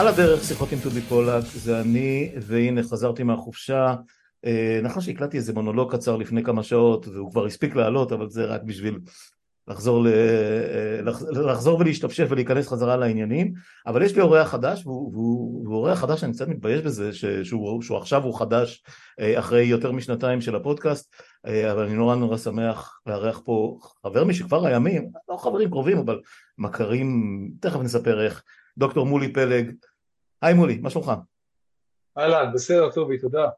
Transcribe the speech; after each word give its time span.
על 0.00 0.08
הדרך 0.08 0.44
שיחות 0.44 0.72
עם 0.72 0.78
טובי 0.82 1.00
פולק, 1.00 1.44
זה 1.44 1.80
אני, 1.80 2.32
והנה 2.36 2.82
חזרתי 2.82 3.22
מהחופשה. 3.22 3.94
אה, 4.44 4.80
נכון 4.82 5.02
שהקלטתי 5.02 5.36
איזה 5.36 5.52
מונולוג 5.52 5.92
קצר 5.92 6.16
לפני 6.16 6.44
כמה 6.44 6.62
שעות, 6.62 7.08
והוא 7.08 7.30
כבר 7.30 7.46
הספיק 7.46 7.76
לעלות, 7.76 8.12
אבל 8.12 8.28
זה 8.28 8.44
רק 8.44 8.62
בשביל 8.62 8.98
לחזור, 9.68 10.04
ל... 10.04 10.06
אה, 10.06 11.00
לחזור 11.32 11.80
ולהשתפשף 11.80 12.26
ולהיכנס 12.30 12.68
חזרה 12.68 12.96
לעניינים. 12.96 13.52
אבל 13.86 14.02
יש 14.02 14.14
לי 14.16 14.22
אורח 14.22 14.48
חדש, 14.48 14.86
והוא, 14.86 15.12
והוא, 15.12 15.74
אורח 15.74 15.98
חדש, 15.98 16.24
אני 16.24 16.32
קצת 16.32 16.48
מתבייש 16.48 16.80
בזה. 16.80 17.12
שהוא, 17.44 17.82
שהוא 17.82 17.98
עכשיו 17.98 18.24
הוא 18.24 18.38
חדש 18.38 18.82
אה, 19.20 19.38
אחרי 19.38 19.62
יותר 19.62 19.92
משנתיים 19.92 20.40
של 20.40 20.56
הפודקאסט, 20.56 21.14
אבל 21.44 21.84
אני 21.84 21.94
נורא 21.94 22.16
נורא 22.16 22.36
שמח 22.36 23.00
לארח 23.06 23.40
פה 23.44 23.78
חבר 24.02 24.24
משכבר 24.24 24.66
הימים, 24.66 25.10
לא 25.28 25.36
חברים 25.36 25.70
קרובים, 25.70 25.98
אבל 25.98 26.20
מכרים, 26.58 27.50
תכף 27.60 27.80
נספר 27.80 28.24
איך. 28.24 28.42
דוקטור 28.78 29.06
מולי 29.06 29.32
פלג. 29.32 29.72
היי 30.42 30.54
מולי, 30.54 30.78
מה 30.78 30.90
שלומך? 30.90 31.12
אהלן, 32.18 32.52
בסדר, 32.54 32.90
טובי, 32.90 33.18
תודה. 33.18 33.48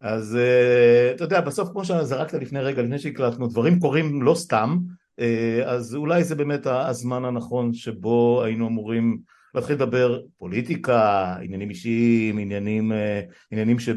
אז 0.00 0.38
uh, 0.38 1.14
אתה 1.14 1.24
יודע, 1.24 1.40
בסוף 1.40 1.68
כמו 1.68 1.84
שזרקת 1.84 2.34
לפני 2.34 2.60
רגע, 2.60 2.82
לפני 2.82 2.98
שהקלטנו, 2.98 3.46
דברים 3.46 3.80
קורים 3.80 4.22
לא 4.22 4.34
סתם, 4.34 4.78
uh, 5.20 5.64
אז 5.64 5.94
אולי 5.94 6.24
זה 6.24 6.34
באמת 6.34 6.66
הזמן 6.66 7.24
הנכון 7.24 7.74
שבו 7.74 8.42
היינו 8.44 8.68
אמורים 8.68 9.18
להתחיל 9.54 9.76
לדבר 9.76 10.20
פוליטיקה, 10.38 11.34
עניינים 11.42 11.70
אישיים, 11.70 12.38
עניינים, 12.38 12.92
uh, 12.92 13.34
עניינים 13.50 13.78
ש... 13.78 13.88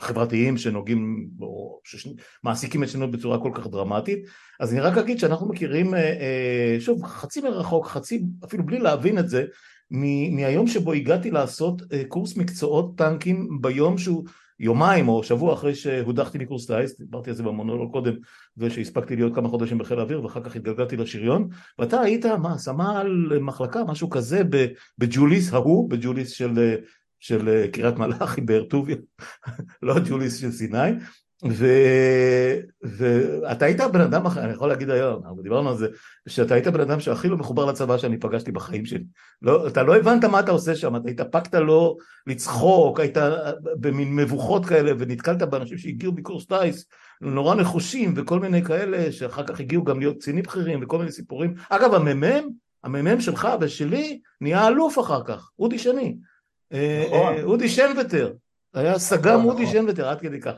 חברתיים 0.00 0.56
שנוגעים 0.56 1.28
או 1.40 1.80
שמעסיקים 1.84 2.82
אצלנו 2.82 3.10
בצורה 3.10 3.38
כל 3.42 3.50
כך 3.54 3.66
דרמטית 3.66 4.18
אז 4.60 4.72
אני 4.72 4.80
רק 4.80 4.98
אגיד 4.98 5.18
שאנחנו 5.18 5.48
מכירים 5.48 5.94
שוב 6.80 7.04
חצי 7.04 7.40
מרחוק 7.40 7.86
חצי 7.86 8.24
אפילו 8.44 8.66
בלי 8.66 8.78
להבין 8.78 9.18
את 9.18 9.28
זה 9.28 9.44
מהיום 9.90 10.66
שבו 10.66 10.92
הגעתי 10.92 11.30
לעשות 11.30 11.82
אה, 11.92 12.02
קורס 12.08 12.36
מקצועות 12.36 12.98
טנקים 12.98 13.58
ביום 13.60 13.98
שהוא 13.98 14.24
יומיים 14.60 15.08
או 15.08 15.22
שבוע 15.22 15.54
אחרי 15.54 15.74
שהודחתי 15.74 16.38
מקורס 16.38 16.66
טייס, 16.66 16.98
דיברתי 16.98 17.30
על 17.30 17.36
זה 17.36 17.42
במונולוג 17.42 17.92
קודם 17.92 18.14
ושהספקתי 18.56 19.16
להיות 19.16 19.34
כמה 19.34 19.48
חודשים 19.48 19.78
בחיל 19.78 19.98
האוויר 19.98 20.24
ואחר 20.24 20.42
כך 20.42 20.56
התגלגלתי 20.56 20.96
לשריון 20.96 21.48
ואתה 21.78 22.00
היית 22.00 22.26
מה 22.26 22.58
סמל 22.58 23.38
מחלקה 23.40 23.84
משהו 23.84 24.10
כזה 24.10 24.42
בג'וליס 24.98 25.52
ההוא 25.52 25.90
בג'וליס 25.90 26.30
של, 26.30 26.76
של 27.20 27.66
קריית 27.72 27.98
מלאכי 27.98 28.40
באר 28.40 28.64
טוביה 28.64 28.96
לא 29.82 29.96
הג'וליס 29.96 30.36
של 30.36 30.52
סיני. 30.52 30.90
ואתה 32.82 33.64
היית 33.64 33.80
הבן 33.80 34.00
אדם, 34.00 34.26
אני 34.26 34.52
יכול 34.52 34.68
להגיד 34.68 34.90
היום, 34.90 35.22
אנחנו 35.24 35.42
דיברנו 35.42 35.68
על 35.68 35.76
זה, 35.76 35.86
שאתה 36.28 36.54
היית 36.54 36.66
בן 36.66 36.80
אדם 36.80 37.00
שהכי 37.00 37.28
לא 37.28 37.36
מחובר 37.36 37.64
לצבא 37.64 37.98
שאני 37.98 38.18
פגשתי 38.18 38.52
בחיים 38.52 38.86
שלי. 38.86 39.04
לא, 39.42 39.68
אתה 39.68 39.82
לא 39.82 39.96
הבנת 39.96 40.24
מה 40.24 40.40
אתה 40.40 40.52
עושה 40.52 40.76
שם, 40.76 40.96
אתה 40.96 41.10
התאפקת 41.10 41.54
לא 41.54 41.96
לצחוק, 42.26 43.00
היית 43.00 43.16
במין 43.80 44.16
מבוכות 44.16 44.66
כאלה 44.66 44.92
ונתקלת 44.98 45.42
באנשים 45.42 45.78
שהגיעו 45.78 46.12
מקורס 46.12 46.46
טיס, 46.46 46.86
נורא 47.20 47.54
נחושים 47.54 48.14
וכל 48.16 48.40
מיני 48.40 48.64
כאלה, 48.64 49.12
שאחר 49.12 49.46
כך 49.46 49.60
הגיעו 49.60 49.84
גם 49.84 50.00
להיות 50.00 50.16
קצינים 50.18 50.42
בכירים 50.42 50.80
וכל 50.82 50.98
מיני 50.98 51.12
סיפורים. 51.12 51.54
אגב, 51.70 51.94
הממ"מ, 51.94 52.48
הממ"מ 52.84 53.20
שלך 53.20 53.48
ושלי 53.60 54.20
נהיה 54.40 54.68
אלוף 54.68 54.98
אחר 54.98 55.22
כך, 55.24 55.50
אודי 55.58 55.78
שני. 55.78 56.16
אה, 56.72 57.04
נכון. 57.06 57.34
אה, 57.34 57.42
אודי 57.42 57.68
שנבטר, 57.68 58.32
היה 58.74 58.98
סג"ם 58.98 59.30
נכון, 59.30 59.44
אודי 59.44 59.62
נכון. 59.62 59.74
שנבטר, 59.74 60.08
עד 60.08 60.20
כדי 60.20 60.40
כך. 60.40 60.54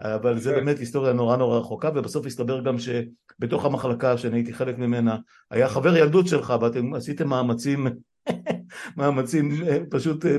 אבל 0.00 0.38
זה 0.38 0.52
באמת 0.52 0.78
היסטוריה 0.78 1.12
נורא 1.12 1.36
נורא 1.36 1.58
רחוקה 1.58 1.90
ובסוף 1.94 2.26
הסתבר 2.26 2.60
גם 2.60 2.76
שבתוך 2.78 3.64
המחלקה 3.64 4.18
שאני 4.18 4.36
הייתי 4.36 4.52
חלק 4.52 4.78
ממנה 4.78 5.16
היה 5.50 5.68
חבר 5.68 5.96
ילדות 5.96 6.28
שלך 6.28 6.54
ואתם 6.60 6.94
עשיתם 6.94 7.28
מאמצים 7.28 7.86
מאמצים 8.96 9.50
אה, 9.68 9.78
פשוט 9.90 10.26
אה, 10.26 10.36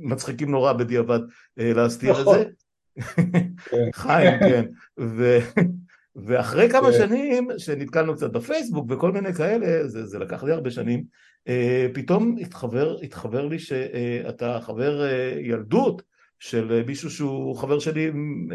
מצחיקים 0.00 0.50
נורא 0.50 0.72
בדיעבד 0.72 1.20
אה, 1.58 1.72
להסתיר 1.72 2.20
את 2.20 2.26
זה 2.34 2.44
כן. 3.70 3.90
חיים 4.02 4.38
כן 4.40 4.64
ו... 5.00 5.38
ואחרי 6.16 6.70
כמה 6.70 6.92
כן. 6.92 6.98
שנים 6.98 7.48
שנתקלנו 7.58 8.14
קצת 8.16 8.32
בפייסבוק 8.32 8.86
וכל 8.90 9.12
מיני 9.12 9.34
כאלה 9.34 9.88
זה, 9.88 10.06
זה 10.06 10.18
לקח 10.18 10.42
לי 10.42 10.52
הרבה 10.52 10.70
שנים 10.70 11.04
פתאום 11.94 12.36
התחבר, 12.40 12.96
התחבר 13.02 13.46
לי 13.46 13.58
שאתה 13.58 14.58
חבר 14.62 15.06
ילדות 15.40 16.02
של 16.38 16.72
אה, 16.72 16.82
מישהו 16.86 17.10
שהוא 17.10 17.56
חבר 17.56 17.78
שלי 17.78 18.10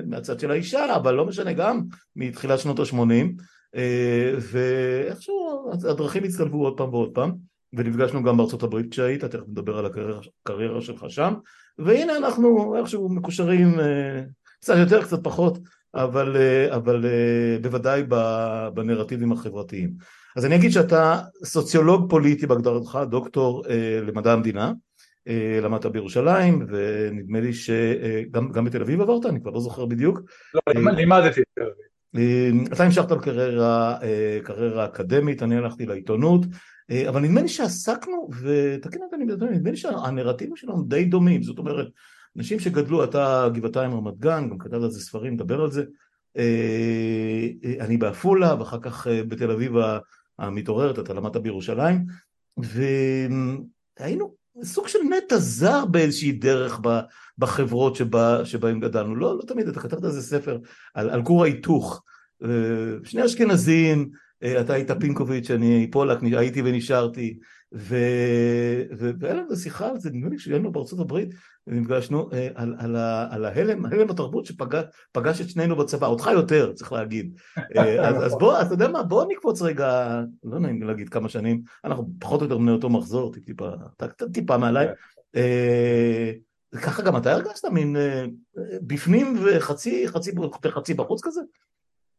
מהצד 0.08 0.40
של 0.40 0.52
האישה, 0.52 0.96
אבל 0.96 1.14
לא 1.14 1.26
משנה 1.26 1.54
גם 1.54 1.82
מתחילת 2.16 2.60
שנות 2.60 2.80
ה-80 2.80 3.42
אה, 3.76 4.34
ואיכשהו 4.40 5.72
הדרכים 5.90 6.24
הצטלבו 6.24 6.64
עוד 6.64 6.78
פעם 6.78 6.94
ועוד 6.94 7.12
פעם 7.14 7.32
ונפגשנו 7.74 8.24
גם 8.24 8.38
בארצות 8.38 8.64
הברית 8.64 8.92
כשהיית, 8.92 9.26
תכף 9.26 9.48
נדבר 9.48 9.78
על 9.78 9.86
הקריירה 9.86 10.82
שלך 10.82 11.06
שם 11.10 11.34
והנה 11.78 12.18
אנחנו 12.18 12.76
איכשהו 12.78 13.10
מקושרים 13.10 13.80
אה, 13.80 14.24
קצת 14.62 14.76
יותר 14.78 15.04
קצת 15.04 15.24
פחות 15.24 15.60
אבל, 15.96 16.38
אבל 16.70 17.06
בוודאי 17.62 18.04
בנרטיבים 18.74 19.32
החברתיים. 19.32 19.94
אז 20.36 20.46
אני 20.46 20.56
אגיד 20.56 20.72
שאתה 20.72 21.22
סוציולוג 21.44 22.10
פוליטי 22.10 22.48
בהגדרתך, 22.48 23.00
דוקטור 23.10 23.64
למדע 24.02 24.34
המדינה 24.34 24.74
למדת 25.62 25.86
בירושלים, 25.86 26.66
ונדמה 26.70 27.40
לי 27.40 27.54
שגם 27.54 28.66
בתל 28.66 28.82
אביב 28.82 29.02
עברת, 29.02 29.26
אני 29.26 29.42
כבר 29.42 29.52
לא 29.52 29.60
זוכר 29.60 29.86
בדיוק. 29.86 30.22
לא, 30.54 30.62
לימדתי 30.94 31.42
בתל 31.42 31.62
אביב. 31.62 31.92
אה, 32.16 32.50
אתה 32.74 32.84
המשכת 32.84 33.12
לקריירה 33.12 34.02
אה, 34.04 34.40
קריירה 34.44 34.86
אקדמית, 34.86 35.44
אני 35.44 35.58
הלכתי 35.58 35.86
לעיתונות, 35.86 36.46
אבל 37.10 37.22
נדמה 37.22 37.42
לי 37.42 37.48
שעסקנו, 37.48 38.30
ותקן 38.42 39.00
אותי, 39.02 39.16
נדמה 39.52 39.72
לי 39.72 39.78
שהנרטיבים 39.78 40.56
שלנו 40.56 40.84
די 40.84 41.06
דומים, 41.06 41.44
זאת 41.44 41.60
אומרת, 41.60 41.88
אנשים 42.38 42.60
שגדלו, 42.60 43.04
אתה 43.04 43.50
גבעתיים 43.54 43.94
רמת 43.94 44.18
גן, 44.18 44.50
גם 44.50 44.58
כתב 44.58 44.74
על 44.74 44.92
זה 44.92 45.00
ספרים, 45.00 45.38
דבר 45.38 45.62
על 45.62 45.72
זה, 45.72 45.84
אני 47.80 47.98
בעפולה, 47.98 48.56
ואחר 48.60 48.80
כך 48.82 49.08
בתל 49.28 49.52
אביב 49.52 49.74
המתעוררת, 50.40 51.00
אתה 51.00 51.14
למדת 51.14 51.38
בירושלים, 51.38 52.06
והיינו 54.00 54.36
סוג 54.64 54.88
של 54.88 55.00
נטע 55.18 55.38
זר 55.38 55.86
באיזושהי 55.86 56.32
דרך 56.32 56.80
בחברות 57.38 57.96
שבה, 57.96 58.46
שבהם 58.46 58.80
גדלנו. 58.80 59.16
לא, 59.16 59.38
לא 59.38 59.42
תמיד, 59.48 59.68
אתה 59.68 59.80
כתבת 59.80 60.04
איזה 60.04 60.22
ספר 60.22 60.58
על, 60.94 61.10
על 61.10 61.24
כור 61.24 61.44
ההיתוך. 61.44 62.04
אה, 62.44 62.50
שני 63.04 63.26
אשכנזים, 63.26 64.10
אה, 64.44 64.62
אתה 64.62 64.74
היית 64.74 64.92
פינקוביץ', 64.92 65.52
אני 65.52 65.92
פולק, 65.92 66.18
הייתי 66.24 66.62
ונשארתי, 66.66 67.40
והיה 67.72 69.34
לנו 69.34 69.56
שיחה 69.56 69.90
על 69.90 70.00
זה, 70.00 70.10
נדמה 70.10 70.30
לי 70.30 70.38
כשהיינו 70.38 70.72
בארצות 70.72 71.00
הברית, 71.00 71.30
ונפגשנו 71.68 72.30
אה, 72.34 72.48
על, 72.56 72.76
על, 72.80 72.96
על 73.32 73.46
ההלם, 73.46 73.86
ההלם 73.86 74.08
בתרבות 74.08 74.46
שפגש 74.46 75.42
את 75.42 75.50
שנינו 75.50 75.76
בצבא, 75.76 76.08
אותך 76.08 76.30
יותר, 76.34 76.74
צריך 76.74 76.92
להגיד. 76.92 77.40
אז, 78.08 78.26
אז 78.26 78.36
בוא, 78.40 78.62
אתה 78.62 78.74
יודע 78.74 78.88
מה, 78.88 79.04
בוא 79.04 79.26
נקפוץ 79.30 79.62
רגע, 79.62 80.22
לא 80.44 80.60
נעים 80.60 80.84
להגיד 80.84 81.10
כמה 81.10 81.30
שנים, 81.30 81.62
אנחנו 81.86 82.10
פחות 82.20 82.42
או 82.42 82.46
יותר 82.46 82.58
בני 82.58 82.72
אותו 82.72 82.90
מחזור, 82.90 83.34
טיפה, 83.46 83.70
טיפה 84.34 84.58
מעליי. 84.58 84.88
ככה 86.82 87.04
גם 87.04 87.18
אתה 87.18 87.32
הרגשת, 87.34 87.66
מין 87.66 87.96
בפנים 88.82 89.36
וחצי, 89.44 90.08
חצי, 90.08 90.32
חצי 90.70 90.94
בחוץ 90.94 91.22
כזה? 91.24 91.42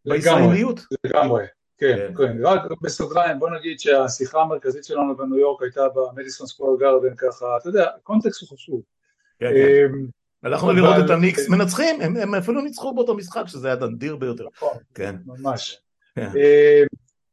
בישראליות. 0.06 0.80
לגמרי. 1.04 1.44
כן, 1.82 2.14
כן, 2.16 2.36
רק 2.42 2.62
בסוגריים 2.82 3.38
בוא 3.38 3.50
נגיד 3.50 3.80
שהשיחה 3.80 4.40
המרכזית 4.40 4.84
שלנו 4.84 5.16
בניו 5.16 5.38
יורק 5.38 5.62
הייתה 5.62 5.82
במדיסון 5.94 6.46
סקוואר 6.46 6.78
גרדן 6.78 7.14
ככה, 7.16 7.56
אתה 7.60 7.68
יודע, 7.68 7.86
הקונטקסט 7.96 8.40
הוא 8.40 8.48
חשוב. 8.48 8.82
כן, 9.38 9.46
כן. 9.46 9.94
אמ, 9.94 10.06
הלכנו 10.42 10.72
לראות 10.72 11.04
את 11.04 11.10
הניקס 11.10 11.48
מנצחים, 11.48 12.00
הם 12.00 12.34
אפילו 12.34 12.60
ניצחו 12.60 12.94
באותו 12.94 13.14
משחק 13.14 13.42
שזה 13.46 13.68
היה 13.68 13.86
נדיר 13.86 14.16
ביותר. 14.16 14.46
נכון, 14.56 14.78
כן. 14.94 15.16
ממש. 15.26 15.80
כן. 16.14 16.26
אמ, 16.26 16.86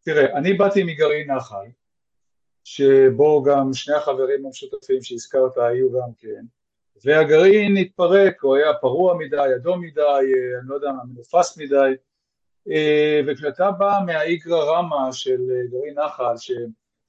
תראה, 0.05 0.37
אני 0.37 0.53
באתי 0.53 0.83
מגרעין 0.83 1.31
נחל, 1.31 1.65
שבו 2.63 3.43
גם 3.43 3.73
שני 3.73 3.95
החברים 3.95 4.45
המשותפים 4.45 5.01
שהזכרת 5.01 5.57
היו 5.57 5.91
גם 5.91 6.09
כן, 6.17 6.43
והגרעין 7.05 7.77
התפרק, 7.77 8.41
הוא 8.41 8.55
היה 8.55 8.73
פרוע 8.73 9.17
מדי, 9.17 9.55
אדום 9.55 9.81
מדי, 9.81 10.01
אני 10.59 10.69
לא 10.69 10.75
יודע 10.75 10.91
מה, 10.91 11.03
מנופס 11.13 11.57
מדי, 11.57 11.75
אה, 11.75 12.08
וכשאתה 13.27 13.71
בא 13.71 13.99
מהאיגרא 14.05 14.63
רמא 14.63 15.11
של 15.11 15.39
אה, 15.51 15.67
גרעין 15.71 15.99
נחל, 15.99 16.33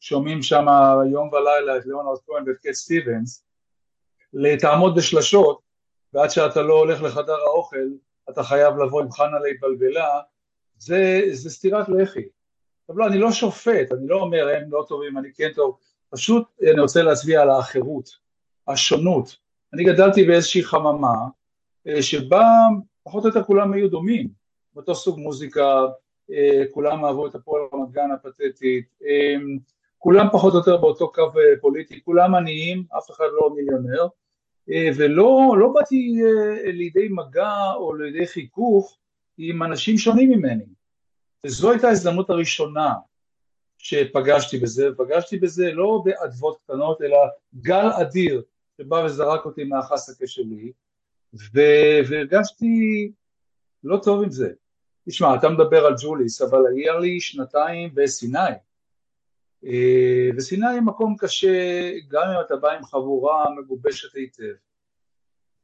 ששומעים 0.01 0.43
שם 0.43 0.67
יום 1.13 1.29
ולילה 1.33 1.77
את 1.77 1.87
ליאונרד 1.87 2.19
כהן 2.27 2.49
ואת 2.49 2.57
קט 2.57 2.73
סטיבנס, 2.73 3.45
לתעמוד 4.33 4.95
בשלשות, 4.97 5.61
ועד 6.15 6.31
שאתה 6.31 6.63
לא 6.63 6.75
הולך 6.75 7.03
לחדר 7.03 7.35
האוכל, 7.35 7.89
אתה 8.31 8.43
חייב 8.43 8.77
לבוא 8.77 9.03
עם 9.03 9.11
חנה 9.11 9.39
להתבלבלה, 9.39 10.21
זה, 10.79 11.23
זה 11.33 11.51
סטירת 11.51 11.89
לחי. 11.89 12.25
עכשיו 12.83 12.99
לא, 12.99 13.07
אני 13.07 13.19
לא 13.19 13.33
שופט, 13.33 13.93
אני 13.93 14.09
לא 14.09 14.17
אומר 14.17 14.49
הם 14.57 14.73
לא 14.73 14.85
טובים, 14.89 15.19
אני 15.19 15.29
כן 15.35 15.51
טוב, 15.55 15.79
פשוט 16.11 16.49
אני 16.73 16.81
רוצה 16.81 17.03
להצביע 17.03 17.43
על 17.43 17.51
האחרות, 17.51 18.11
השונות. 18.69 19.37
אני 19.73 19.85
גדלתי 19.85 20.25
באיזושהי 20.25 20.63
חממה 20.63 21.15
אה, 21.87 22.03
שבה 22.03 22.47
פחות 23.03 23.25
או 23.25 23.29
יותר 23.29 23.43
כולם 23.45 23.73
היו 23.73 23.91
דומים. 23.91 24.40
באותו 24.75 24.95
סוג 24.95 25.19
מוזיקה, 25.19 25.87
אה, 26.33 26.65
כולם 26.71 27.05
אהבו 27.05 27.27
את 27.27 27.35
הפועל 27.35 27.63
רמת 27.75 27.91
גן 27.91 28.11
הפתטית, 28.11 28.85
אה, 29.05 29.35
כולם 29.99 30.27
פחות 30.33 30.53
או 30.53 30.59
יותר 30.59 30.77
באותו 30.77 31.13
קו 31.13 31.23
אה, 31.23 31.61
פוליטי, 31.61 32.01
כולם 32.05 32.35
עניים, 32.35 32.85
אף 32.99 33.11
אחד 33.11 33.25
לא 33.33 33.51
מיליונר, 33.55 34.07
ולא 34.97 35.55
לא 35.59 35.69
באתי 35.69 36.21
לידי 36.65 37.09
מגע 37.11 37.73
או 37.77 37.95
לידי 37.95 38.27
חיכוך 38.27 38.99
עם 39.39 39.63
אנשים 39.63 39.99
שונים 39.99 40.31
ממני. 40.31 40.65
וזו 41.47 41.71
הייתה 41.71 41.89
ההזדמנות 41.89 42.31
הראשונה 42.31 42.95
שפגשתי 43.79 44.59
בזה, 44.59 44.89
פגשתי 44.97 45.39
בזה 45.39 45.73
לא 45.73 46.03
באדוות 46.05 46.59
קטנות, 46.65 47.03
אלא 47.03 47.17
גל 47.55 47.89
אדיר 48.01 48.43
שבא 48.79 49.03
וזרק 49.05 49.45
אותי 49.45 49.65
מהחסקה 49.65 50.27
שלי, 50.27 50.73
והרגשתי 52.07 53.13
לא 53.85 53.97
טוב 54.03 54.23
עם 54.23 54.31
זה. 54.31 54.53
תשמע, 55.09 55.35
אתה 55.35 55.49
מדבר 55.49 55.87
על 55.87 55.95
ג'וליס, 56.03 56.43
אבל 56.43 56.63
היה 56.67 56.99
לי 56.99 57.21
שנתיים 57.21 57.91
בסיני, 57.95 58.39
אה, 59.65 60.29
וסיני 60.37 60.67
היא 60.67 60.81
מקום 60.81 61.17
קשה 61.19 61.91
גם 62.09 62.23
אם 62.23 62.41
אתה 62.47 62.57
בא 62.57 62.71
עם 62.71 62.85
חבורה 62.85 63.45
מגובשת 63.51 64.15
היטב, 64.15 64.55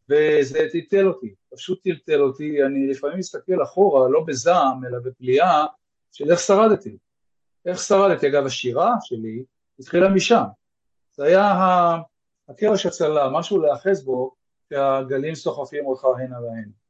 וזה 0.09 0.69
טלטל 0.73 1.09
אותי, 1.09 1.35
פשוט 1.55 1.83
טלטל 1.83 2.21
אותי, 2.21 2.62
אני 2.65 2.87
לפעמים 2.87 3.19
מסתכל 3.19 3.62
אחורה, 3.62 4.09
לא 4.09 4.25
בזעם, 4.27 4.85
אלא 4.85 4.99
בפליאה, 4.99 5.67
של 6.12 6.31
איך 6.31 6.41
שרדתי. 6.41 6.97
איך 7.67 7.79
שרדתי? 7.79 8.29
אגב, 8.29 8.47
השירה 8.47 8.94
שלי 9.00 9.44
התחילה 9.79 10.09
משם. 10.09 10.44
זה 11.12 11.25
היה 11.25 11.55
הקרש 12.49 12.87
הצלה, 12.87 13.31
משהו 13.31 13.59
להאחז 13.59 14.05
בו, 14.05 14.35
שהגלים 14.69 15.35
סוחפים 15.35 15.87
אותך 15.87 16.05
הנה 16.05 16.41
והנה. 16.41 16.86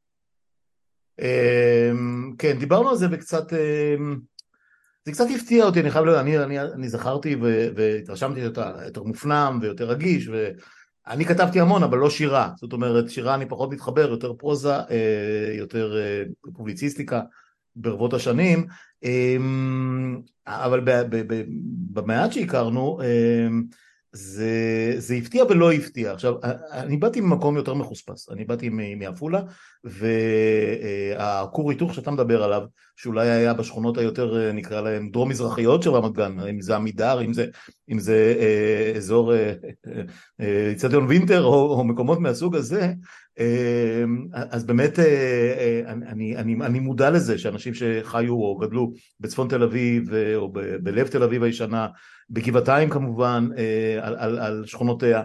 אמ, 1.20 2.32
כן, 2.38 2.58
דיברנו 2.58 2.90
על 2.90 2.96
זה 2.96 3.06
וקצת, 3.10 3.52
אמ, 3.52 4.18
זה 5.04 5.12
קצת 5.12 5.26
הפתיע 5.34 5.64
אותי, 5.64 5.80
אני 5.80 5.90
חייב 5.90 6.04
לומר, 6.04 6.20
אני, 6.20 6.38
אני, 6.38 6.60
אני 6.60 6.88
זכרתי 6.88 7.36
והתרשמתי 7.76 8.40
יותר, 8.40 8.72
יותר 8.84 9.02
מופנם 9.02 9.58
ויותר 9.62 9.84
רגיש, 9.88 10.28
ואני 10.28 11.24
כתבתי 11.24 11.60
המון, 11.60 11.82
אבל 11.82 11.98
לא 11.98 12.10
שירה, 12.10 12.50
זאת 12.56 12.72
אומרת, 12.72 13.10
שירה 13.10 13.34
אני 13.34 13.46
פחות 13.48 13.70
מתחבר, 13.70 14.10
יותר 14.10 14.32
פרוזה, 14.34 14.74
אה, 14.74 15.52
יותר 15.52 15.96
אה, 15.96 16.22
פובליציסטיקה 16.54 17.20
ברבות 17.76 18.14
השנים, 18.14 18.66
אמ, 19.02 20.20
אבל 20.46 20.80
במעט 21.92 22.32
שהכרנו, 22.32 22.98
זה, 24.16 24.94
זה 24.98 25.14
הפתיע 25.14 25.44
ולא 25.44 25.72
הפתיע. 25.72 26.12
עכשיו, 26.12 26.34
אני 26.72 26.96
באתי 26.96 27.20
ממקום 27.20 27.56
יותר 27.56 27.74
מחוספס, 27.74 28.30
אני 28.30 28.44
באתי 28.44 28.68
מעפולה, 28.96 29.40
והכור 29.84 31.70
היתוך 31.70 31.94
שאתה 31.94 32.10
מדבר 32.10 32.42
עליו, 32.42 32.62
שאולי 32.96 33.28
היה 33.28 33.54
בשכונות 33.54 33.98
היותר, 33.98 34.52
נקרא 34.52 34.80
להם, 34.80 35.10
דרום-מזרחיות 35.10 35.82
של 35.82 35.90
רמת 35.90 36.12
גן, 36.12 36.40
אם 36.40 36.60
זה 36.60 36.76
עמידר, 36.76 37.20
אם 37.20 37.32
זה, 37.32 37.46
אם 37.90 37.98
זה 37.98 38.34
אה, 38.38 38.92
אזור 38.96 39.32
איצטדיון 40.70 41.02
אה, 41.02 41.08
וינטר 41.08 41.44
או, 41.44 41.78
או 41.78 41.84
מקומות 41.84 42.20
מהסוג 42.20 42.56
הזה, 42.56 42.92
אה, 43.38 44.04
אז 44.32 44.64
באמת 44.64 44.98
אה, 44.98 45.82
אני, 45.86 46.36
אני, 46.36 46.54
אני 46.54 46.80
מודע 46.80 47.10
לזה 47.10 47.38
שאנשים 47.38 47.74
שחיו 47.74 48.34
או 48.34 48.56
גדלו 48.56 48.92
בצפון 49.20 49.48
תל 49.48 49.62
אביב 49.62 50.10
או 50.36 50.52
ב, 50.52 50.60
בלב 50.60 51.06
תל 51.06 51.22
אביב 51.22 51.42
הישנה, 51.42 51.86
בגבעתיים 52.30 52.90
כמובן, 52.90 53.48
אה, 53.58 53.98
על, 54.02 54.16
על, 54.18 54.38
על 54.38 54.66
שכונותיה, 54.66 55.22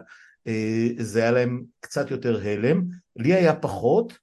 אה, 0.47 0.88
זה 0.97 1.21
היה 1.21 1.31
להם 1.31 1.63
קצת 1.79 2.12
יותר 2.12 2.41
הלם, 2.44 2.83
לי 3.15 3.33
היה 3.33 3.56
פחות, 3.56 4.12
אה, 4.12 4.18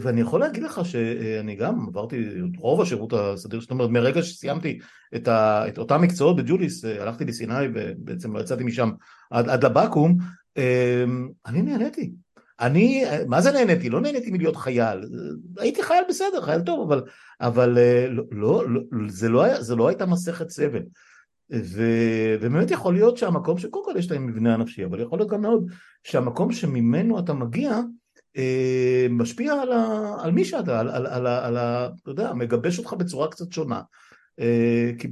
ואני 0.00 0.20
יכול 0.20 0.40
להגיד 0.40 0.62
לך 0.62 0.80
שאני 0.84 1.56
גם 1.56 1.86
עברתי 1.88 2.28
את 2.38 2.56
רוב 2.58 2.80
השירות 2.80 3.12
הסדיר, 3.12 3.60
זאת 3.60 3.70
אומרת 3.70 3.90
מרגע 3.90 4.22
שסיימתי 4.22 4.78
את, 5.16 5.28
ה, 5.28 5.68
את 5.68 5.78
אותם 5.78 6.02
מקצועות 6.02 6.36
בג'וליס, 6.36 6.84
הלכתי 6.84 7.24
לסיני 7.24 7.66
ובעצם 7.74 8.36
לא 8.36 8.40
יצאתי 8.40 8.64
משם 8.64 8.90
עד, 9.30 9.48
עד 9.48 9.64
לבקו"ם, 9.64 10.16
אני 11.46 11.62
נהניתי. 11.62 12.12
אני, 12.60 13.04
מה 13.26 13.40
זה 13.40 13.52
נהניתי? 13.52 13.90
לא 13.90 14.00
נהניתי 14.00 14.30
מלהיות 14.30 14.56
חייל, 14.56 15.00
הייתי 15.58 15.82
חייל 15.82 16.04
בסדר, 16.08 16.40
חייל 16.42 16.60
טוב, 16.60 16.92
אבל, 16.92 17.02
אבל 17.40 17.78
לא, 18.08 18.24
לא, 18.30 18.64
לא, 18.70 18.80
זה, 19.08 19.28
לא 19.28 19.42
היה, 19.42 19.62
זה 19.62 19.76
לא 19.76 19.88
הייתה 19.88 20.06
מסכת 20.06 20.50
סבל. 20.50 20.82
ו... 21.52 21.82
ובאמת 22.40 22.70
יכול 22.70 22.94
להיות 22.94 23.16
שהמקום 23.16 23.58
שקודם 23.58 23.84
כל 23.84 23.98
יש 23.98 24.10
להם 24.10 24.26
מבנה 24.26 24.54
הנפשי, 24.54 24.84
אבל 24.84 25.00
יכול 25.00 25.18
להיות 25.18 25.30
גם 25.30 25.42
מאוד 25.42 25.66
שהמקום 26.04 26.52
שממנו 26.52 27.18
אתה 27.18 27.32
מגיע 27.32 27.70
אה, 27.70 27.80
משפיע 29.10 29.52
על, 29.52 29.72
ה... 29.72 30.14
על 30.22 30.32
מי 30.32 30.44
שאתה, 30.44 30.80
על, 30.80 30.88
על, 30.88 31.06
על, 31.06 31.26
על 31.26 31.56
ה... 31.56 31.88
אתה 32.02 32.10
יודע, 32.10 32.32
מגבש 32.32 32.78
אותך 32.78 32.92
בצורה 32.92 33.28
קצת 33.28 33.52
שונה. 33.52 33.80
אה, 34.40 34.90
כי 34.98 35.08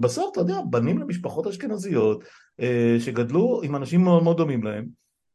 בסוף, 0.00 0.32
אתה 0.32 0.40
יודע, 0.40 0.60
בנים 0.70 0.98
למשפחות 0.98 1.46
אשכנזיות 1.46 2.24
אה, 2.60 2.96
שגדלו 3.00 3.60
עם 3.64 3.76
אנשים 3.76 4.04
מאוד 4.04 4.22
מאוד 4.22 4.36
דומים 4.36 4.62
להם, 4.62 4.86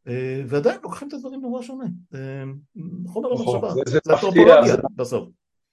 אה, 0.08 0.42
ועדיין 0.48 0.80
לוקחים 0.84 1.08
את 1.08 1.14
הדברים 1.14 1.42
נורא 1.42 1.62
שונה. 1.62 1.86
אה, 2.16 2.44
חומר 3.08 3.34
נכון, 3.34 3.62
למחשבה, 3.62 3.84
זה 3.86 4.00
אנתרופולוגיה 4.10 4.76
בסוף. 4.96 5.30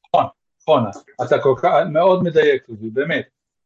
נכון, 0.08 0.24
נכון, 0.62 0.84
אתה 1.26 1.38
כל 1.42 1.54
כך 1.62 1.70
מאוד 1.92 2.22
מדייק, 2.22 2.62
באמת. 2.92 3.24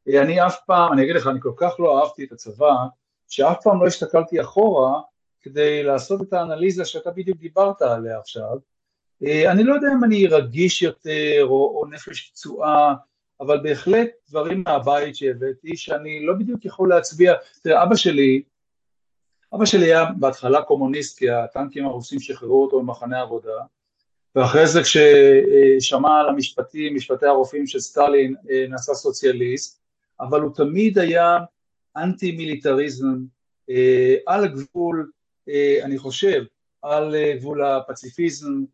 אני 0.09 0.47
אף 0.47 0.57
פעם, 0.67 0.93
אני 0.93 1.03
אגיד 1.03 1.17
לך, 1.17 1.27
אני 1.27 1.41
כל 1.41 1.53
כך 1.57 1.73
לא 1.79 2.01
אהבתי 2.01 2.25
את 2.25 2.33
הצבא, 2.33 2.75
שאף 3.29 3.57
פעם 3.63 3.83
לא 3.83 3.87
הסתכלתי 3.87 4.41
אחורה 4.41 5.01
כדי 5.45 5.83
לעשות 5.83 6.23
את 6.23 6.33
האנליזה 6.33 6.85
שאתה 6.85 7.11
בדיוק 7.11 7.39
דיברת 7.39 7.83
עליה 7.83 8.19
עכשיו. 8.19 8.57
אה, 9.25 9.53
אני 9.53 9.65
לא 9.65 9.75
יודע 9.75 9.89
אם 9.99 10.05
אני 10.05 10.27
רגיש 10.27 10.83
יותר 10.83 11.41
או, 11.43 11.81
או 11.81 11.87
נפש 11.87 12.31
פצועה, 12.31 12.95
אבל 13.41 13.61
בהחלט 13.63 14.09
דברים 14.29 14.63
מהבית 14.67 15.17
שהבאתי, 15.17 15.77
שאני 15.77 16.27
לא 16.27 16.35
בדיוק 16.35 16.65
יכול 16.65 16.89
להצביע, 16.89 17.35
תראה, 17.63 17.83
אבא 17.83 17.97
שלי, 17.97 18.43
אבא 19.55 19.65
שלי 19.65 19.85
היה 19.85 20.05
בהתחלה 20.19 20.63
קומוניסט, 20.63 21.19
כי 21.19 21.31
הטנקים 21.31 21.87
הרוסים 21.87 22.21
שחררו 22.21 22.63
אותו 22.63 22.83
ממחנה 22.83 23.21
עבודה, 23.21 23.61
ואחרי 24.35 24.67
זה 24.67 24.81
כששמע 24.83 26.21
על 26.21 26.29
המשפטים, 26.29 26.95
משפטי 26.95 27.27
הרופאים 27.27 27.67
של 27.67 27.81
סטלין, 27.81 28.35
אה, 28.51 28.65
נעשה 28.69 28.95
סוציאליסט, 28.95 29.81
אבל 30.21 30.41
הוא 30.41 30.55
תמיד 30.55 30.99
היה 30.99 31.39
אנטי 31.97 32.33
מיליטריזם 32.33 33.17
אה, 33.71 34.15
על 34.27 34.45
הגבול, 34.45 35.11
אני 35.83 35.99
חושב, 35.99 36.45
על 36.83 37.15
אה, 37.15 37.37
גבול 37.37 37.65
הפציפיזם, 37.65 38.65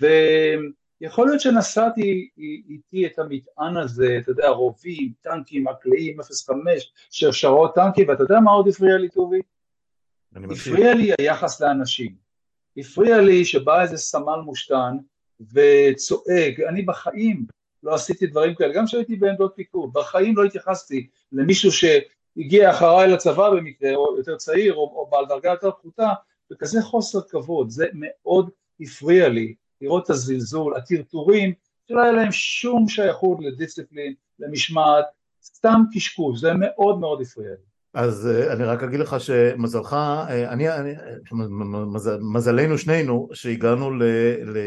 ויכול 0.00 1.26
להיות 1.26 1.40
שנסעתי 1.40 2.28
איתי 2.68 3.06
את 3.06 3.18
המטען 3.18 3.76
הזה, 3.76 4.18
אתה 4.22 4.30
יודע, 4.30 4.48
רובים, 4.48 5.12
טנקים, 5.22 5.64
מקלעים, 5.64 6.16
05, 6.46 6.92
שרשרות 7.10 7.74
טנקים, 7.74 8.08
ואתה 8.08 8.22
יודע 8.22 8.40
מה 8.40 8.50
עוד 8.50 8.68
הפריע 8.68 8.96
לי, 8.96 9.08
טובי? 9.08 9.40
הפריע 10.36 10.94
לי 10.94 11.10
היחס 11.18 11.60
לאנשים. 11.60 12.14
הפריע 12.76 13.18
לי 13.18 13.44
שבא 13.44 13.82
איזה 13.82 13.96
סמל 13.96 14.40
מושתן 14.44 14.96
וצועק, 15.40 16.60
אני 16.68 16.82
בחיים 16.82 17.46
לא 17.82 17.94
עשיתי 17.94 18.26
דברים 18.26 18.54
כאלה, 18.54 18.74
גם 18.74 18.86
כשהייתי 18.86 19.16
בעמדות 19.16 19.52
פיקוד, 19.56 19.92
בחיים 19.92 20.36
לא 20.36 20.44
התייחסתי 20.44 21.06
למישהו 21.32 21.72
שהגיע 22.34 22.70
אחריי 22.70 23.08
לצבא 23.08 23.50
במקרה, 23.50 23.94
או 23.94 24.16
יותר 24.18 24.36
צעיר, 24.36 24.74
או, 24.74 24.80
או 24.80 25.08
בעל 25.10 25.26
דרגה 25.26 25.50
יותר 25.50 25.70
פחותה, 25.70 26.12
וכזה 26.52 26.82
חוסר 26.82 27.20
כבוד, 27.20 27.70
זה 27.70 27.86
מאוד 27.94 28.50
הפריע 28.80 29.28
לי, 29.28 29.54
לראות 29.80 30.04
את 30.04 30.10
הזלזול, 30.10 30.76
הטרטורים, 30.76 31.52
שלא 31.88 32.02
היה 32.02 32.12
להם 32.12 32.32
שום 32.32 32.88
שייכות 32.88 33.38
לדיסציפלין, 33.40 34.14
למשמעת, 34.38 35.04
סתם 35.44 35.80
קשקוש, 35.94 36.40
זה 36.40 36.52
מאוד 36.54 36.98
מאוד 36.98 37.20
הפריע 37.20 37.50
לי. 37.50 37.74
אז 37.94 38.26
אה, 38.26 38.52
אני 38.52 38.64
רק 38.64 38.82
אגיד 38.82 39.00
לך 39.00 39.16
שמזלך, 39.20 39.92
אה, 39.92 40.52
אני, 40.52 40.70
אני 40.70 40.94
מזל, 41.92 42.18
מזלנו 42.20 42.78
שנינו 42.78 43.28
שהגענו 43.32 43.90
ל, 43.90 44.02
ל, 44.44 44.58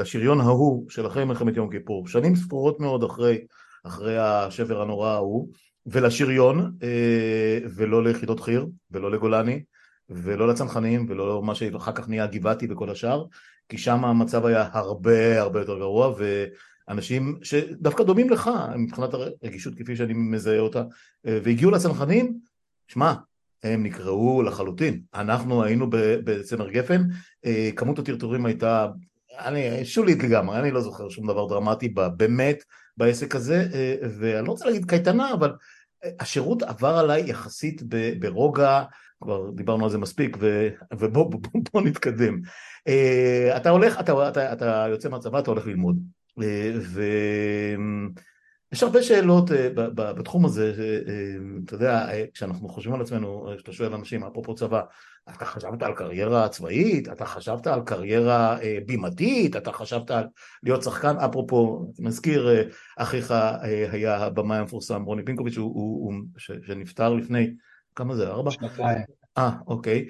לשריון 0.00 0.40
ההוא 0.40 0.90
של 0.90 1.06
אחרי 1.06 1.24
מלחמת 1.24 1.56
יום 1.56 1.70
כיפור, 1.70 2.08
שנים 2.08 2.36
ספורות 2.36 2.80
מאוד 2.80 3.04
אחרי, 3.04 3.38
אחרי 3.84 4.18
השבר 4.18 4.82
הנורא 4.82 5.08
ההוא, 5.08 5.48
ולשריון, 5.86 6.72
אה, 6.82 7.58
ולא 7.74 8.04
ליחידות 8.04 8.40
חי"ר, 8.40 8.66
ולא 8.90 9.10
לגולני, 9.10 9.62
ולא 10.10 10.48
לצנחנים, 10.48 11.06
ולא 11.08 11.42
מה 11.42 11.54
שאחר 11.54 11.92
כך 11.92 12.08
נהיה 12.08 12.26
גבעתי 12.26 12.66
וכל 12.70 12.90
השאר, 12.90 13.24
כי 13.68 13.78
שם 13.78 14.04
המצב 14.04 14.46
היה 14.46 14.68
הרבה 14.72 15.40
הרבה 15.40 15.60
יותר 15.60 15.78
גרוע, 15.78 16.14
ואנשים 16.88 17.38
שדווקא 17.42 18.04
דומים 18.04 18.30
לך 18.30 18.50
מבחינת 18.76 19.10
הרגישות 19.14 19.74
כפי 19.74 19.96
שאני 19.96 20.12
מזהה 20.12 20.58
אותה, 20.58 20.82
והגיעו 21.24 21.70
לצנחנים, 21.70 22.38
שמע, 22.88 23.14
הם 23.62 23.82
נקראו 23.82 24.42
לחלוטין. 24.42 25.00
אנחנו 25.14 25.64
היינו 25.64 25.86
בצמר 26.24 26.70
גפן, 26.70 27.02
אה, 27.44 27.70
כמות 27.76 27.98
הטרטורים 27.98 28.46
הייתה 28.46 28.88
אני, 29.38 29.84
שולית 29.84 30.22
לגמרי, 30.22 30.58
אני 30.58 30.70
לא 30.70 30.80
זוכר 30.80 31.08
שום 31.08 31.26
דבר 31.26 31.48
דרמטי 31.48 31.94
באמת 32.16 32.64
בעסק 32.96 33.34
הזה, 33.34 33.66
אה, 33.74 33.94
ואני 34.18 34.46
לא 34.46 34.50
רוצה 34.50 34.66
להגיד 34.66 34.88
קייטנה, 34.88 35.32
אבל 35.32 35.52
אה, 36.04 36.10
השירות 36.20 36.62
עבר 36.62 36.98
עליי 36.98 37.30
יחסית 37.30 37.82
ברוגע, 38.18 38.82
כבר 39.20 39.50
דיברנו 39.50 39.84
על 39.84 39.90
זה 39.90 39.98
מספיק, 39.98 40.36
ובוא 40.92 41.30
בוא, 41.30 41.40
בוא, 41.40 41.60
בוא 41.72 41.82
נתקדם. 41.82 42.40
אתה 43.56 43.70
הולך, 43.70 44.00
אתה, 44.00 44.28
אתה, 44.28 44.52
אתה 44.52 44.86
יוצא 44.90 45.08
מהצבא, 45.08 45.38
אתה 45.38 45.50
הולך 45.50 45.66
ללמוד. 45.66 45.98
ו... 46.80 47.02
יש 48.72 48.82
הרבה 48.82 49.02
שאלות 49.02 49.50
בתחום 49.94 50.44
הזה, 50.44 50.74
אתה 51.64 51.74
יודע, 51.74 52.06
כשאנחנו 52.34 52.68
חושבים 52.68 52.94
על 52.94 53.00
עצמנו, 53.00 53.48
כשאתה 53.56 53.72
שואל 53.72 53.94
אנשים, 53.94 54.24
אפרופו 54.24 54.54
צבא, 54.54 54.82
אתה 55.36 55.44
חשבת 55.44 55.82
על 55.82 55.92
קריירה 55.94 56.48
צבאית? 56.48 57.08
אתה 57.08 57.26
חשבת 57.26 57.66
על 57.66 57.80
קריירה 57.80 58.58
בימתית? 58.86 59.56
אתה 59.56 59.72
חשבת 59.72 60.10
על 60.10 60.24
להיות 60.62 60.82
שחקן? 60.82 61.16
אפרופו, 61.16 61.92
מזכיר, 61.98 62.48
אחיך 62.98 63.34
היה 63.92 64.16
הבמאי 64.16 64.58
המפורסם 64.58 65.02
רוני 65.02 65.24
פינקוביץ', 65.24 65.58
שנפטר 66.38 67.14
לפני, 67.14 67.54
כמה 67.96 68.16
זה, 68.16 68.28
ארבע? 68.28 68.50
שנתיים. 68.50 68.98
אה, 69.38 69.50
אוקיי. 69.66 70.08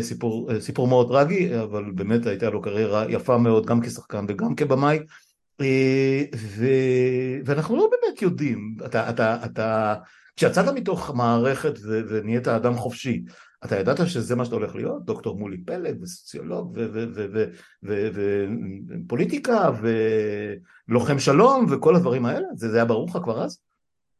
סיפור, 0.00 0.60
סיפור 0.60 0.88
מאוד 0.88 1.08
טרגי, 1.08 1.60
אבל 1.60 1.84
באמת 1.94 2.26
הייתה 2.26 2.50
לו 2.50 2.62
קריירה 2.62 3.04
יפה 3.08 3.38
מאוד, 3.38 3.66
גם 3.66 3.80
כשחקן 3.80 4.24
וגם 4.28 4.54
כבמאי. 4.54 4.98
ו... 5.62 6.64
ואנחנו 7.44 7.76
לא 7.76 7.90
באמת 7.90 8.22
יודעים, 8.22 8.76
אתה, 8.86 9.10
אתה, 9.10 9.36
אתה, 9.44 9.94
כשיצאת 10.36 10.74
מתוך 10.74 11.14
מערכת 11.14 11.74
ו... 11.82 12.00
ונהיית 12.08 12.48
אדם 12.48 12.74
חופשי, 12.74 13.22
אתה 13.64 13.80
ידעת 13.80 14.06
שזה 14.06 14.36
מה 14.36 14.44
שאתה 14.44 14.56
הולך 14.56 14.74
להיות? 14.74 15.04
דוקטור 15.04 15.38
מולי 15.38 15.56
פלג 15.56 16.02
וסוציולוג 16.02 16.78
ופוליטיקה 19.06 19.70
ולוחם 20.88 21.18
שלום 21.18 21.66
וכל 21.70 21.96
הדברים 21.96 22.26
האלה? 22.26 22.46
זה, 22.54 22.68
זה 22.68 22.76
היה 22.76 22.84
ברור 22.84 23.06
לך 23.08 23.18
כבר 23.24 23.44
אז? 23.44 23.58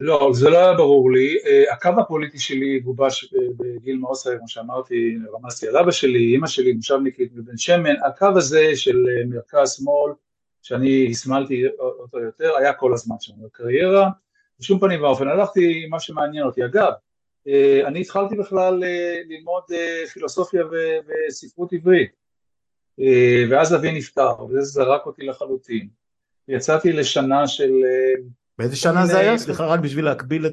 לא, 0.01 0.31
זה 0.35 0.51
לא 0.51 0.59
היה 0.59 0.75
ברור 0.75 1.13
לי. 1.13 1.37
הקו 1.73 1.89
הפוליטי 2.01 2.39
שלי 2.39 2.81
גובש 2.81 3.35
בגיל 3.57 4.01
צעיר, 4.13 4.39
כמו 4.39 4.49
שאמרתי, 4.49 5.17
רמזתי 5.35 5.69
על 5.69 5.77
אבא 5.77 5.91
שלי, 5.91 6.37
אמא 6.37 6.47
שלי, 6.47 6.73
מושבניקית 6.73 7.33
מבן 7.35 7.57
שמן, 7.57 7.95
הקו 8.07 8.29
הזה 8.37 8.71
של 8.75 9.05
מרכז-שמאל 9.29 10.13
שאני 10.65 11.07
הסמלתי 11.11 11.63
אותו 11.79 12.19
יותר, 12.21 12.57
היה 12.59 12.73
כל 12.73 12.95
הזמן 12.95 13.17
שם 13.21 13.33
בקריירה, 13.45 14.11
בשום 14.61 14.81
פנים 14.81 15.03
ואופן, 15.03 15.29
הלכתי 15.29 15.85
עם 15.85 15.91
מה 15.91 16.01
שמעניין 16.01 16.47
אותי. 16.47 16.65
אגב, 16.65 16.93
אה, 17.49 17.83
אני 17.87 18.01
התחלתי 18.01 18.37
בכלל 18.37 18.85
אה, 18.85 19.21
ללמוד 19.29 19.63
אה, 19.73 20.07
פילוסופיה 20.13 20.65
וספרות 21.29 21.73
עברית, 21.73 22.11
ואז 23.51 23.75
אבי 23.75 23.93
נפטר, 23.93 24.45
וזה 24.45 24.61
זרק 24.61 25.07
אותי 25.07 25.27
לחלוטין. 25.27 25.89
יצאתי 26.49 26.93
לשנה 26.93 27.49
של... 27.49 27.73
באיזה 28.59 28.77
שנה 28.77 29.07
זה 29.07 29.19
היה? 29.19 29.39
סליחה, 29.39 29.67
רק 29.67 29.81
בשביל 29.81 30.05
להקביל 30.05 30.47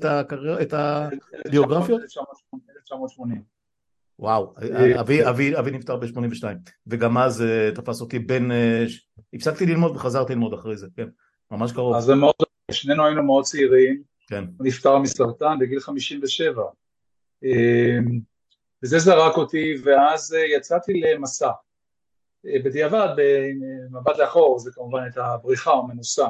את 0.62 0.74
הביוגרפיות? 0.74 2.02
1980. 2.02 3.61
וואו, 4.22 4.54
אבי, 5.00 5.30
אבי, 5.30 5.58
אבי 5.60 5.72
נפטר 5.72 5.96
ב-82, 5.96 6.44
וגם 6.88 7.18
אז 7.18 7.44
תפס 7.76 8.02
אותי 8.02 8.20
בין, 8.20 8.52
הפסקתי 9.34 9.66
ללמוד 9.66 9.96
וחזרתי 9.96 10.34
ללמוד 10.34 10.54
אחרי 10.54 10.78
זה, 10.78 10.88
כן, 10.96 11.08
ממש 11.52 11.72
קרוב. 11.72 11.96
אז 11.96 12.04
זה 12.04 12.16
מאוד, 12.16 12.34
שנינו 12.72 13.06
היינו 13.06 13.24
מאוד 13.24 13.44
צעירים, 13.44 14.02
כן. 14.28 14.44
הוא 14.58 14.68
נפטר 14.68 14.98
מסרטן 14.98 15.58
בגיל 15.60 15.80
57, 15.80 16.64
וזה 18.84 19.00
זרק 19.00 19.38
אותי, 19.38 19.76
ואז 19.84 20.36
יצאתי 20.58 20.94
למסע. 20.94 21.52
בדיעבד, 22.44 23.08
במבט 23.92 24.18
לאחור, 24.18 24.60
זה 24.60 24.72
כמובן 24.72 25.04
הייתה 25.04 25.36
בריחה 25.44 25.72
או 25.72 25.88
מנוסה, 25.88 26.28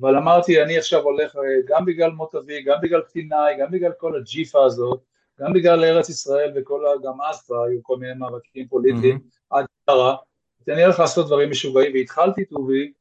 אבל 0.00 0.16
אמרתי, 0.16 0.62
אני 0.62 0.78
עכשיו 0.78 1.02
הולך 1.02 1.34
גם 1.68 1.84
בגלל 1.84 2.10
מות 2.10 2.34
אבי, 2.34 2.62
גם 2.62 2.76
בגלל 2.82 3.00
קטיניי, 3.00 3.56
גם 3.60 3.70
בגלל 3.70 3.92
כל 3.98 4.16
הג'יפה 4.16 4.64
הזאת, 4.64 5.07
גם 5.40 5.52
בגלל 5.52 5.84
ארץ 5.84 6.08
ישראל 6.08 6.52
וכל, 6.56 6.84
גם 7.04 7.20
אז 7.30 7.42
כבר 7.42 7.62
היו 7.62 7.82
כל 7.82 7.96
מיני 7.96 8.14
מאבקים 8.14 8.68
פוליטיים, 8.68 9.16
mm-hmm. 9.16 9.56
עד 9.56 9.66
קרה, 9.86 10.16
אני 10.68 10.84
הולך 10.84 10.98
לעשות 10.98 11.26
דברים 11.26 11.50
משוגעים, 11.50 11.92
והתחלתי 11.94 12.44
טובי 12.44 12.92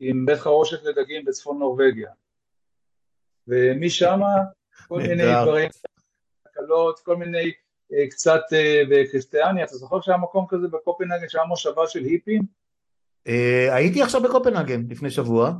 עם 0.00 0.26
בית 0.26 0.38
חרושת 0.38 0.82
לדגים 0.82 1.24
בצפון 1.24 1.58
נורבגיה. 1.58 2.10
ומשם 3.48 4.20
כל 4.88 4.98
מיני 4.98 5.22
דברים, 5.42 5.70
הקלות, 6.46 7.00
כל 7.00 7.16
מיני 7.16 7.52
אה, 7.92 8.06
קצת 8.10 8.40
אה, 8.52 8.82
בקריסטיאניה, 8.90 9.64
אתה 9.64 9.74
זוכר 9.74 10.00
שהיה 10.00 10.18
מקום 10.18 10.46
כזה 10.48 10.68
בקופנהגן 10.68 11.28
שהיה 11.28 11.44
מושבה 11.44 11.86
של 11.86 12.04
היפים? 12.04 12.42
אה, 13.28 13.74
הייתי 13.74 14.02
עכשיו 14.02 14.22
בקופנהגן 14.22 14.82
לפני 14.88 15.10
שבוע, 15.10 15.52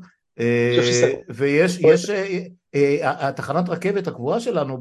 ויש, 1.29 1.79
יש, 1.81 2.11
התחנת 3.03 3.69
רכבת 3.69 4.07
הקבועה 4.07 4.41
שלנו 4.41 4.79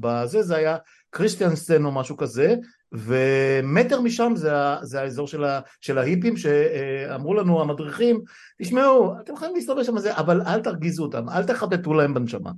בזה, 0.00 0.42
זה 0.42 0.56
היה 0.56 0.76
קריסטיאנסטן 1.10 1.84
או 1.84 1.92
משהו 1.92 2.16
כזה, 2.16 2.54
ומטר 2.92 4.00
משם 4.00 4.32
זה, 4.36 4.52
זה 4.82 5.00
האזור 5.00 5.28
של, 5.28 5.44
ה, 5.44 5.60
של 5.80 5.98
ההיפים 5.98 6.36
שאמרו 6.36 7.34
לנו 7.34 7.60
המדריכים, 7.60 8.22
תשמעו, 8.62 9.14
אתם 9.20 9.32
יכולים 9.32 9.54
להסתובב 9.54 9.82
שם, 9.82 9.98
זה, 9.98 10.16
אבל 10.16 10.42
אל 10.42 10.60
תרגיזו 10.60 11.02
אותם, 11.02 11.28
אל 11.28 11.44
תחבטו 11.44 11.94
להם 11.94 12.14
בנשמה. 12.14 12.50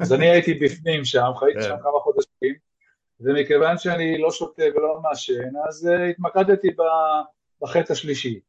אז 0.00 0.12
אני 0.12 0.30
הייתי 0.30 0.54
בפנים 0.54 1.04
שם, 1.04 1.30
חייתי 1.38 1.62
שם 1.62 1.76
כמה 1.82 2.00
חודשים, 2.02 2.54
ומכיוון 3.20 3.78
שאני 3.78 4.18
לא 4.18 4.30
שותה 4.30 4.62
ולא 4.76 5.00
מעשן, 5.02 5.56
אז 5.68 5.88
uh, 5.88 6.10
התמקדתי 6.10 6.68
בחטא 7.62 7.92
השלישי. 7.92 8.40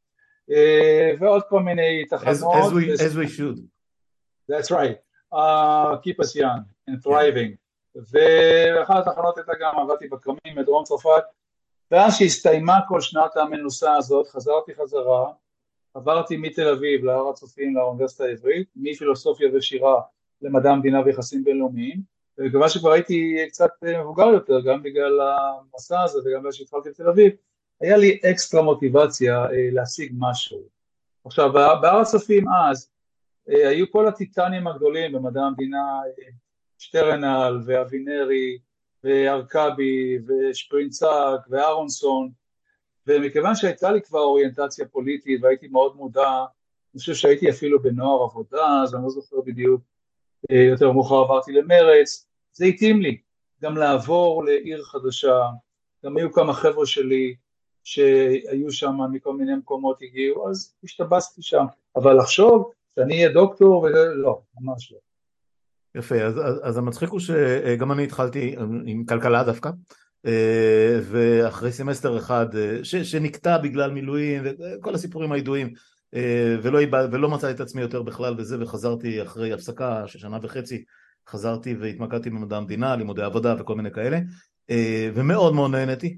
Uh, 0.52 0.54
ועוד 1.20 1.42
כל 1.50 1.60
מיני 1.60 2.06
תחנות. 2.10 2.36
As, 2.36 2.38
as, 2.38 2.72
we, 2.72 3.02
as 3.02 3.16
we 3.16 3.28
should. 3.28 3.60
That's 4.50 4.72
right. 4.72 5.05
Uh, 5.36 5.98
keep 5.98 6.18
us 6.22 6.34
young 6.36 6.64
and 6.88 7.04
thriving. 7.04 7.58
ואחת 7.96 9.08
התחנות 9.08 9.38
הייתה 9.38 9.52
גם 9.62 9.80
עבדתי 9.80 10.08
בכרמים 10.08 10.56
בדרום 10.56 10.84
צרפת 10.84 11.24
ואז 11.92 12.18
שהסתיימה 12.18 12.80
כל 12.88 13.02
שנת 13.02 13.38
המנוסה 13.38 13.96
הזאת 13.96 14.28
חזרתי 14.28 14.76
חזרה 14.76 15.32
עברתי 15.94 16.38
מתל 16.38 16.68
אביב 16.68 17.06
להר 17.06 17.30
הצופים 17.30 17.76
לאוניברסיטה 17.76 18.24
העברית 18.24 18.68
מפילוסופיה 18.76 19.50
ושירה 19.54 20.02
למדע 20.42 20.72
המדינה 20.72 21.02
ויחסים 21.06 21.44
בינלאומיים 21.44 22.02
וכיוון 22.38 22.70
שכבר 22.70 22.92
הייתי 22.92 23.38
קצת 23.50 23.72
מבוגר 23.84 24.28
יותר 24.28 24.62
גם 24.62 24.84
בגלל 24.84 25.20
המסע 25.22 26.02
הזה 26.02 26.20
וגם 26.20 26.40
בגלל 26.40 26.52
שהתחלתי 26.52 26.90
בתל 26.90 27.10
אביב 27.10 27.32
היה 27.82 27.98
לי 27.98 28.20
אקסטרה 28.32 28.62
מוטיבציה 28.62 29.44
אה, 29.44 29.70
להשיג 29.72 30.14
משהו 30.18 30.60
עכשיו 31.26 31.54
בהר 31.54 31.98
הצופים 31.98 32.46
אז 32.50 32.95
היו 33.48 33.92
כל 33.92 34.08
הטיטנים 34.08 34.68
הגדולים 34.68 35.12
במדע 35.12 35.42
המדינה 35.42 36.02
אה, 36.06 36.30
שטרנל 36.78 37.62
ואבינרי 37.66 38.58
וארכבי 39.04 40.18
ושפרינצק 40.28 41.40
ואהרונסון 41.50 42.30
ומכיוון 43.08 43.56
שהייתה 43.56 43.92
לי 43.92 44.02
כבר 44.02 44.20
אוריינטציה 44.20 44.88
פוליטית 44.88 45.44
והייתי 45.44 45.68
מאוד 45.68 45.96
מודע, 45.96 46.46
אני 46.94 47.00
חושב 47.00 47.14
שהייתי 47.14 47.50
אפילו 47.50 47.82
בנוער 47.82 48.24
עבודה, 48.24 48.82
אז 48.84 48.96
אני 48.96 49.04
לא 49.04 49.10
זוכר 49.10 49.42
בדיוק, 49.46 49.82
אה, 50.52 50.56
יותר 50.56 50.92
מאוחר 50.92 51.16
עברתי 51.16 51.52
למרץ, 51.52 52.28
זה 52.52 52.66
התאים 52.66 53.02
לי 53.02 53.18
גם 53.62 53.78
לעבור 53.78 54.46
לעיר 54.46 54.84
חדשה, 54.84 55.42
גם 56.06 56.18
היו 56.18 56.32
כמה 56.32 56.54
חבר'ה 56.54 56.86
שלי 56.86 57.36
שהיו 57.84 58.72
שם 58.72 58.98
מכל 59.12 59.34
מיני 59.34 59.56
מקומות 59.56 60.02
הגיעו, 60.02 60.50
אז 60.50 60.76
השתבצתי 60.84 61.42
שם, 61.42 61.66
אבל 61.96 62.18
לחשוב 62.18 62.72
שאני 62.96 63.14
אהיה 63.14 63.34
דוקטור, 63.34 63.82
ולא, 63.84 64.42
ממש 64.62 64.92
לא. 64.92 64.98
יפה, 65.96 66.22
אז, 66.22 66.38
אז, 66.38 66.60
אז 66.64 66.78
המצחיק 66.78 67.10
הוא 67.10 67.20
שגם 67.20 67.92
אני 67.92 68.04
התחלתי 68.04 68.56
עם 68.86 69.06
כלכלה 69.06 69.44
דווקא, 69.44 69.70
אה, 70.26 71.00
ואחרי 71.02 71.72
סמסטר 71.72 72.18
אחד 72.18 72.56
אה, 72.56 72.80
ש, 72.84 72.96
שנקטע 72.96 73.58
בגלל 73.58 73.92
מילואים 73.92 74.44
וכל 74.46 74.96
הסיפורים 74.96 75.32
הידועים, 75.32 75.74
אה, 76.16 76.56
ולא, 76.62 76.80
ולא 77.12 77.30
מצאתי 77.30 77.54
את 77.54 77.60
עצמי 77.60 77.82
יותר 77.82 78.02
בכלל 78.02 78.34
בזה, 78.34 78.58
וחזרתי 78.60 79.22
אחרי 79.22 79.54
הפסקה 79.54 80.08
של 80.08 80.20
שנה 80.20 80.38
וחצי, 80.42 80.84
חזרתי 81.30 81.76
והתמקדתי 81.80 82.30
במדע 82.30 82.58
המדינה, 82.58 82.96
לימודי 82.96 83.22
עבודה 83.22 83.56
וכל 83.60 83.76
מיני 83.76 83.92
כאלה, 83.92 84.20
ומאוד 85.14 85.54
מאוד 85.54 85.72
נהניתי, 85.72 86.18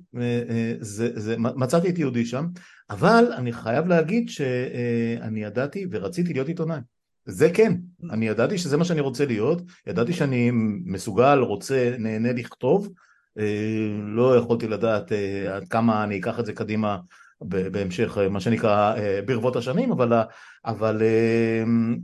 זה, 0.80 1.20
זה, 1.20 1.36
מצאתי 1.38 1.90
את 1.90 1.98
יהודי 1.98 2.26
שם, 2.26 2.48
אבל 2.90 3.26
אני 3.38 3.54
חייב 3.54 3.88
להגיד 3.88 4.30
שאני 4.30 5.44
ידעתי 5.44 5.86
ורציתי 5.92 6.34
להיות 6.34 6.48
עיתונאי. 6.48 6.80
זה 7.26 7.50
כן, 7.54 7.74
אני 8.12 8.28
ידעתי 8.28 8.58
שזה 8.58 8.78
מה 8.78 8.86
שאני 8.86 9.02
רוצה 9.02 9.26
להיות, 9.26 9.62
ידעתי 9.88 10.14
שאני 10.14 10.52
מסוגל, 10.86 11.40
רוצה, 11.40 11.96
נהנה 12.00 12.34
לכתוב, 12.34 12.90
אה, 13.40 13.98
לא 14.04 14.38
יכולתי 14.38 14.68
לדעת 14.68 15.12
אה, 15.12 15.56
עד 15.56 15.68
כמה 15.68 16.04
אני 16.04 16.20
אקח 16.20 16.40
את 16.40 16.46
זה 16.46 16.54
קדימה 16.54 16.98
בהמשך, 17.42 18.18
אה, 18.18 18.30
מה 18.30 18.40
שנקרא, 18.40 18.96
ברבות 19.26 19.56
השנים, 19.56 19.92
אבל, 19.92 20.14
אבל 20.66 21.02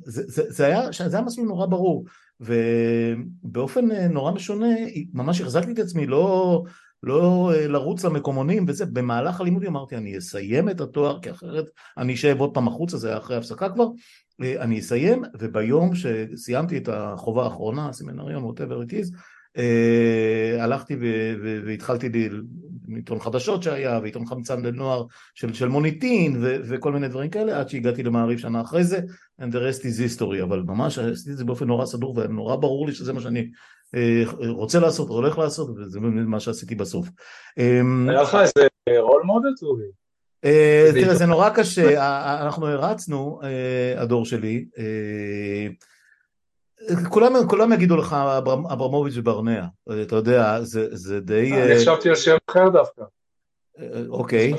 זה, 0.06 0.24
זה, 0.28 0.44
זה, 0.48 0.66
היה, 0.66 0.82
זה 1.08 1.18
היה 1.18 1.26
מסלול 1.26 1.48
נורא 1.48 1.66
ברור, 1.66 2.06
ובאופן 2.44 3.92
נורא 3.92 4.32
משונה, 4.32 4.68
ממש 5.14 5.42
החזקתי 5.42 5.72
את 5.72 5.80
עצמי, 5.80 6.08
לא, 6.08 6.64
לא 7.04 7.52
לרוץ 7.56 8.06
למקומונים 8.06 8.66
וזה, 8.68 8.86
במהלך 8.86 9.42
הלימודים 9.42 9.70
אמרתי 9.70 9.98
אני 9.98 10.18
אסיים 10.18 10.70
את 10.70 10.82
התואר 10.82 11.20
כי 11.22 11.32
אחרת 11.32 11.66
אני 11.98 12.14
אשב 12.14 12.36
עוד 12.40 12.54
פעם 12.54 12.68
החוצה, 12.68 12.98
זה 12.98 13.08
היה 13.08 13.18
אחרי 13.18 13.38
הפסקה 13.38 13.70
כבר, 13.70 13.88
אני 14.42 14.80
אסיים. 14.80 15.24
וביום 15.40 15.92
שסיימתי 15.96 16.78
את 16.78 16.90
החובה 16.92 17.44
האחרונה, 17.44 17.94
סמינריון, 17.94 18.44
whatever 18.44 18.90
it 18.90 18.92
is, 18.92 19.16
אה, 19.16 19.20
הלכתי 20.60 20.96
והתחלתי 21.66 22.10
מעיתון 22.88 23.20
חדשות 23.20 23.64
שהיה, 23.64 24.00
ועיתון 24.02 24.26
חמצן 24.26 24.62
לנוער 24.62 25.06
של, 25.34 25.54
של 25.54 25.68
מוניטין 25.68 26.38
ו, 26.42 26.58
וכל 26.70 26.92
מיני 26.92 27.08
דברים 27.08 27.30
כאלה, 27.30 27.60
עד 27.60 27.70
שהגעתי 27.70 28.04
למעריב 28.04 28.40
שנה 28.40 28.62
אחרי 28.62 28.84
זה, 28.84 29.00
and 29.42 29.46
the 29.54 29.56
rest 29.56 29.82
is 29.82 30.20
history, 30.20 30.44
אבל 30.44 30.64
ממש 30.66 31.00
עשיתי 31.00 31.32
את 31.32 31.38
זה 31.38 31.46
באופן 31.46 31.68
נורא 31.68 31.86
סדור 31.86 32.18
ונורא 32.18 32.56
ברור 32.56 32.88
לי 32.88 32.94
שזה 32.94 33.14
מה 33.14 33.22
שאני 33.22 33.50
אה, 33.96 34.24
רוצה 34.48 34.80
לעשות, 34.80 35.10
הולך 35.10 35.38
לעשות, 35.38 35.70
וזה 35.70 36.00
מה 36.00 36.40
שעשיתי 36.40 36.76
בסוף. 36.76 37.08
אמ, 37.58 38.10
היה 38.10 38.22
לך 38.22 38.36
איזה 38.36 38.68
רול 39.00 39.22
מודל 39.26 39.54
טובי? 39.60 39.84
אה, 40.46 40.90
תראה, 40.94 41.16
זה 41.16 41.26
נורא 41.26 41.50
קשה, 41.50 41.94
אנחנו 42.42 42.68
הרצנו, 42.68 43.40
הדור 43.98 44.26
שלי, 44.26 44.66
כולם, 47.10 47.34
כולם 47.50 47.74
יגידו 47.74 47.98
לך 47.98 48.16
אברמוביץ' 48.74 49.14
וברנע, 49.18 49.66
אתה 50.02 50.16
יודע, 50.16 50.62
זה, 50.62 50.96
זה 50.96 51.20
די... 51.20 51.54
אני 51.54 51.76
חשבתי 51.80 52.10
על 52.10 52.16
שם 52.16 52.38
אחר 52.50 52.70
דווקא. 52.70 53.04
אוקיי. 54.10 54.54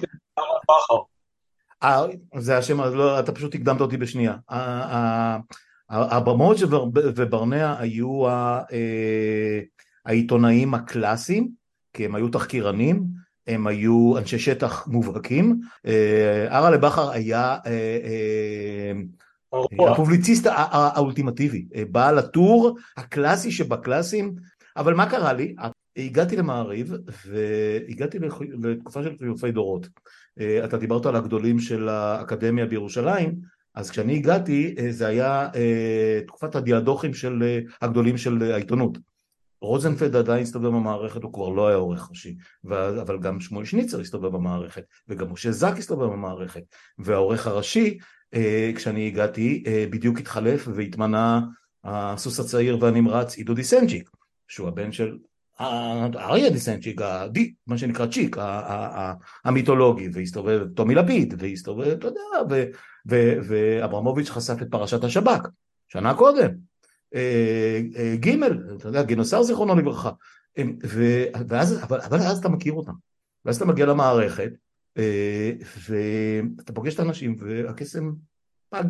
זה 2.38 2.58
השם, 2.58 2.80
לא, 2.80 3.20
אתה 3.20 3.32
פשוט 3.32 3.54
הקדמת 3.54 3.80
אותי 3.80 3.96
בשנייה. 3.96 4.34
אברמוביץ' 5.90 6.62
וברנע 6.94 7.74
היו 7.78 8.22
העיתונאים 10.06 10.74
הקלאסיים, 10.74 11.48
כי 11.92 12.04
הם 12.04 12.14
היו 12.14 12.28
תחקירנים, 12.28 13.04
הם 13.46 13.66
היו 13.66 14.18
אנשי 14.18 14.38
שטח 14.38 14.86
מובהקים. 14.86 15.60
ארלה 16.50 16.78
בכר 16.78 17.10
היה 17.10 17.58
הפובליציסט 19.90 20.46
האולטימטיבי, 20.50 21.66
בעל 21.90 22.18
הטור 22.18 22.78
הקלאסי 22.96 23.50
שבקלאסים, 23.50 24.34
אבל 24.76 24.94
מה 24.94 25.10
קרה 25.10 25.32
לי? 25.32 25.54
הגעתי 25.96 26.36
למעריב 26.36 26.92
והגעתי 27.26 28.18
לתקופה 28.62 29.02
של 29.02 29.18
חילופי 29.18 29.52
דורות. 29.52 29.88
אתה 30.64 30.76
דיברת 30.76 31.06
על 31.06 31.16
הגדולים 31.16 31.58
של 31.58 31.88
האקדמיה 31.88 32.66
בירושלים, 32.66 33.34
אז 33.74 33.90
כשאני 33.90 34.14
הגעתי 34.16 34.74
זה 34.90 35.06
היה 35.06 35.48
תקופת 36.26 36.54
הדיאדוכים 36.54 37.14
של 37.14 37.60
הגדולים 37.82 38.18
של 38.18 38.42
העיתונות. 38.42 38.98
רוזנפלד 39.60 40.16
עדיין 40.16 40.42
הסתובב 40.42 40.66
במערכת, 40.66 41.22
הוא 41.22 41.32
כבר 41.32 41.48
לא 41.48 41.68
היה 41.68 41.76
עורך 41.76 42.10
ראשי, 42.10 42.36
אבל 43.02 43.18
גם 43.20 43.40
שמואל 43.40 43.64
שניצר 43.64 44.00
הסתובב 44.00 44.28
במערכת, 44.28 44.82
וגם 45.08 45.32
משה 45.32 45.52
זק 45.52 45.74
הסתובב 45.78 46.12
במערכת, 46.12 46.62
והעורך 46.98 47.46
הראשי 47.46 47.98
אה, 47.98 48.04
כשאני 48.74 49.06
הגעתי 49.06 49.64
אה, 49.66 49.86
בדיוק 49.90 50.18
התחלף 50.18 50.68
והתמנה 50.74 51.40
הסוס 51.84 52.40
הצעיר 52.40 52.78
והנמרץ 52.80 53.36
עידו 53.36 53.54
דיסנצ'יק 53.54 54.10
שהוא 54.48 54.68
הבן 54.68 54.92
של 54.92 55.18
אריה 55.60 56.50
דיסנצ'יק, 56.50 57.00
מה 57.66 57.78
שנקרא 57.78 58.06
צ'יק 58.06 58.36
המיתולוגי 59.44 60.08
והסתובב 60.12 60.66
טומי 60.74 60.94
לפיד 60.94 61.34
והסתובב, 61.38 61.90
אתה 61.90 62.06
יודע, 62.06 62.58
ואברמוביץ' 63.06 64.30
חשף 64.30 64.62
את 64.62 64.66
פרשת 64.70 65.04
השב"כ 65.04 65.48
שנה 65.88 66.14
קודם 66.14 66.50
אה, 67.14 67.80
ג', 68.20 68.42
אתה 68.76 68.88
יודע, 68.88 69.02
גינוסר 69.02 69.42
זיכרונו 69.42 69.74
לברכה 69.74 70.10
ואז, 71.48 71.84
אבל, 71.84 72.00
אבל 72.00 72.18
אז 72.18 72.38
אתה 72.38 72.48
מכיר 72.48 72.72
אותם 72.72 72.92
ואז 73.44 73.56
אתה 73.56 73.64
מגיע 73.64 73.86
למערכת 73.86 74.40
אה, 74.40 74.63
ואתה 74.96 76.72
פוגש 76.72 76.94
את 76.94 77.00
האנשים 77.00 77.36
והקסם 77.38 78.12
פג, 78.70 78.84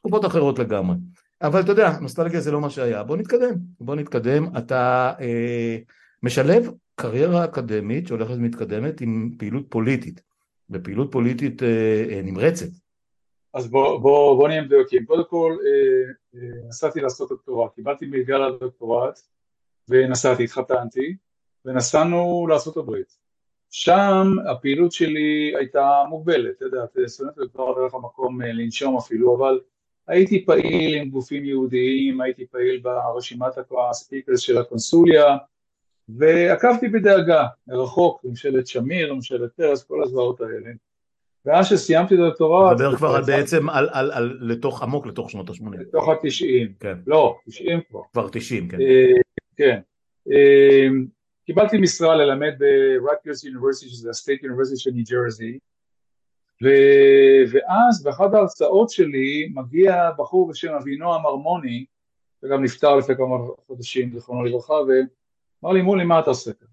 תקופות 0.00 0.26
אחרות 0.26 0.58
לגמרי. 0.58 0.96
אבל 1.42 1.60
אתה 1.60 1.72
יודע, 1.72 1.98
נוסטלגיה 2.00 2.40
זה 2.40 2.50
לא 2.50 2.60
מה 2.60 2.70
שהיה. 2.70 3.02
בוא 3.02 3.16
נתקדם, 3.16 3.54
בוא 3.80 3.94
נתקדם. 3.94 4.56
אתה 4.58 5.12
אה, 5.20 5.78
משלב 6.22 6.70
קריירה 6.94 7.44
אקדמית 7.44 8.06
שהולכת 8.06 8.34
ומתקדמת 8.34 9.00
עם 9.00 9.30
פעילות 9.38 9.66
פוליטית, 9.68 10.20
ופעילות 10.70 11.12
פוליטית 11.12 11.62
אה, 11.62 12.06
אה, 12.10 12.20
נמרצת. 12.24 12.68
אז 13.54 13.68
בוא, 13.68 13.98
בוא, 13.98 14.36
בוא 14.36 14.48
נהיה 14.48 14.62
מדויקים. 14.62 15.06
קודם 15.06 15.24
כל, 15.28 15.56
אה, 15.66 16.40
אה, 16.40 16.68
נסעתי 16.68 17.00
לעשות 17.00 17.28
דוקטורט, 17.28 17.74
קיבלתי 17.74 18.06
מלגה 18.06 18.38
לדוקטורט 18.38 19.20
ונסעתי, 19.88 20.44
התחתנתי, 20.44 21.16
ונסענו 21.64 22.46
לארה"ב. 22.48 22.92
שם 23.74 24.34
הפעילות 24.50 24.92
שלי 24.92 25.52
הייתה 25.58 26.02
מוגבלת, 26.08 26.56
אתה 26.56 26.64
יודע, 26.64 26.84
סטודנט 27.06 27.36
היה 27.38 27.86
לך 27.86 27.94
מקום 27.94 28.42
אה, 28.42 28.52
לנשום 28.52 28.96
אפילו, 28.96 29.36
אבל 29.36 29.60
הייתי 30.08 30.44
פעיל 30.46 30.94
עם 30.94 31.10
גופים 31.10 31.44
יהודיים, 31.44 32.20
הייתי 32.20 32.46
פעיל 32.46 32.80
ברשימת 32.82 33.52
הספיקרס 33.90 34.40
של 34.40 34.58
הקונסוליה, 34.58 35.36
ועקבתי 36.08 36.88
בדאגה, 36.88 37.46
מרחוק, 37.66 38.24
ממשלת 38.24 38.66
שמיר, 38.66 39.14
ממשלת 39.14 39.52
פרס, 39.56 39.84
כל 39.84 40.02
הזוועות 40.02 40.40
האלה. 40.40 40.70
ואז 41.46 41.66
שסיימתי 41.66 42.14
את 42.14 42.20
הדוקטורט... 42.20 42.72
מדבר 42.72 42.96
כבר 42.96 43.20
בעצם 43.26 43.70
על, 43.70 43.88
על, 43.92 44.12
על, 44.12 44.38
לתוך 44.40 44.82
עמוק, 44.82 45.06
לתוך 45.06 45.30
שנות 45.30 45.50
ה-80. 45.50 45.80
לתוך 45.80 46.08
ה-90. 46.08 46.68
כן. 46.80 46.98
לא, 47.06 47.38
90 47.46 47.80
כבר. 47.90 48.00
כבר 48.12 48.28
90, 48.32 48.68
כן. 48.68 48.80
אה, 48.80 49.12
כן. 49.56 49.80
אה, 50.30 50.88
קיבלתי 51.46 51.78
משרה 51.78 52.16
ללמד 52.16 52.54
ב-Rutgers 52.58 53.44
University, 53.44 53.88
שזה 53.88 54.08
ה-State 54.10 54.42
University 54.44 54.76
של 54.76 54.90
ניו 54.90 55.04
ג'רזי, 55.10 55.58
ואז 57.52 58.02
באחת 58.02 58.34
ההרצאות 58.34 58.90
שלי 58.90 59.52
מגיע 59.54 60.10
בחור 60.18 60.48
בשם 60.48 60.72
אבינועם 60.72 61.26
הרמוני, 61.26 61.84
שגם 62.42 62.64
נפטר 62.64 62.96
לפני 62.96 63.16
כמה 63.16 63.36
חודשים, 63.66 64.18
זכרונו 64.18 64.44
לברכה, 64.44 64.74
ואמר 64.74 65.72
לי, 65.72 65.82
מולי, 65.82 66.04
מה 66.04 66.20
אתה 66.20 66.30
עושה 66.30 66.52
כאן? 66.52 66.66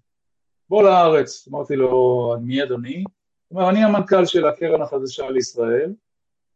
בוא 0.68 0.82
לארץ. 0.82 1.48
אמרתי 1.48 1.76
לו, 1.76 2.34
מי 2.42 2.62
אדוני? 2.62 3.04
הוא 3.48 3.60
אומר, 3.60 3.70
אני 3.70 3.84
המנכ"ל 3.84 4.26
של 4.26 4.46
הקרן 4.46 4.82
החדשה 4.82 5.30
לישראל, 5.30 5.92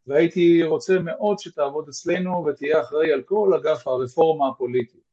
והייתי 0.07 0.62
רוצה 0.62 0.98
מאוד 0.98 1.38
שתעבוד 1.38 1.88
אצלנו 1.88 2.44
ותהיה 2.46 2.81
אחראי 2.81 3.12
על 3.12 3.22
כל 3.22 3.53
אגף 3.55 3.88
הרפורמה 3.88 4.48
הפוליטית. 4.48 5.05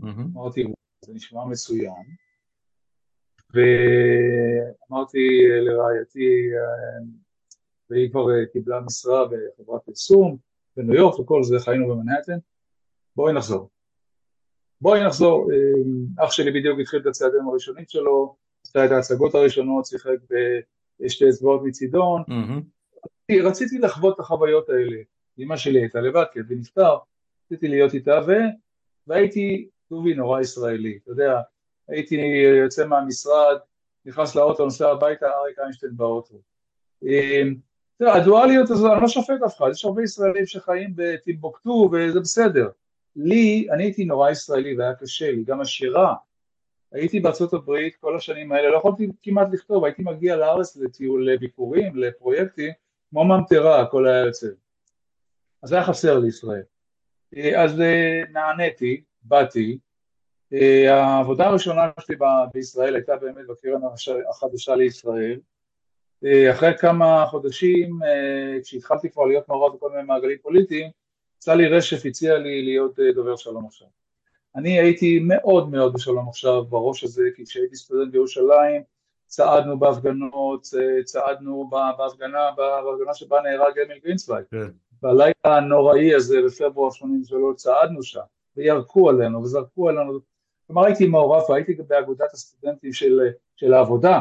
Mm-hmm. 0.00 0.06
אמרתי, 0.36 0.64
זה 1.04 1.14
נשמע 1.14 1.44
מצוין. 1.44 2.27
ואמרתי 3.54 5.18
לרעייתי, 5.60 6.48
והיא 7.90 8.10
כבר 8.10 8.44
קיבלה 8.52 8.80
משרה 8.80 9.24
בחברת 9.24 9.82
פרסום 9.84 10.36
בניו 10.76 10.94
יורק 10.94 11.18
וכל 11.18 11.42
זה, 11.42 11.58
חיינו 11.58 11.88
במנהטן, 11.88 12.38
בואי 13.16 13.32
נחזור. 13.32 13.68
בואי 14.80 15.06
נחזור, 15.06 15.48
אח 16.18 16.30
שלי 16.30 16.50
בדיוק 16.50 16.80
התחיל 16.80 17.00
את 17.00 17.06
הצעדים 17.06 17.48
הראשונים 17.48 17.84
שלו, 17.88 18.36
עשתה 18.66 18.84
את 18.84 18.90
ההצגות 18.90 19.34
הראשונות, 19.34 19.86
שיחק 19.86 20.16
בשתי 21.00 21.28
אצבעות 21.28 21.60
מצידון, 21.64 22.22
mm-hmm. 22.22 23.32
רציתי 23.44 23.78
לחוות 23.78 24.14
את 24.14 24.20
החוויות 24.20 24.68
האלה, 24.68 24.96
אמא 25.38 25.56
שלי 25.56 25.80
הייתה 25.80 26.00
לבד, 26.00 26.24
כי 26.32 26.40
אבי 26.40 26.54
נפטר, 26.54 26.96
רציתי 27.46 27.68
להיות 27.68 27.94
איתה, 27.94 28.20
ו... 28.26 28.32
והייתי 29.06 29.68
טובי 29.88 30.14
נורא 30.14 30.40
ישראלי, 30.40 30.98
אתה 31.02 31.10
יודע, 31.10 31.40
הייתי 31.88 32.16
יוצא 32.62 32.86
מהמשרד, 32.86 33.56
נכנס 34.04 34.34
לאוטו, 34.34 34.64
נוסע 34.64 34.90
הביתה, 34.90 35.26
אריק 35.26 35.58
איינשטיין 35.58 35.96
באוטו. 35.96 36.34
אמ, 37.02 37.54
הדואליות 38.00 38.70
הזו, 38.70 38.92
אני 38.92 39.02
לא 39.02 39.08
שופט 39.08 39.42
אף 39.46 39.56
אחד, 39.56 39.66
יש 39.70 39.84
הרבה 39.84 40.02
ישראלים 40.02 40.46
שחיים 40.46 40.92
בטימבוקטו 40.96 41.90
וזה 41.92 42.20
בסדר. 42.20 42.68
לי, 43.16 43.66
אני 43.70 43.84
הייתי 43.84 44.04
נורא 44.04 44.30
ישראלי 44.30 44.78
והיה 44.78 44.94
קשה 44.94 45.30
לי, 45.30 45.44
גם 45.44 45.60
השירה. 45.60 46.14
הייתי 46.92 47.20
בארצות 47.20 47.52
הברית 47.52 47.96
כל 47.96 48.16
השנים 48.16 48.52
האלה, 48.52 48.70
לא 48.70 48.76
יכולתי 48.76 49.08
כמעט 49.22 49.48
לכתוב, 49.52 49.84
הייתי 49.84 50.02
מגיע 50.02 50.36
לארץ 50.36 50.76
לטיול, 50.76 51.30
לביקורים, 51.30 51.96
לפרויקטים, 51.96 52.72
כמו 53.10 53.24
ממטרה, 53.24 53.80
הכל 53.80 54.08
היה 54.08 54.26
יוצא. 54.26 54.46
אז 55.62 55.72
היה 55.72 55.84
חסר 55.84 56.18
לישראל. 56.18 56.62
אז 57.56 57.80
אה, 57.80 58.22
נעניתי, 58.32 59.02
באתי, 59.22 59.78
העבודה 60.88 61.46
הראשונה 61.46 61.90
שלי 62.00 62.16
בישראל 62.54 62.94
הייתה 62.94 63.16
באמת 63.16 63.46
בקרן 63.46 63.80
החדשה 64.30 64.76
לישראל. 64.76 65.38
אה, 66.24 66.50
אחרי 66.50 66.78
כמה 66.78 67.26
חודשים, 67.26 67.98
אה, 68.02 68.62
כשהתחלתי 68.62 69.10
כבר 69.10 69.24
להיות 69.24 69.48
מעורב 69.48 69.76
בכל 69.76 69.90
מיני 69.90 70.02
מעגלים 70.02 70.38
פוליטיים, 70.42 70.90
סלי 71.40 71.68
רשף 71.68 72.06
הציע 72.06 72.38
לי 72.38 72.62
להיות 72.62 72.98
דובר 73.14 73.36
שלום 73.36 73.66
עכשיו. 73.66 73.88
אני 74.56 74.80
הייתי 74.80 75.18
מאוד 75.22 75.70
מאוד 75.70 75.92
בשלום 75.92 76.28
עכשיו 76.28 76.64
בראש 76.64 77.04
הזה, 77.04 77.22
כי 77.36 77.44
כשהייתי 77.44 77.76
סטודנט 77.76 78.12
בירושלים, 78.12 78.82
צעדנו 79.26 79.78
בהפגנות, 79.78 80.66
צעדנו 81.04 81.70
בהפגנה, 81.98 82.50
בהפגנה 82.56 83.14
שבה 83.14 83.40
נהרג 83.40 83.78
אמיל 83.78 83.98
גרינצווייג. 84.04 84.44
כן. 84.50 84.68
בלילה 85.02 85.32
הנוראי 85.44 86.14
הזה 86.14 86.38
בפברואר 86.46 86.90
83 86.90 87.56
צעדנו 87.56 88.02
שם, 88.02 88.20
וירקו 88.56 89.08
עלינו 89.10 89.42
וזרקו 89.42 89.88
עלינו 89.88 90.18
כלומר 90.68 90.84
הייתי 90.84 91.06
מעורב 91.06 91.42
והייתי 91.50 91.74
גם 91.74 91.84
באגודת 91.88 92.32
הסטודנטים 92.32 92.92
של, 92.92 93.20
של 93.56 93.74
העבודה, 93.74 94.20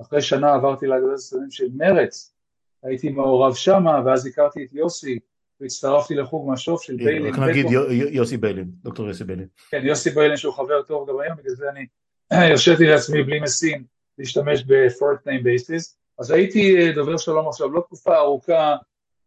אחרי 0.00 0.22
שנה 0.22 0.54
עברתי 0.54 0.86
לאגודת 0.86 1.14
הסטודנטים 1.14 1.50
של 1.50 1.68
מרץ, 1.76 2.34
הייתי 2.82 3.08
מעורב 3.08 3.54
שמה 3.54 4.02
ואז 4.06 4.26
הכרתי 4.26 4.64
את 4.64 4.72
יוסי 4.72 5.18
והצטרפתי 5.60 6.14
לחוג 6.14 6.50
משוב 6.52 6.82
של 6.82 6.96
ביילין. 6.96 7.34
רק 7.34 7.38
נגיד 7.38 7.66
יוסי 8.10 8.36
ביילין, 8.36 8.70
דוקטור 8.82 9.08
יוסי 9.08 9.24
ביילין. 9.24 9.46
כן, 9.70 9.80
יוסי 9.84 10.10
ביילין 10.10 10.36
שהוא 10.36 10.54
חבר 10.54 10.82
טוב 10.82 11.08
גם 11.08 11.20
היום, 11.20 11.36
בגלל 11.36 11.54
זה 11.54 11.70
אני 11.70 11.86
הרשיתי 12.50 12.84
לעצמי 12.84 13.22
בלי 13.22 13.40
משים 13.40 13.84
להשתמש 14.18 14.64
ב-fourth 14.64 15.26
name 15.26 15.44
basis. 15.44 15.96
אז 16.18 16.30
הייתי 16.30 16.92
דובר 16.92 17.16
שלום 17.16 17.48
עכשיו 17.48 17.70
לא 17.72 17.80
תקופה 17.80 18.16
ארוכה, 18.16 18.76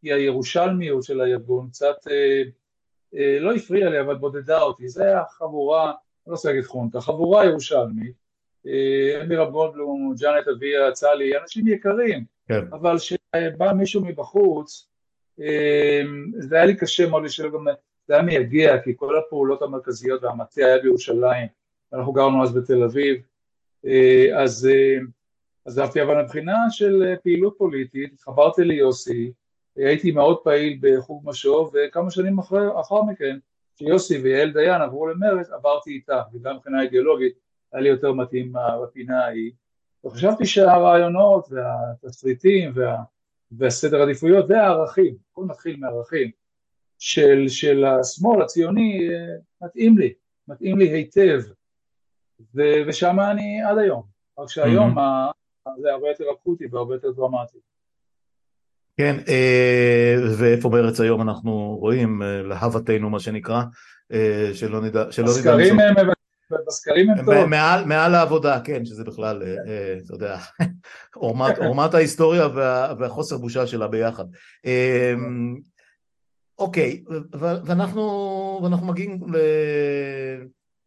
כי 0.01 0.13
הירושלמיות 0.13 1.03
של 1.03 1.21
הארגון 1.21 1.69
קצת 1.69 1.95
אה, 2.11 2.41
אה, 3.15 3.39
לא 3.39 3.55
הפריעה 3.55 3.89
לי, 3.89 3.99
אבל 3.99 4.15
בודדה 4.15 4.61
אותי. 4.61 4.89
זה 4.89 5.03
היה 5.03 5.23
חבורה, 5.29 5.93
אני 6.25 6.31
לא 6.31 6.35
רוצה 6.35 6.49
להגיד 6.49 6.63
חונטה, 6.65 7.01
חבורה 7.01 7.45
ירושלמית. 7.45 8.25
אה, 8.67 9.21
אמירה 9.21 9.49
גולדלום, 9.49 10.13
ג'אנט 10.19 10.47
אביה, 10.47 10.91
צלי, 10.91 11.37
אנשים 11.37 11.67
יקרים, 11.67 12.25
כן. 12.47 12.61
אבל 12.71 12.97
כשבא 12.97 13.73
מישהו 13.73 14.05
מבחוץ, 14.05 14.87
אה, 15.41 16.01
זה 16.37 16.55
היה 16.55 16.65
לי 16.65 16.75
קשה 16.75 17.09
מאוד 17.09 17.23
לשאול 17.23 17.51
גם, 17.53 17.65
זה 18.07 18.13
היה 18.13 18.23
מייגע, 18.23 18.77
כי 18.83 18.93
כל 18.95 19.17
הפעולות 19.17 19.61
המרכזיות 19.61 20.23
והמטה 20.23 20.65
היה 20.65 20.79
בירושלים, 20.79 21.47
אנחנו 21.93 22.13
גרנו 22.13 22.43
אז 22.43 22.53
בתל 22.53 22.83
אביב, 22.83 23.17
אה, 23.85 24.43
אז 24.43 24.69
עזבתי, 25.65 26.01
אבל 26.01 26.21
מבחינה 26.21 26.57
של 26.69 27.15
פעילות 27.23 27.55
פוליטית, 27.57 28.13
התחברתי 28.13 28.63
ליוסי, 28.63 29.31
הייתי 29.75 30.11
מאוד 30.11 30.37
פעיל 30.43 30.79
בחוג 30.81 31.21
משוב, 31.25 31.73
וכמה 31.73 32.11
שנים 32.11 32.39
אחר, 32.39 32.81
אחר 32.81 33.01
מכן, 33.01 33.37
כשיוסי 33.75 34.17
ויעל 34.17 34.51
דיין 34.51 34.81
עברו 34.81 35.07
למרץ, 35.07 35.49
עברתי 35.49 35.91
איתה, 35.91 36.21
וגם 36.33 36.55
מבחינה 36.55 36.81
אידיאולוגית 36.81 37.33
היה 37.73 37.81
לי 37.81 37.89
יותר 37.89 38.13
מתאים 38.13 38.53
בפינה 38.83 39.25
ההיא, 39.25 39.51
וחשבתי 40.05 40.45
שהרעיונות 40.45 41.47
והתסריטים 41.51 42.71
וה, 42.75 42.97
והסדר 43.51 44.01
עדיפויות 44.01 44.45
והערכים, 44.49 45.15
הכל 45.31 45.45
מתחיל 45.45 45.75
מערכים 45.79 46.31
של, 46.99 47.45
של 47.47 47.85
השמאל 47.85 48.41
הציוני, 48.41 49.09
מתאים 49.61 49.97
לי, 49.97 50.13
מתאים 50.47 50.77
לי 50.77 50.89
היטב, 50.89 51.41
ו, 52.55 52.61
ושם 52.87 53.19
אני 53.19 53.61
עד 53.61 53.77
היום, 53.77 54.03
רק 54.39 54.49
שהיום 54.49 54.97
mm-hmm. 54.97 55.69
זה 55.81 55.91
הרבה 55.91 56.07
יותר 56.07 56.25
אקוטי 56.31 56.65
והרבה 56.71 56.95
יותר 56.95 57.11
דרמטי. 57.11 57.57
כן, 58.97 59.15
אה, 59.27 60.15
ואיפה 60.37 60.69
בארץ 60.69 60.99
היום 60.99 61.21
אנחנו 61.21 61.77
רואים, 61.79 62.21
אה, 62.21 62.41
להוותנו 62.41 63.09
מה 63.09 63.19
שנקרא, 63.19 63.63
אה, 64.11 64.51
שלא 64.53 64.81
נדע... 64.81 65.05
הסקרים 65.25 65.79
הם 65.79 65.95
בסקרים 66.67 67.09
הם 67.09 67.25
טוב. 67.25 67.45
מעל, 67.45 67.85
מעל 67.85 68.15
העבודה, 68.15 68.59
כן, 68.63 68.85
שזה 68.85 69.03
בכלל, 69.03 69.43
אתה 70.05 70.13
יודע, 70.13 70.37
עורמת 71.59 71.93
ההיסטוריה 71.93 72.47
והחוסר 72.99 73.37
בושה 73.37 73.67
שלה 73.67 73.87
ביחד. 73.87 74.25
אוקיי, 76.59 77.03
ואנחנו, 77.65 78.59
ואנחנו 78.63 78.87
מגיעים 78.87 79.19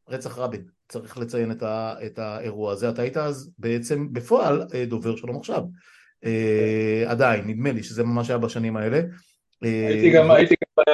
לרצח 0.09 0.39
רבין, 0.39 0.65
צריך 0.89 1.19
לציין 1.19 1.53
את 2.07 2.19
האירוע 2.19 2.73
הזה. 2.73 2.89
אתה 2.91 3.03
היית 3.03 3.17
אז 3.17 3.51
בעצם 3.59 4.13
בפועל 4.13 4.67
דובר 4.89 5.17
שלום 5.17 5.37
עכשיו. 5.37 5.63
אה, 6.25 7.05
עדיין, 7.07 7.45
נדמה 7.47 7.73
לי 7.73 7.83
שזה 7.83 8.05
ממש 8.05 8.31
היה 8.31 8.39
בשנים 8.39 8.77
האלה. 8.77 9.01
הייתי 9.63 10.11
גם, 10.11 10.31
הייתי 10.31 10.55
גם 10.55 10.85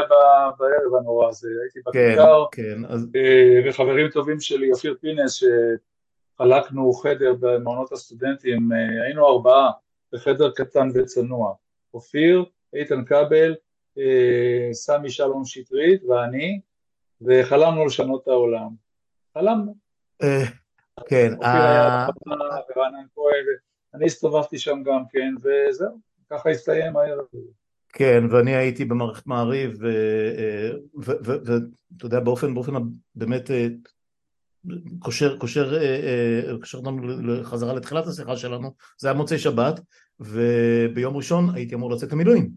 בערב 0.59 0.95
הנורא 1.01 1.29
הזה, 1.29 1.49
הייתי 1.63 1.81
כן, 1.93 2.11
בכיכר, 2.11 2.45
כן. 2.53 2.85
אה, 3.17 3.69
וחברים 3.69 4.09
טובים 4.09 4.41
שלי, 4.41 4.73
אופיר 4.73 4.97
פינס, 5.01 5.45
שחלקנו 6.37 6.93
חדר 6.93 7.35
במעונות 7.41 7.93
הסטודנטים, 7.93 8.73
אה, 8.73 9.05
היינו 9.05 9.27
ארבעה 9.27 9.71
בחדר 10.13 10.51
קטן 10.51 10.89
וצנוע, 10.95 11.55
אופיר, 11.95 12.45
איתן 12.75 13.05
כבל, 13.05 13.55
סמי 14.73 15.11
שלום 15.11 15.45
שטרית 15.45 16.05
ואני, 16.05 16.61
וחלמנו 17.23 17.87
לשנות 17.87 18.23
את 18.23 18.29
העולם. 18.29 18.69
חלמנו. 19.35 19.75
כן. 21.09 21.33
אופיר 21.33 21.51
היה 21.51 22.07
ורענן 22.77 23.05
כהן, 23.15 23.45
אני 23.95 24.07
הסתובבתי 24.07 24.59
שם 24.59 24.83
גם 24.85 25.03
כן, 25.11 25.35
וזהו, 25.43 25.99
ככה 26.31 26.51
הסתיים 26.51 26.97
הערב 26.97 27.25
הזה. 27.33 27.49
כן, 27.89 28.25
ואני 28.31 28.57
הייתי 28.57 28.85
במערכת 28.85 29.27
מעריב, 29.27 29.79
ואתה 30.95 32.05
יודע, 32.07 32.21
באופן, 32.21 32.55
באופן 32.55 32.73
באמת 33.15 33.51
אה, 33.51 33.67
קושר, 34.99 35.39
קושר, 35.39 35.75
אה, 35.75 36.01
אה, 36.53 36.59
קושר 36.61 36.79
אותנו 36.79 37.03
חזרה 37.43 37.75
לתחילת 37.75 38.07
השיחה 38.07 38.37
שלנו, 38.37 38.75
זה 38.99 39.09
היה 39.09 39.17
מוצאי 39.17 39.39
שבת, 39.39 39.81
וביום 40.21 41.17
ראשון 41.17 41.55
הייתי 41.55 41.75
אמור 41.75 41.91
לצאת 41.91 42.13
למילואים, 42.13 42.51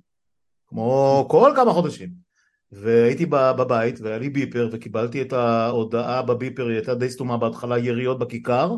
כמו 0.68 1.26
כל 1.30 1.52
כמה 1.56 1.74
חודשים. 1.74 2.28
והייתי 2.72 3.26
בבית 3.26 4.00
והיה 4.02 4.18
לי 4.18 4.30
ביפר 4.30 4.70
וקיבלתי 4.72 5.22
את 5.22 5.34
ההודעה 5.34 6.22
בביפר, 6.22 6.68
היא 6.68 6.76
הייתה 6.76 6.96
די 6.96 7.10
סתומה 7.10 7.38
בהתחלה, 7.38 7.80
יריות 7.80 8.20
בכיכר, 8.20 8.76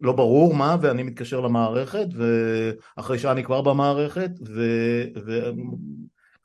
לא 0.00 0.12
ברור 0.12 0.54
מה, 0.54 0.76
ואני 0.80 1.02
מתקשר 1.02 1.40
למערכת, 1.40 2.06
ואחרי 2.14 3.18
שעה 3.18 3.32
אני 3.32 3.44
כבר 3.44 3.62
במערכת, 3.62 4.30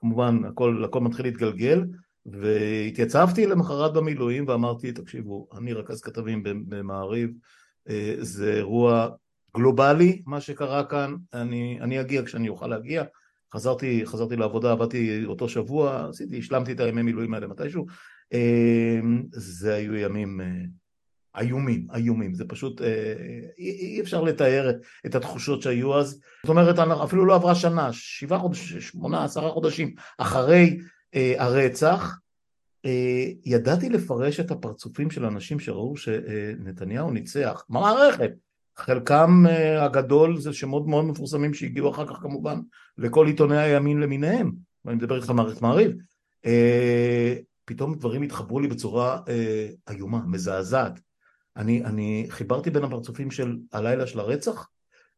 וכמובן 0.01 0.45
הכל, 0.45 0.83
הכל 0.85 1.01
מתחיל 1.01 1.25
להתגלגל, 1.25 1.85
והתייצבתי 2.25 3.45
למחרת 3.47 3.93
במילואים 3.93 4.47
ואמרתי, 4.47 4.91
תקשיבו, 4.91 5.47
אני 5.57 5.73
רכז 5.73 6.01
כתבים 6.01 6.43
במעריב, 6.43 7.29
אה, 7.89 8.15
זה 8.19 8.53
אירוע 8.53 9.09
גלובלי 9.55 10.21
מה 10.25 10.41
שקרה 10.41 10.85
כאן, 10.85 11.15
אני, 11.33 11.77
אני 11.81 12.01
אגיע 12.01 12.25
כשאני 12.25 12.49
אוכל 12.49 12.67
להגיע, 12.67 13.03
חזרתי, 13.53 14.05
חזרתי 14.05 14.35
לעבודה, 14.35 14.71
עבדתי 14.71 15.25
אותו 15.25 15.49
שבוע, 15.49 16.07
עשיתי, 16.09 16.37
השלמתי 16.37 16.71
את 16.71 16.79
הימי 16.79 17.01
מילואים 17.01 17.33
האלה 17.33 17.47
מתישהו, 17.47 17.85
אה, 18.33 18.99
זה 19.31 19.73
היו 19.73 19.95
ימים 19.95 20.41
אה, 20.41 20.47
איומים, 21.37 21.87
איומים, 21.95 22.33
זה 22.33 22.45
פשוט, 22.47 22.81
אה, 22.81 23.13
אי, 23.57 23.69
אי 23.69 24.01
אפשר 24.01 24.21
לתאר 24.21 24.71
את 25.05 25.15
התחושות 25.15 25.61
שהיו 25.61 25.95
אז, 25.95 26.19
זאת 26.43 26.49
אומרת 26.49 26.79
אפילו 26.79 27.25
לא 27.25 27.35
עברה 27.35 27.55
שנה, 27.55 27.93
שבעה 27.93 28.39
חודשים, 28.39 28.81
שמונה, 28.81 29.23
עשרה 29.23 29.51
חודשים 29.51 29.95
אחרי 30.17 30.77
אה, 31.15 31.33
הרצח, 31.37 32.19
אה, 32.85 33.25
ידעתי 33.45 33.89
לפרש 33.89 34.39
את 34.39 34.51
הפרצופים 34.51 35.11
של 35.11 35.25
אנשים 35.25 35.59
שראו 35.59 35.97
שנתניהו 35.97 37.11
ניצח, 37.11 37.63
במערכת, 37.69 38.31
חלקם 38.75 39.43
אה, 39.49 39.85
הגדול 39.85 40.39
זה 40.39 40.53
שמות 40.53 40.87
מאוד 40.87 41.05
מפורסמים 41.05 41.53
שהגיעו 41.53 41.89
אחר 41.91 42.07
כך 42.07 42.15
כמובן 42.21 42.59
לכל 42.97 43.27
עיתוני 43.27 43.57
הימין 43.57 43.99
למיניהם, 43.99 44.51
ואני 44.85 44.97
מדבר 44.97 45.15
איתך 45.15 45.29
מערכת 45.29 45.61
מעריב, 45.61 45.91
אה, 46.45 47.35
פתאום 47.65 47.95
דברים 47.95 48.21
התחברו 48.21 48.59
לי 48.59 48.67
בצורה 48.67 49.19
אה, 49.27 49.69
איומה, 49.89 50.21
מזעזעת. 50.27 50.99
אני, 51.57 51.85
אני 51.85 52.25
חיברתי 52.29 52.69
בין 52.69 52.83
הפרצופים 52.83 53.31
של 53.31 53.57
הלילה 53.73 54.07
של 54.07 54.19
הרצח 54.19 54.69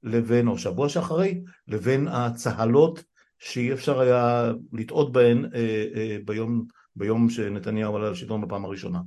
לבין, 0.04 0.48
או 0.48 0.58
שבוע 0.58 0.90
שאחרי, 0.90 1.42
לבין 1.68 2.08
הצהלות 2.08 3.04
שאי 3.40 3.74
אפשר 3.74 4.00
היה 4.00 4.52
לטעות 4.74 5.12
בהן 5.12 5.50
אה, 5.54 5.86
אה, 5.96 6.18
ביום, 6.26 6.66
ביום 6.96 7.30
שנתניהו 7.30 7.96
עלה 7.96 8.10
לשלטון 8.10 8.42
בפעם 8.42 8.66
הראשונה. 8.66 9.00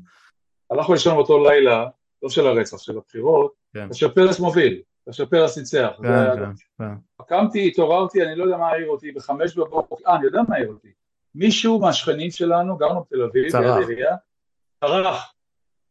הלכנו 0.70 0.94
לישון 0.94 1.14
באותו 1.14 1.44
לילה, 1.44 1.86
לא 2.22 2.28
של 2.28 2.46
הרצח, 2.46 2.78
של 2.78 2.98
הבחירות, 2.98 3.52
כן. 3.74 3.88
אשר 3.90 4.08
פרס 4.08 4.40
מוביל, 4.40 4.82
אשר 5.10 5.26
פרס 5.26 5.58
ניצח. 5.58 5.90
כן, 6.02 6.08
כן, 6.36 6.50
כן. 6.78 7.24
קמתי, 7.28 7.68
התעוררתי, 7.68 8.22
אני 8.22 8.36
לא 8.36 8.44
יודע 8.44 8.56
מה 8.56 8.68
העיר 8.68 8.88
אותי, 8.88 9.12
בחמש 9.12 9.56
בבוקר, 9.56 9.94
אה, 10.06 10.16
אני 10.16 10.24
יודע 10.24 10.40
מה 10.48 10.56
העיר 10.56 10.68
אותי. 10.68 10.88
מישהו 11.34 11.80
מהשכנים 11.80 12.30
שלנו, 12.30 12.76
גרנו 12.76 13.00
בתל 13.02 13.22
אביב, 13.22 13.48
צרח, 13.48 13.78
צרח, 14.80 15.32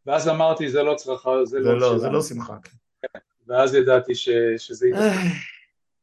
ואז 0.08 0.28
אמרתי, 0.28 0.70
זה 0.70 0.84
לא 0.84 0.96
צרחה, 0.96 1.46
זה, 1.46 1.64
זה 1.64 1.70
לא, 1.70 1.80
לא 1.80 1.98
זה 1.98 2.10
לא 2.10 2.22
שמחה. 2.22 2.58
כן. 3.02 3.20
ואז 3.48 3.74
ידעתי 3.76 4.16
ש, 4.16 4.30
שזה 4.58 4.88
יהיה. 4.88 5.14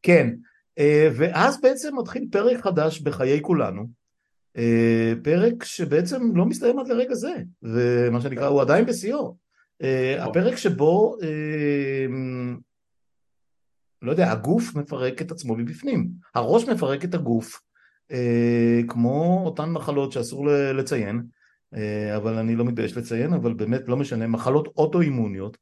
כן, 0.03 0.35
אה, 0.79 1.09
ואז 1.17 1.61
בעצם 1.61 1.99
מתחיל 1.99 2.29
פרק 2.33 2.61
חדש 2.61 3.01
בחיי 3.01 3.43
כולנו, 3.43 3.87
אה, 4.57 5.13
פרק 5.23 5.65
שבעצם 5.65 6.37
לא 6.37 6.45
מסתיים 6.45 6.79
עד 6.79 6.89
לרגע 6.89 7.15
זה, 7.15 7.35
ומה 7.63 8.21
שנקרא, 8.21 8.47
הוא 8.47 8.61
עדיין 8.61 8.87
בשיאו. 8.87 9.37
אה, 9.83 10.17
נכון. 10.19 10.31
הפרק 10.31 10.57
שבו, 10.57 11.17
לא 14.03 14.11
יודע, 14.11 14.33
הגוף 14.33 14.75
מפרק 14.75 15.23
את 15.23 15.31
עצמו 15.31 15.57
מבפנים, 15.57 16.09
הראש 16.35 16.65
מפרק 16.65 17.05
את 17.05 17.15
הגוף, 17.15 17.61
כמו 18.89 19.43
אותן 19.47 19.71
מחלות 19.71 20.13
שאסור 20.13 20.49
לציין, 20.75 21.17
אה, 21.17 21.23
אבל 22.17 22.35
אני 22.35 22.57
לא 22.57 22.65
מתבייש 22.65 22.97
לציין, 22.97 23.33
אבל 23.33 23.53
באמת 23.53 23.89
לא 23.89 23.97
משנה, 23.97 24.27
מחלות 24.27 24.69
אוטואימוניות, 24.77 25.59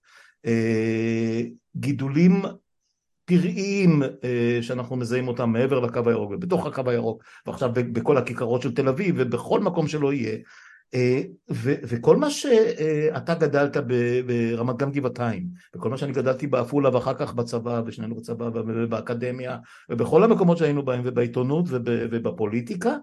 אה, 0.46 1.40
גידולים 1.76 2.42
פראיים 3.24 4.02
אה, 4.02 4.58
שאנחנו 4.62 4.96
מזהים 4.96 5.28
אותם 5.28 5.50
מעבר 5.50 5.80
לקו 5.80 6.00
הירוק 6.06 6.30
ובתוך 6.30 6.66
הקו 6.66 6.90
הירוק 6.90 7.24
ועכשיו 7.46 7.70
בכל 7.74 8.16
הכיכרות 8.16 8.62
של 8.62 8.74
תל 8.74 8.88
אביב 8.88 9.14
ובכל 9.18 9.60
מקום 9.60 9.88
שלא 9.88 10.12
יהיה 10.12 10.38
וכל 11.88 12.16
מה 12.16 12.30
שאתה 12.30 13.34
גדלת 13.34 13.76
ברמת 14.26 14.76
גן 14.76 14.90
גבעתיים 14.90 15.46
וכל 15.76 15.90
מה 15.90 15.98
שאני 15.98 16.12
גדלתי 16.12 16.46
בעפולה 16.46 16.94
ואחר 16.94 17.14
כך 17.14 17.34
בצבא 17.34 17.82
ושנינו 17.86 18.14
בצבא 18.14 18.44
ובאקדמיה 18.54 19.58
ובכל 19.88 20.24
המקומות 20.24 20.58
שהיינו 20.58 20.84
בהם 20.84 21.02
ובעיתונות 21.04 21.64
ובפוליטיקה 21.70 22.90
אה, 22.90 22.96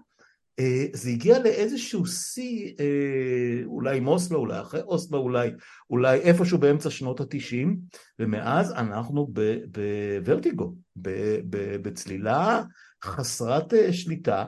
זה 0.92 1.10
הגיע 1.10 1.38
לאיזשהו 1.38 2.06
שיא, 2.06 2.72
אה, 2.80 3.64
אולי 3.64 3.96
עם 3.96 4.08
אוסלו, 4.08 4.38
אולי 4.38 4.60
אחרי 4.60 4.82
אוסלו, 4.82 5.18
אולי, 5.18 5.50
אולי 5.90 6.18
איפשהו 6.20 6.58
באמצע 6.58 6.90
שנות 6.90 7.20
התשעים, 7.20 7.78
ומאז 8.18 8.72
אנחנו 8.72 9.28
בוורטיגו, 10.24 10.74
בצלילה 11.82 12.62
חסרת 13.04 13.74
אה, 13.74 13.92
שליטה. 13.92 14.44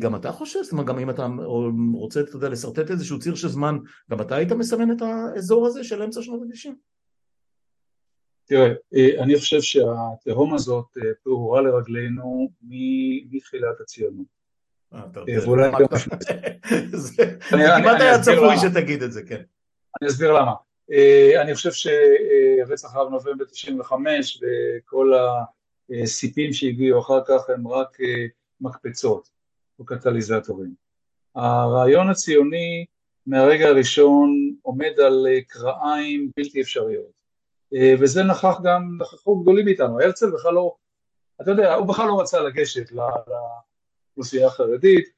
גם 0.00 0.16
אתה 0.16 0.32
חושב, 0.32 0.62
זאת 0.62 0.72
אומרת, 0.72 0.86
גם 0.86 0.98
אם 0.98 1.10
אתה 1.10 1.26
רוצה, 1.94 2.20
אתה 2.20 2.36
יודע, 2.36 2.48
לשרטט 2.48 2.90
איזשהו 2.90 3.18
ציר 3.18 3.34
של 3.34 3.48
זמן, 3.48 3.78
גם 4.10 4.20
אתה 4.20 4.36
היית 4.36 4.52
מסמן 4.52 4.90
את 4.92 5.02
האזור 5.02 5.66
הזה 5.66 5.84
של 5.84 6.02
אמצע 6.02 6.22
שנות 6.22 6.40
התשעים? 6.48 6.76
תראה, 8.44 8.72
אני 9.18 9.38
חושב 9.38 9.60
שהתהום 9.60 10.54
הזאת 10.54 10.96
פעורה 11.22 11.60
לרגלינו 11.60 12.50
מתחילת 13.30 13.80
הציונות. 13.80 14.41
אה, 14.94 15.00
זה 16.96 17.36
כמעט 17.50 18.00
היה 18.00 18.22
צפוי 18.22 18.58
שתגיד 18.58 19.02
את 19.02 19.12
זה, 19.12 19.22
כן. 19.22 19.42
אני 20.00 20.10
אסביר 20.10 20.32
למה. 20.32 20.52
אה, 20.92 21.42
אני 21.42 21.54
חושב 21.54 21.70
שרצח 21.72 22.96
רב 22.96 23.08
נובמבר 23.10 23.44
95 23.44 24.42
וכל 24.42 25.12
הסיפים 26.02 26.52
שהגיעו 26.52 27.00
אחר 27.00 27.20
כך 27.28 27.50
הם 27.50 27.68
רק 27.68 28.00
אה, 28.00 28.26
מקפצות 28.60 29.28
או 29.78 29.84
קטליזטורים. 29.84 30.74
הרעיון 31.34 32.10
הציוני 32.10 32.84
מהרגע 33.26 33.68
הראשון 33.68 34.54
עומד 34.62 35.00
על 35.00 35.26
קרעיים 35.48 36.30
בלתי 36.36 36.60
אפשריות. 36.60 37.22
וזה 38.00 38.22
נכח 38.22 38.60
גם, 38.64 38.98
נכחו 39.00 39.42
גדולים 39.42 39.64
מאיתנו. 39.64 40.00
הרצל 40.00 40.30
בכלל 40.30 40.54
לא, 40.54 40.74
אתה 41.42 41.50
יודע, 41.50 41.74
הוא 41.74 41.86
בכלל 41.86 42.06
לא 42.06 42.20
רצה 42.20 42.40
לגשת 42.40 42.92
האוכלוסייה 44.12 44.46
החרדית, 44.46 45.08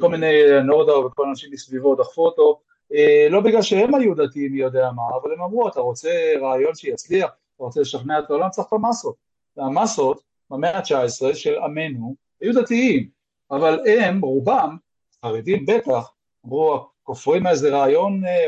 כל 0.00 0.08
מיני 0.08 0.52
אה, 0.52 0.62
נורדאו 0.62 1.04
וכל 1.04 1.26
האנשים 1.26 1.50
מסביבו 1.52 1.94
דחפו 1.94 2.26
אותו, 2.26 2.60
אה, 2.94 3.26
לא 3.30 3.40
בגלל 3.40 3.62
שהם 3.62 3.94
היו 3.94 4.14
דתיים 4.14 4.52
מי 4.52 4.58
יודע 4.58 4.90
מה, 4.96 5.02
אבל 5.22 5.32
הם 5.32 5.42
אמרו, 5.42 5.68
אתה 5.68 5.80
רוצה 5.80 6.10
רעיון 6.40 6.74
שיצליח, 6.74 7.30
אתה 7.56 7.64
רוצה 7.64 7.80
לשכנע 7.80 8.18
את 8.18 8.30
העולם, 8.30 8.50
צריך 8.50 8.68
את 8.68 8.72
המסות. 8.72 9.14
והמסות 9.56 10.22
במאה 10.50 10.78
ה-19 10.78 11.34
של 11.34 11.58
עמנו 11.58 12.14
היו 12.40 12.62
דתיים, 12.62 13.08
אבל 13.50 13.80
הם, 13.86 14.20
רובם, 14.20 14.76
חרדים 15.22 15.66
בטח, 15.66 16.12
אמרו, 16.46 16.88
כופרים 17.02 17.42
מאיזה 17.42 17.70
רעיון 17.70 18.24
אה, 18.24 18.44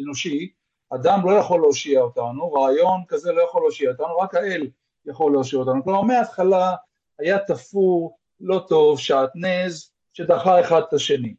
אנושי, 0.00 0.50
אדם 0.90 1.20
לא 1.24 1.32
יכול 1.32 1.60
להושיע 1.60 2.00
אותנו, 2.00 2.52
רעיון 2.52 3.00
כזה 3.08 3.32
לא 3.32 3.42
יכול 3.42 3.62
להושיע 3.62 3.90
אותנו, 3.90 4.18
רק 4.18 4.34
האל 4.34 4.68
יכול 5.06 5.32
להושיע 5.32 5.58
אותנו. 5.58 5.84
כלומר, 5.84 6.02
מההתחלה 6.02 6.74
היה 7.18 7.38
תפור 7.38 8.18
לא 8.40 8.64
טוב, 8.68 8.98
שעטנז, 8.98 9.92
שדחה 10.12 10.60
אחד 10.60 10.80
את 10.88 10.92
השני. 10.92 11.34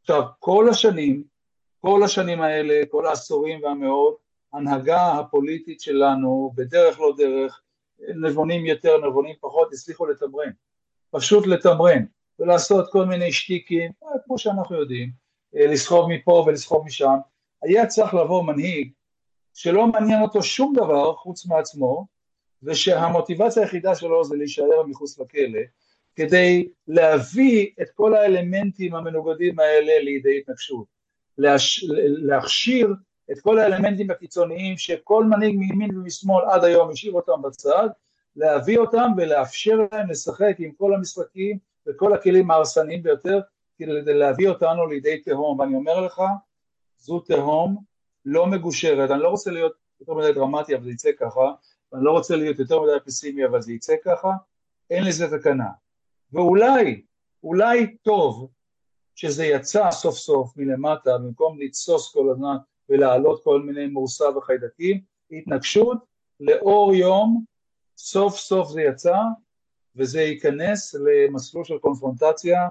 עכשיו, 0.00 0.22
כל 0.38 0.68
השנים, 0.68 1.24
כל 1.80 2.02
השנים 2.04 2.40
האלה, 2.40 2.82
כל 2.90 3.06
העשורים 3.06 3.62
והמאות, 3.62 4.16
ההנהגה 4.52 5.12
הפוליטית 5.18 5.80
שלנו, 5.80 6.52
בדרך 6.54 7.00
לא 7.00 7.14
דרך, 7.16 7.60
נבונים 7.98 8.66
יותר, 8.66 9.08
נבונים 9.08 9.34
פחות, 9.40 9.72
הצליחו 9.72 10.06
לתמרן. 10.06 10.50
פשוט 11.10 11.46
לתמרן, 11.46 12.04
ולעשות 12.38 12.92
כל 12.92 13.04
מיני 13.04 13.32
שטיקים, 13.32 13.92
אה, 14.04 14.08
כמו 14.24 14.38
שאנחנו 14.38 14.76
יודעים, 14.76 15.10
אה, 15.56 15.66
לסחוב 15.66 16.10
מפה 16.10 16.44
ולסחוב 16.46 16.86
משם. 16.86 17.16
היה 17.62 17.86
צריך 17.86 18.14
לבוא 18.14 18.44
מנהיג 18.44 18.92
שלא 19.54 19.86
מעניין 19.86 20.22
אותו 20.22 20.42
שום 20.42 20.72
דבר 20.76 21.14
חוץ 21.14 21.46
מעצמו, 21.46 22.06
ושהמוטיבציה 22.62 23.62
היחידה 23.62 23.94
שלו 23.94 24.24
זה 24.24 24.36
להישאר 24.36 24.82
מחוץ 24.86 25.18
לכלא, 25.18 25.60
כדי 26.16 26.68
להביא 26.88 27.70
את 27.82 27.90
כל 27.94 28.14
האלמנטים 28.14 28.94
המנוגדים 28.94 29.58
האלה 29.58 29.98
לידי 29.98 30.38
התנגשות, 30.38 30.86
להש... 31.38 31.84
להכשיר 32.06 32.94
את 33.32 33.40
כל 33.40 33.58
האלמנטים 33.58 34.10
הקיצוניים 34.10 34.78
שכל 34.78 35.24
מנהיג 35.24 35.56
מימין 35.56 35.98
ומשמאל 35.98 36.44
עד 36.50 36.64
היום 36.64 36.90
השאיר 36.90 37.12
אותם 37.12 37.42
בצד, 37.42 37.88
להביא 38.36 38.78
אותם 38.78 39.10
ולאפשר 39.16 39.78
להם 39.92 40.10
לשחק 40.10 40.56
עם 40.58 40.72
כל 40.72 40.94
המשחקים 40.94 41.58
וכל 41.86 42.14
הכלים 42.14 42.50
ההרסניים 42.50 43.02
ביותר 43.02 43.40
כדי 43.78 44.14
להביא 44.14 44.48
אותנו 44.48 44.86
לידי 44.86 45.20
תהום, 45.20 45.58
ואני 45.58 45.74
אומר 45.74 46.00
לך, 46.00 46.22
זו 46.98 47.20
תהום 47.20 47.76
לא 48.24 48.46
מגושרת, 48.46 49.10
אני 49.10 49.22
לא 49.22 49.28
רוצה 49.28 49.50
להיות 49.50 49.72
יותר 50.00 50.14
מדי 50.14 50.32
דרמטי 50.32 50.74
אבל 50.74 50.84
זה 50.84 50.90
יצא 50.90 51.10
ככה, 51.18 51.52
ואני 51.92 52.04
לא 52.04 52.10
רוצה 52.10 52.36
להיות 52.36 52.58
יותר 52.58 52.82
מדי 52.82 53.00
פסימי 53.04 53.46
אבל 53.46 53.62
זה 53.62 53.72
יצא 53.72 53.94
ככה, 54.04 54.30
אין 54.90 55.04
לזה 55.04 55.38
תקנה. 55.38 55.85
ואולי, 56.32 57.02
אולי 57.42 57.96
טוב 58.02 58.48
שזה 59.14 59.46
יצא 59.46 59.90
סוף 59.90 60.14
סוף 60.14 60.56
מלמטה 60.56 61.18
במקום 61.18 61.60
לתסוס 61.60 62.12
כל 62.12 62.30
הזמן 62.30 62.56
ולהעלות 62.88 63.44
כל 63.44 63.62
מיני 63.62 63.86
מורסה 63.86 64.38
וחיידקים, 64.38 65.00
התנגשות 65.30 65.98
לאור 66.40 66.94
יום, 66.94 67.44
סוף 67.96 68.36
סוף 68.36 68.68
זה 68.70 68.82
יצא 68.82 69.16
וזה 69.96 70.20
ייכנס 70.20 70.94
למסלול 70.94 71.64
של 71.64 71.78
קונפרונטציה 71.78 72.68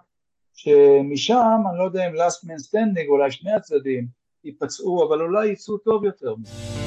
שמשם, 0.53 1.61
אני 1.69 1.77
לא 1.77 1.83
יודע 1.83 2.07
אם 2.07 2.13
last 2.15 2.45
man 2.45 2.69
standing, 2.69 3.07
אולי 3.07 3.31
שני 3.31 3.51
הצדדים 3.53 4.07
ייפצעו, 4.43 5.07
אבל 5.07 5.21
אולי 5.21 5.47
יצאו 5.47 5.77
טוב 5.77 6.05
יותר 6.05 6.35
מזה. 6.35 6.84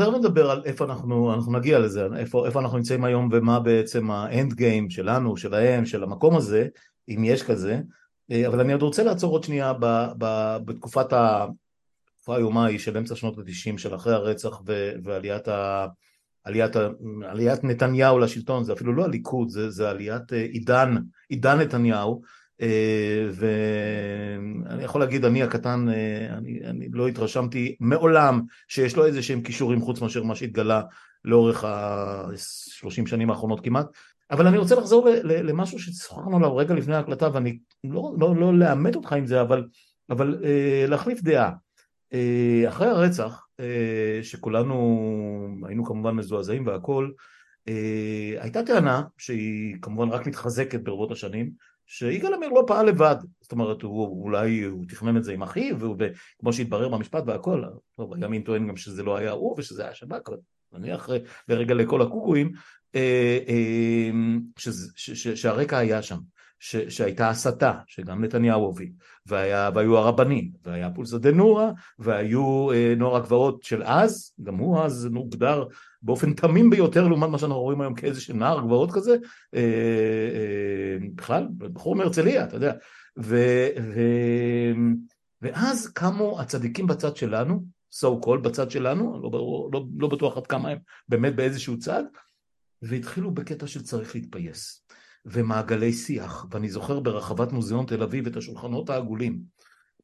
אנחנו 0.00 0.18
תכף 0.18 0.24
נדבר 0.24 0.50
על 0.50 0.62
איפה 0.64 0.84
אנחנו, 0.84 1.34
אנחנו 1.34 1.52
נגיע 1.52 1.78
לזה, 1.78 2.06
איפה, 2.16 2.46
איפה 2.46 2.60
אנחנו 2.60 2.78
נמצאים 2.78 3.04
היום 3.04 3.28
ומה 3.32 3.60
בעצם 3.60 4.10
האנד 4.10 4.52
גיים 4.52 4.90
שלנו, 4.90 5.36
שלהם, 5.36 5.86
של 5.86 6.02
המקום 6.02 6.36
הזה, 6.36 6.68
אם 7.08 7.24
יש 7.24 7.42
כזה, 7.42 7.80
אה, 8.30 8.46
אבל 8.46 8.60
אני 8.60 8.72
עוד 8.72 8.82
רוצה 8.82 9.02
לעצור 9.02 9.32
עוד 9.32 9.44
שנייה 9.44 9.72
ב, 9.72 10.06
ב, 10.18 10.56
בתקופת 10.64 11.12
ה... 11.12 11.46
התקופה 12.28 12.34
האיומה 12.34 12.66
היא 12.66 12.78
של 12.78 12.96
אמצע 12.96 13.16
שנות 13.16 13.38
התשעים 13.38 13.78
של 13.78 13.94
אחרי 13.94 14.14
הרצח 14.14 14.60
ו, 14.66 14.92
ועליית 15.04 15.48
ה... 15.48 15.86
עליית, 16.44 16.76
עליית 17.24 17.64
נתניהו 17.64 18.18
לשלטון, 18.18 18.64
זה 18.64 18.72
אפילו 18.72 18.92
לא 18.92 19.04
הליכוד, 19.04 19.48
זה, 19.48 19.70
זה 19.70 19.90
עליית 19.90 20.32
אה, 20.32 20.38
עידן, 20.38 20.94
עידן 21.28 21.58
נתניהו, 21.58 22.22
ואני 23.32 24.84
יכול 24.84 25.00
להגיד, 25.00 25.24
אני 25.24 25.42
הקטן, 25.42 25.88
אה, 25.88 26.26
אני, 26.36 26.60
אני 26.64 26.88
לא 26.92 27.08
התרשמתי 27.08 27.76
מעולם 27.80 28.40
שיש 28.68 28.96
לו 28.96 29.06
איזה 29.06 29.22
שהם 29.22 29.42
כישורים 29.42 29.80
חוץ 29.80 30.00
מאשר 30.00 30.22
מה 30.22 30.34
שהתגלה 30.34 30.82
לאורך 31.24 31.64
ה-30 31.64 33.06
שנים 33.06 33.30
האחרונות 33.30 33.64
כמעט, 33.64 33.86
אבל 34.30 34.46
אני 34.46 34.58
רוצה 34.58 34.74
לחזור 34.74 35.08
למשהו 35.24 35.78
ששוחחנו 35.78 36.36
עליו 36.36 36.56
רגע 36.56 36.74
לפני 36.74 36.94
ההקלטה, 36.94 37.28
ואני 37.32 37.58
לא, 37.84 38.12
לא, 38.18 38.36
לא 38.36 38.54
לאמת 38.58 38.96
אותך 38.96 39.12
עם 39.12 39.26
זה, 39.26 39.40
אבל, 39.40 39.68
אבל 40.10 40.40
אה, 40.44 40.86
להחליף 40.88 41.22
דעה. 41.22 41.50
אחרי 42.68 42.86
הרצח, 42.86 43.46
שכולנו 44.22 44.76
היינו 45.66 45.84
כמובן 45.84 46.14
מזועזעים 46.14 46.66
והכול, 46.66 47.12
הייתה 48.40 48.62
טענה 48.62 49.02
שהיא 49.18 49.76
כמובן 49.82 50.08
רק 50.08 50.26
מתחזקת 50.26 50.80
ברבות 50.80 51.10
השנים, 51.10 51.50
שיגאל 51.86 52.34
עמיר 52.34 52.48
לא 52.48 52.64
פעל 52.66 52.86
לבד, 52.86 53.16
זאת 53.40 53.52
אומרת 53.52 53.82
הוא 53.82 54.22
אולי 54.24 54.62
הוא 54.62 54.84
תכנן 54.88 55.16
את 55.16 55.24
זה 55.24 55.32
עם 55.32 55.42
אחיו, 55.42 55.76
וכמו 55.80 56.52
שהתברר 56.52 56.88
במשפט 56.88 57.22
והכל, 57.26 57.64
טוב 57.96 58.14
הימין 58.14 58.42
טוען 58.42 58.68
גם 58.68 58.76
שזה 58.76 59.02
לא 59.02 59.16
היה 59.16 59.30
הוא 59.30 59.54
ושזה 59.58 59.82
היה 59.84 59.94
שב"כ, 59.94 60.30
נניח 60.72 61.08
לרגע 61.48 61.74
לכל 61.74 62.02
הקוקואים, 62.02 62.52
אה, 62.94 63.38
אה, 63.48 64.10
שהרקע 65.34 65.78
היה 65.78 66.02
שם, 66.02 66.18
ש, 66.60 66.76
שהייתה 66.76 67.28
הסתה, 67.28 67.72
שגם 67.86 68.24
נתניהו 68.24 68.60
הוביל, 68.60 68.92
והיה, 69.26 69.70
והיו 69.74 69.98
הרבנים, 69.98 70.50
והיה 70.64 70.90
פולסא 70.90 71.18
דנורא, 71.18 71.70
והיו 71.98 72.72
אה, 72.72 72.94
נוער 72.96 73.16
הגבעות 73.16 73.62
של 73.62 73.82
אז, 73.82 74.32
גם 74.42 74.54
הוא 74.54 74.80
אז 74.80 75.08
הוגדר 75.14 75.64
באופן 76.02 76.32
תמים 76.34 76.70
ביותר 76.70 77.08
לעומת 77.08 77.28
מה 77.28 77.38
שאנחנו 77.38 77.60
רואים 77.60 77.80
היום 77.80 77.94
כאיזה 77.94 78.34
נער 78.34 78.60
גבעות 78.60 78.92
כזה, 78.92 79.16
אה, 79.54 79.60
אה, 79.60 81.06
בכלל, 81.14 81.48
בחור 81.58 81.96
מהרצליה, 81.96 82.44
אתה 82.44 82.56
יודע, 82.56 82.72
ו, 83.18 83.36
ו, 83.94 84.00
ואז 85.42 85.86
קמו 85.86 86.40
הצדיקים 86.40 86.86
בצד 86.86 87.16
שלנו, 87.16 87.64
so 87.94 88.24
called 88.24 88.40
בצד 88.42 88.70
שלנו, 88.70 89.20
לא, 89.22 89.68
לא, 89.72 89.84
לא 89.98 90.08
בטוח 90.08 90.36
עד 90.36 90.46
כמה 90.46 90.68
הם 90.68 90.78
באמת 91.08 91.36
באיזשהו 91.36 91.78
צד, 91.78 92.04
והתחילו 92.82 93.30
בקטע 93.30 93.66
של 93.66 93.82
צריך 93.82 94.14
להתפייס. 94.14 94.84
ומעגלי 95.32 95.92
שיח, 95.92 96.46
ואני 96.50 96.68
זוכר 96.68 97.00
ברחבת 97.00 97.52
מוזיאון 97.52 97.86
תל 97.86 98.02
אביב 98.02 98.26
את 98.26 98.36
השולחנות 98.36 98.90
העגולים. 98.90 99.38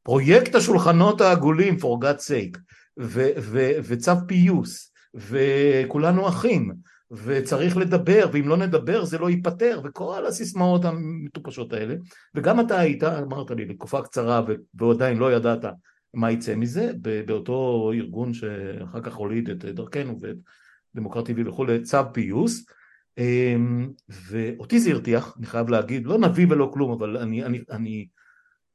פרויקט 0.03 0.55
השולחנות 0.55 1.21
העגולים, 1.21 1.75
for 1.75 2.05
God's 2.05 2.21
sake, 2.21 2.59
ו- 3.01 3.31
ו- 3.39 3.73
וצו 3.85 4.13
פיוס, 4.27 4.93
וכולנו 5.15 6.29
אחים, 6.29 6.73
וצריך 7.11 7.77
לדבר, 7.77 8.27
ואם 8.33 8.49
לא 8.49 8.57
נדבר 8.57 9.05
זה 9.05 9.19
לא 9.19 9.31
ייפתר, 9.31 9.81
וכל 9.85 10.27
הסיסמאות 10.27 10.85
המטופשות 10.85 11.73
האלה. 11.73 11.95
וגם 12.35 12.61
אתה 12.61 12.79
היית, 12.79 13.05
אמרת 13.05 13.51
לי, 13.51 13.65
בתקופה 13.65 14.03
קצרה, 14.03 14.43
ועדיין 14.75 15.19
לא 15.19 15.33
ידעת 15.33 15.65
מה 16.15 16.31
יצא 16.31 16.55
מזה, 16.55 16.93
באותו 17.27 17.91
ארגון 17.95 18.35
שאחר 18.35 19.01
כך 19.01 19.15
הוליד 19.15 19.51
את 19.51 19.65
דרכנו 19.65 20.21
ואת 20.21 20.37
דמוקרטי 20.95 21.33
וילכו 21.33 21.65
לצו 21.65 21.99
פיוס 22.13 22.65
ואותי 24.09 24.81
זה 24.81 24.91
הרתיח, 24.91 25.37
אני 25.39 25.47
חייב 25.47 25.69
להגיד, 25.69 26.07
לא 26.07 26.19
נביא 26.19 26.47
ולא 26.51 26.71
כלום, 26.73 26.93
אבל 26.93 27.17
אני, 27.17 27.45
אני, 27.45 27.61
אני 27.71 28.07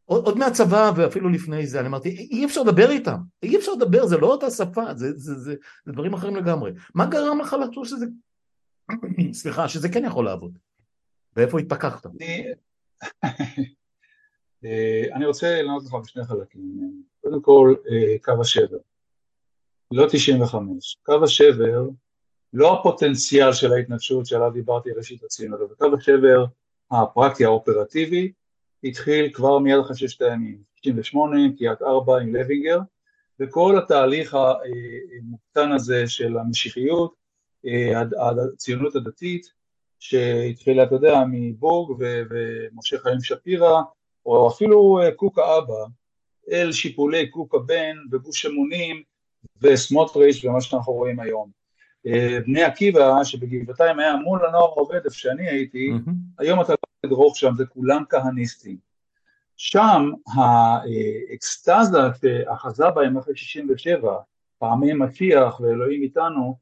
עוד, 0.05 0.25
עוד 0.25 0.37
מהצבא 0.37 0.91
ואפילו 0.95 1.29
לפני 1.29 1.67
זה, 1.67 1.79
אני 1.79 1.87
אמרתי, 1.87 2.09
אי 2.09 2.45
אפשר 2.45 2.61
לדבר 2.63 2.91
איתם, 2.91 3.17
אי 3.43 3.57
אפשר 3.57 3.71
לדבר, 3.73 4.05
זה 4.05 4.17
לא 4.17 4.27
אותה 4.27 4.51
שפה, 4.51 4.93
זה, 4.95 5.11
זה, 5.17 5.35
זה, 5.35 5.55
זה 5.85 5.91
דברים 5.91 6.13
אחרים 6.13 6.35
לגמרי. 6.35 6.71
מה 6.95 7.05
גרם 7.05 7.41
לך 7.41 7.55
לחשוב 7.65 7.85
שזה, 7.85 8.05
סליחה, 9.33 9.67
שזה 9.67 9.89
כן 9.89 10.05
יכול 10.05 10.25
לעבוד? 10.25 10.57
ואיפה 11.35 11.59
התפכחת? 11.59 12.05
אני, 12.05 12.43
אה, 15.23 15.27
רוצה 15.27 15.61
לענות 15.61 15.83
לך 15.83 15.93
בשני 15.93 16.25
חלקים. 16.25 16.61
קודם 17.21 17.41
כל, 17.41 17.75
אה, 17.91 18.15
קו 18.23 18.41
השבר. 18.41 18.77
לא 19.91 20.05
95. 20.11 20.97
קו 21.03 21.23
השבר 21.23 21.89
לא 22.53 22.79
הפוטנציאל 22.79 23.53
של 23.53 23.73
ההתנגשות 23.73 24.25
שעליו 24.25 24.51
דיברתי 24.51 24.91
ראשית 24.91 25.23
הציונות, 25.23 25.59
אבל 25.61 25.75
קו 25.75 25.97
השבר 25.97 26.45
הפרקטי 26.91 27.45
האופרטיבי 27.45 28.31
התחיל 28.83 29.33
כבר 29.33 29.59
מיד 29.59 29.79
אחרי 29.79 29.95
ששת 29.97 30.21
הימים, 30.21 30.57
98, 30.81 31.37
קריית 31.57 31.81
ארבע 31.81 32.19
עם 32.19 32.35
לוינגר, 32.35 32.79
וכל 33.39 33.77
התהליך 33.77 34.37
המוקטן 35.21 35.71
הזה 35.71 36.07
של 36.07 36.37
המשיחיות, 36.37 37.13
הציונות 38.53 38.95
הדתית, 38.95 39.53
שהתחילה, 39.99 40.83
אתה 40.83 40.95
יודע, 40.95 41.23
מבורג 41.31 41.97
ומשה 41.99 42.97
חיים 42.99 43.21
שפירא, 43.21 43.81
או 44.25 44.47
אפילו 44.47 44.99
קוקה 45.15 45.57
אבא, 45.57 45.85
אל 46.51 46.71
שיפולי 46.71 47.29
קוקה 47.29 47.57
בן 47.57 47.95
וגוש 48.11 48.45
אמונים 48.45 49.03
וסמוטריץ' 49.61 50.45
ומה 50.45 50.61
שאנחנו 50.61 50.93
רואים 50.93 51.19
היום. 51.19 51.58
אה, 52.07 52.37
בני 52.45 52.63
עקיבא, 52.63 53.23
שבגבעתיים 53.23 53.99
היה 53.99 54.15
מול 54.15 54.45
הנוער 54.45 54.63
העובד, 54.63 54.99
איפה 55.05 55.17
שאני 55.17 55.49
הייתי, 55.49 55.91
mm-hmm. 55.91 56.11
היום 56.37 56.61
אתה 56.61 56.71
לא 56.71 57.07
תדרוך 57.09 57.37
שם, 57.37 57.53
זה 57.57 57.65
כולם 57.65 58.03
כהניסטים. 58.09 58.77
שם 59.57 60.11
האקסטזה 60.35 61.99
שאחזה 62.21 62.89
בהם 62.89 63.17
אחרי 63.17 63.35
67, 63.35 64.13
פעמי 64.59 64.93
משיח 64.93 65.59
ואלוהים 65.59 66.01
איתנו, 66.01 66.57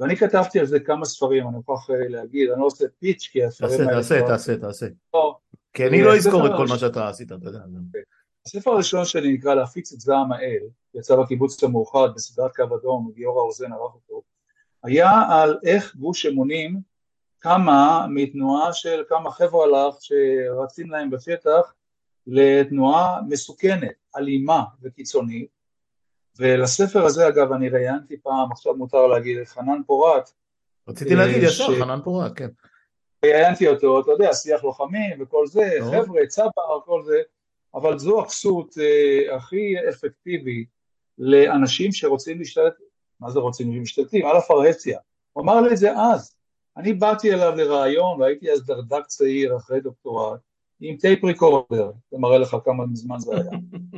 ואני 0.00 0.16
כתבתי 0.16 0.60
על 0.60 0.66
זה 0.66 0.80
כמה 0.80 1.04
ספרים, 1.04 1.48
אני 1.48 1.56
מוכרח 1.56 1.90
אה, 1.90 2.08
להגיד, 2.08 2.50
אני 2.50 2.60
לא 2.60 2.66
עושה 2.66 2.84
פיץ' 2.98 3.28
כי 3.32 3.44
הספרים 3.44 3.80
האלה... 3.80 3.92
תעשה, 3.92 4.20
תעשה, 4.26 4.56
תעשה, 4.56 4.86
לא. 5.14 5.38
כי 5.72 5.86
אני 5.86 6.02
לא 6.02 6.16
אזכור 6.16 6.46
את 6.46 6.52
כל 6.56 6.66
מה 6.68 6.78
שאתה 6.78 7.08
עשית, 7.08 7.32
אתה 7.32 7.48
יודע. 7.48 7.60
הספר 8.46 8.70
הראשון 8.70 9.04
שלי 9.04 9.32
נקרא 9.32 9.54
להפיץ 9.54 9.92
את 9.92 10.00
זעם 10.00 10.32
האל, 10.32 10.62
יצא 10.94 11.16
בקיבוץ 11.16 11.64
המאוחד 11.64 12.08
בסדרת 12.14 12.56
קו 12.56 12.62
אדום, 12.62 13.12
גיורא 13.14 13.42
רוזן 13.42 13.72
ערך 13.72 13.94
אותו, 13.94 14.22
היה 14.84 15.10
על 15.30 15.58
איך 15.64 15.96
גוש 15.96 16.26
אמונים 16.26 16.80
קמה 17.38 18.06
מתנועה 18.08 18.72
של 18.72 19.02
כמה 19.08 19.30
חבר'ה 19.30 19.66
לך 19.66 19.94
שרצים 20.00 20.90
להם 20.90 21.10
בשטח 21.10 21.74
לתנועה 22.26 23.20
מסוכנת, 23.28 23.94
אלימה 24.16 24.64
וקיצונית. 24.82 25.48
ולספר 26.38 27.04
הזה 27.04 27.28
אגב 27.28 27.52
אני 27.52 27.68
ראיינתי 27.68 28.16
פעם, 28.22 28.52
עכשיו 28.52 28.74
מותר 28.74 29.06
להגיד, 29.06 29.38
את 29.38 29.48
חנן 29.48 29.82
פורת 29.86 30.30
רציתי 30.88 31.14
להגיד 31.14 31.42
אה, 31.42 31.48
ישר, 31.48 31.80
חנן 31.80 32.00
פורת, 32.04 32.32
כן. 32.36 32.48
ראיינתי 33.24 33.68
אותו, 33.68 34.00
אתה 34.00 34.10
יודע, 34.10 34.34
שיח 34.34 34.64
לוחמים 34.64 35.22
וכל 35.22 35.46
זה, 35.46 35.70
חבר'ה, 35.80 36.26
צבר, 36.26 36.80
כל 36.84 37.02
זה 37.04 37.22
אבל 37.74 37.98
זו 37.98 38.20
הכסות 38.20 38.74
אה, 38.78 39.36
הכי 39.36 39.74
אפקטיבית 39.88 40.68
לאנשים 41.18 41.92
שרוצים 41.92 42.38
להשתלט 42.38 42.74
מה 43.24 43.30
זה 43.30 43.38
רוצים 43.38 43.82
משתלטים? 43.82 44.26
על 44.26 44.36
הפרהסיה. 44.36 44.98
הוא 45.32 45.44
אמר 45.44 45.60
לי 45.60 45.72
את 45.72 45.76
זה 45.76 45.96
אז. 45.96 46.36
אני 46.76 46.92
באתי 46.92 47.34
אליו 47.34 47.52
לרעיון, 47.56 48.20
והייתי 48.20 48.52
אז 48.52 48.66
דרדק 48.66 49.06
צעיר 49.06 49.56
אחרי 49.56 49.80
דוקטורט, 49.80 50.40
עם 50.80 50.96
טייפ 50.96 51.24
ריקורדר, 51.24 51.92
זה 52.10 52.18
מראה 52.18 52.38
לך 52.38 52.56
כמה 52.64 52.86
מזמן 52.86 53.18
זה 53.18 53.34
היה. 53.34 53.50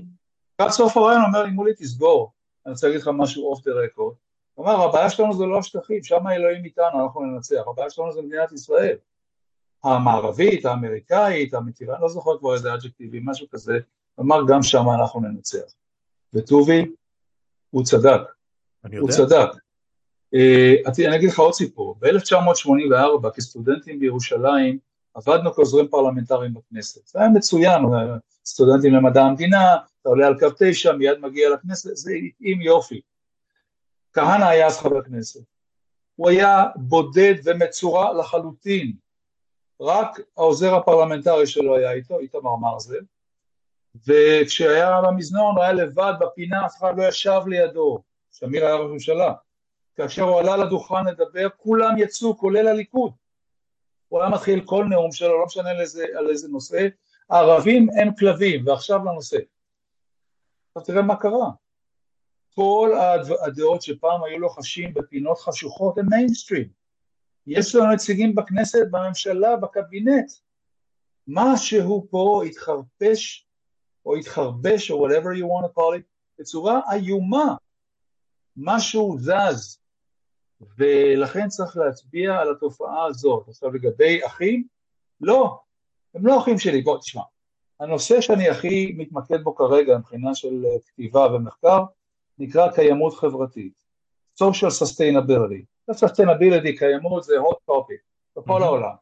לקראת 0.55 0.71
סוף 0.71 0.97
הרעיון 0.97 1.23
אומר 1.27 1.43
לי, 1.43 1.51
מולי 1.51 1.73
תסגור, 1.75 2.33
אני 2.67 2.73
רוצה 2.73 2.87
להגיד 2.87 3.03
לך 3.03 3.11
משהו 3.15 3.51
אוף 3.51 3.65
דה 3.65 3.73
רקורד. 3.73 4.15
הוא 4.55 4.67
אמר, 4.67 4.89
הבעיה 4.89 5.11
שלנו 5.11 5.35
זה 5.35 5.45
לא 5.47 5.59
השטחים, 5.59 6.03
שם 6.03 6.27
האלוהים 6.27 6.65
איתנו, 6.65 7.03
אנחנו 7.05 7.23
ננצח, 7.23 7.63
הבעיה 7.67 7.91
שלנו 7.91 8.13
זה 8.13 8.23
מדינת 8.23 8.53
ישראל. 8.53 8.97
המערבית, 9.85 10.65
האמריקאית, 10.65 11.55
המטירה, 11.55 11.95
אני 11.95 12.03
לא 12.03 12.09
זוכר 12.09 12.39
כבר 12.39 12.55
איזה 12.55 12.75
אג'קטיבי, 12.75 13.21
משהו 13.25 13.47
כזה, 13.51 13.79
אמר, 14.21 14.41
גם 14.49 14.63
שם 14.63 14.85
אנחנו 15.01 15.21
ננצח. 15.21 15.75
וטובי, 16.35 16.85
הוא 17.71 17.85
צדק. 17.85 18.36
הוא 18.99 19.11
צדק. 19.11 19.49
Uh, 20.35 21.07
אני 21.07 21.17
אגיד 21.17 21.29
לך 21.31 21.39
עוד 21.39 21.55
סיפור, 21.55 21.97
ב-1984 21.99 23.31
כסטודנטים 23.31 24.01
בירושלים 24.01 24.79
עבדנו 25.15 25.53
כעוזרים 25.53 25.89
פרלמנטריים 25.89 26.55
בכנסת, 26.55 27.07
זה 27.07 27.19
היה 27.19 27.29
מצוין, 27.29 27.83
סטודנטים 28.45 28.95
למדע 28.95 29.23
המדינה, 29.23 29.77
אתה 30.01 30.09
עולה 30.09 30.27
על 30.27 30.39
קו 30.39 30.47
תשע, 30.59 30.93
מיד 30.93 31.19
מגיע 31.19 31.51
לכנסת, 31.51 31.97
זה 31.97 32.13
התאים 32.13 32.61
יופי. 32.61 33.01
כהנא 34.13 34.45
היה 34.45 34.67
אז 34.67 34.79
חבר 34.79 35.03
כנסת, 35.03 35.41
הוא 36.17 36.29
היה 36.31 36.65
בודד 36.77 37.35
ומצורע 37.45 38.13
לחלוטין, 38.13 38.93
רק 39.81 40.21
העוזר 40.37 40.75
הפרלמנטרי 40.75 41.47
שלו 41.47 41.77
היה 41.77 41.93
איתו, 41.93 42.19
ברוך 42.19 42.57
מרזל, 42.57 43.05
וכשהיה 44.07 45.01
במזנון 45.03 45.55
הוא 45.55 45.63
היה 45.63 45.73
לבד 45.73 46.13
בפינה, 46.21 46.67
אף 46.67 46.77
אחד 46.79 46.99
לא 46.99 47.03
ישב 47.03 47.41
לידו, 47.47 48.03
שמיר 48.39 48.67
היה 48.67 48.75
ראש 48.75 48.91
ממשלה, 48.91 49.35
כאשר 49.97 50.23
הוא 50.23 50.41
עלה 50.41 50.57
לדוכן 50.57 51.05
לדבר, 51.07 51.49
כולם 51.57 51.99
יצאו, 51.99 52.39
כולל 52.39 52.69
הליכוד. 52.69 53.13
הוא 54.09 54.21
היה 54.21 54.31
מתחיל 54.31 54.65
כל 54.65 54.85
נאום 54.85 55.13
שלו, 55.13 55.39
לא 55.39 55.47
משנה 55.47 55.71
על 55.71 55.81
איזה, 55.81 56.07
על 56.19 56.29
איזה 56.31 56.49
נושא, 56.49 56.89
הערבים 57.31 57.89
הם 58.01 58.15
כלבים, 58.15 58.67
ועכשיו 58.67 58.99
לנושא. 59.05 59.37
עכשיו 60.69 60.95
תראה 60.95 61.03
מה 61.03 61.17
קרה. 61.17 61.51
כל 62.55 62.93
הדעות 63.47 63.83
שפעם 63.83 64.25
היו 64.25 64.39
לוחשים 64.39 64.95
בפינות 64.95 65.39
חשוכות 65.39 65.99
הם 65.99 66.07
מיינסטרים. 66.11 66.69
יש 67.47 67.75
לנו 67.75 67.93
נציגים 67.93 68.35
בכנסת, 68.35 68.87
בממשלה, 68.91 69.57
בקבינט. 69.57 70.33
משהו 71.29 72.07
פה 72.11 72.43
התחרפש, 72.47 73.47
או 74.07 74.17
התחרבש, 74.17 74.91
או 74.91 75.09
whatever 75.09 75.39
you 75.39 75.45
want 75.45 75.67
to 75.67 75.79
call 75.79 75.99
it, 75.99 76.03
בצורה 76.39 76.81
איומה. 76.93 77.55
משהו 78.57 79.17
זז, 79.19 79.79
ולכן 80.79 81.49
צריך 81.49 81.77
להצביע 81.77 82.39
על 82.39 82.51
התופעה 82.51 83.05
הזאת. 83.05 83.49
עכשיו 83.49 83.73
לגבי 83.73 84.27
אחים, 84.27 84.65
לא, 85.21 85.59
הם 86.15 86.27
לא 86.27 86.41
אחים 86.43 86.59
שלי, 86.59 86.83
בוא 86.83 86.99
תשמע, 86.99 87.23
הנושא 87.81 88.21
שאני 88.21 88.49
הכי 88.49 88.95
מתמקד 88.97 89.43
בו 89.43 89.55
כרגע 89.55 89.99
מבחינה 89.99 90.35
של 90.35 90.65
כתיבה 90.87 91.27
ומחקר 91.35 91.85
נקרא 92.39 92.73
קיימות 92.73 93.15
חברתית, 93.15 93.85
social 94.43 94.71
sustainability, 94.83 95.91
sustainability, 95.91 96.79
קיימות 96.79 97.25
זה 97.25 97.35
hot 97.39 97.71
topic 97.71 98.01
בכל 98.37 98.61
mm-hmm. 98.61 98.65
העולם, 98.65 98.95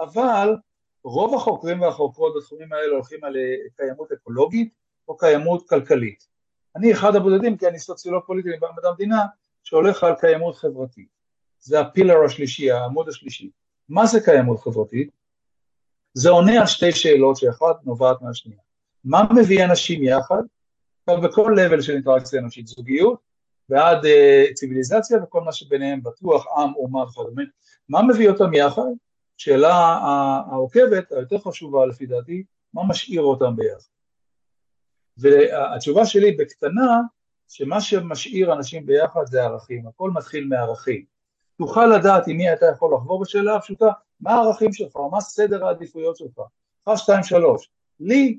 אבל 0.00 0.56
רוב 1.04 1.34
החוקרים 1.34 1.80
והחוקרות 1.80 2.34
בתחומים 2.36 2.72
האלה 2.72 2.94
הולכים 2.94 3.24
על 3.24 3.36
קיימות 3.76 4.12
אקולוגית 4.12 4.74
או 5.08 5.16
קיימות 5.16 5.68
כלכלית. 5.68 6.31
אני 6.76 6.92
אחד 6.92 7.16
הבודדים, 7.16 7.56
כי 7.56 7.68
אני 7.68 7.78
סוציולוג 7.78 8.22
פוליטי 8.26 8.48
במדע 8.48 8.88
המדינה, 8.88 9.22
שהולך 9.62 10.04
על 10.04 10.14
קיימות 10.20 10.56
חברתית. 10.56 11.08
זה 11.60 11.80
הפילר 11.80 12.24
השלישי, 12.24 12.70
העמוד 12.70 13.08
השלישי. 13.08 13.50
מה 13.88 14.06
זה 14.06 14.20
קיימות 14.20 14.60
חברתית? 14.60 15.10
זה 16.14 16.30
עונה 16.30 16.60
על 16.60 16.66
שתי 16.66 16.92
שאלות 16.92 17.36
שאחת 17.36 17.76
נובעת 17.84 18.22
מהשנייה. 18.22 18.60
מה 19.04 19.22
מביא 19.36 19.64
אנשים 19.64 20.02
יחד? 20.02 20.42
בכל 21.06 21.54
level 21.58 21.82
של 21.82 21.92
אינטראקציה 21.92 22.40
אנושית, 22.40 22.66
זוגיות 22.66 23.18
ועד 23.68 24.04
uh, 24.04 24.54
ציוויליזציה 24.54 25.22
וכל 25.22 25.40
מה 25.40 25.52
שביניהם 25.52 26.02
בטוח, 26.02 26.46
עם, 26.56 26.74
אומה 26.76 27.02
וכדומה. 27.02 27.42
מה 27.88 28.02
מביא 28.02 28.30
אותם 28.30 28.54
יחד? 28.54 28.82
שאלה 29.36 29.74
העוקבת, 30.52 31.12
היותר 31.12 31.38
חשובה 31.38 31.86
לפי 31.86 32.06
דעתי, 32.06 32.44
מה 32.74 32.82
משאיר 32.88 33.22
אותם 33.22 33.56
ביחד? 33.56 33.92
והתשובה 35.18 36.06
שלי 36.06 36.32
בקטנה, 36.32 37.00
שמה 37.48 37.80
שמשאיר 37.80 38.52
אנשים 38.52 38.86
ביחד 38.86 39.26
זה 39.26 39.42
ערכים, 39.42 39.86
הכל 39.86 40.10
מתחיל 40.10 40.44
מערכים. 40.44 41.04
תוכל 41.58 41.86
לדעת 41.86 42.28
עם 42.28 42.36
מי 42.36 42.52
אתה 42.52 42.66
יכול 42.66 42.94
לחבור 42.94 43.20
בשאלה 43.20 43.56
הפשוטה, 43.56 43.86
מה 44.20 44.34
הערכים 44.34 44.72
שלך, 44.72 44.96
מה 45.10 45.20
סדר 45.20 45.66
העדיפויות 45.66 46.16
שלך. 46.16 46.40
אחת, 46.84 46.98
שתיים, 46.98 47.22
שלוש. 47.22 47.70
לי 48.00 48.38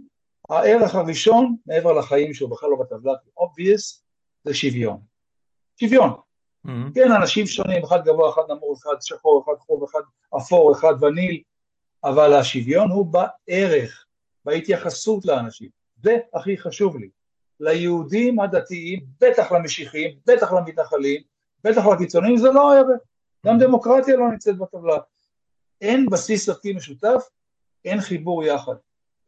הערך 0.50 0.96
הראשון, 0.96 1.56
מעבר 1.66 1.94
לחיים 1.94 2.34
שהוא 2.34 2.50
בכלל 2.50 2.70
לא 2.70 2.76
בטבלה, 2.76 3.14
obvious, 3.40 4.02
זה 4.44 4.54
שוויון. 4.54 5.00
שוויון. 5.80 6.10
Mm-hmm. 6.10 6.70
כן, 6.96 7.12
אנשים 7.12 7.48
שונים, 7.48 7.84
אחד 7.84 8.06
גבוה, 8.06 8.30
אחד 8.30 8.42
נמור, 8.50 8.76
אחד 8.84 8.96
שחור, 9.02 9.44
אחד 9.46 9.60
חוב, 9.60 9.84
אחד 9.84 10.02
אפור, 10.38 10.72
אחד 10.72 11.04
וניל, 11.04 11.42
אבל 12.04 12.34
השוויון 12.34 12.92
הוא 12.92 13.06
בערך, 13.06 14.06
בהתייחסות 14.46 15.26
לאנשים. 15.26 15.70
זה 16.04 16.18
הכי 16.34 16.58
חשוב 16.58 16.98
לי. 16.98 17.10
ליהודים 17.60 18.40
הדתיים, 18.40 19.00
בטח 19.22 19.52
למשיחיים, 19.52 20.12
בטח 20.28 20.54
למתנחלים, 20.54 21.22
בטח 21.64 21.86
לקיצוניים, 21.86 22.38
זה 22.38 22.52
לא 22.52 22.74
ערך. 22.74 23.02
גם 23.46 23.60
דמוקרטיה 23.60 24.16
לא 24.16 24.32
נמצאת 24.32 24.58
בטבלה. 24.58 24.98
אין 25.82 26.06
בסיס 26.10 26.50
ערכי 26.50 26.74
משותף, 26.74 27.24
אין 27.86 28.02
חיבור 28.02 28.44
יחד. 28.44 28.76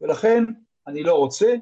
ולכן 0.00 0.44
אני 0.86 1.02
לא 1.02 1.14
רוצה, 1.14 1.54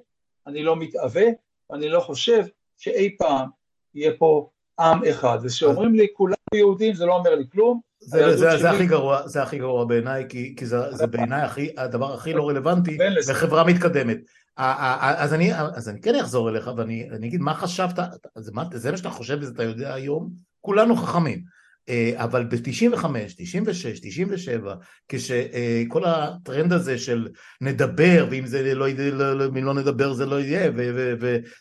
אני 0.47 0.63
לא 0.63 0.77
מתאווה, 0.77 1.27
אני 1.73 1.89
לא 1.89 2.01
חושב 2.01 2.45
שאי 2.79 3.17
פעם 3.19 3.49
יהיה 3.95 4.13
פה 4.19 4.49
עם 4.81 5.05
אחד. 5.05 5.39
ושאומרים 5.43 5.95
לי 5.95 6.07
כולם 6.15 6.35
יהודים 6.55 6.95
זה 6.95 7.07
לא 7.07 7.17
אומר 7.17 7.35
לי 7.35 7.45
כלום. 7.53 7.81
זה, 8.01 8.31
זה, 8.31 8.37
זה, 8.37 8.59
זה 8.59 8.71
הכי 8.71 8.87
גרוע, 8.87 9.29
זה 9.29 9.43
הכי 9.43 9.59
גרוע 9.59 9.85
בעיניי, 9.85 10.27
כי, 10.29 10.55
כי 10.57 10.67
זה, 10.67 10.93
זה 10.93 11.07
בעיניי 11.07 11.43
הכי, 11.43 11.75
הדבר 11.77 12.15
הכי 12.15 12.33
לא 12.33 12.49
רלוונטי 12.49 12.99
לחברה 13.29 13.65
מתקדמת. 13.65 14.19
אז 14.57 15.35
אני, 15.35 15.55
אז 15.55 15.89
אני 15.89 16.01
כן 16.01 16.15
אחזור 16.15 16.51
אליך 16.51 16.71
ואני 16.77 17.27
אגיד 17.29 17.41
מה 17.41 17.55
חשבת, 17.55 17.99
זה 18.37 18.53
מה, 18.55 18.65
זה 18.75 18.91
מה 18.91 18.97
שאתה 18.97 19.11
חושב 19.11 19.39
וזה 19.41 19.53
אתה 19.55 19.63
יודע 19.63 19.95
היום, 19.95 20.31
כולנו 20.61 20.97
חכמים. 20.97 21.55
אה, 21.89 22.13
אבל 22.17 22.45
ב-95, 22.45 23.05
96, 23.37 24.01
97, 24.01 24.75
כשכל 25.09 26.05
הטרנד 26.05 26.73
הזה 26.73 26.99
של 26.99 27.29
נדבר, 27.61 28.27
ואם 28.31 28.47
זה 28.47 28.75
לא, 28.75 28.89
לא, 28.89 29.39
לא, 29.39 29.47
לא 29.55 29.75
נדבר 29.75 30.13
זה 30.13 30.27
לא 30.27 30.41
יהיה, 30.41 30.71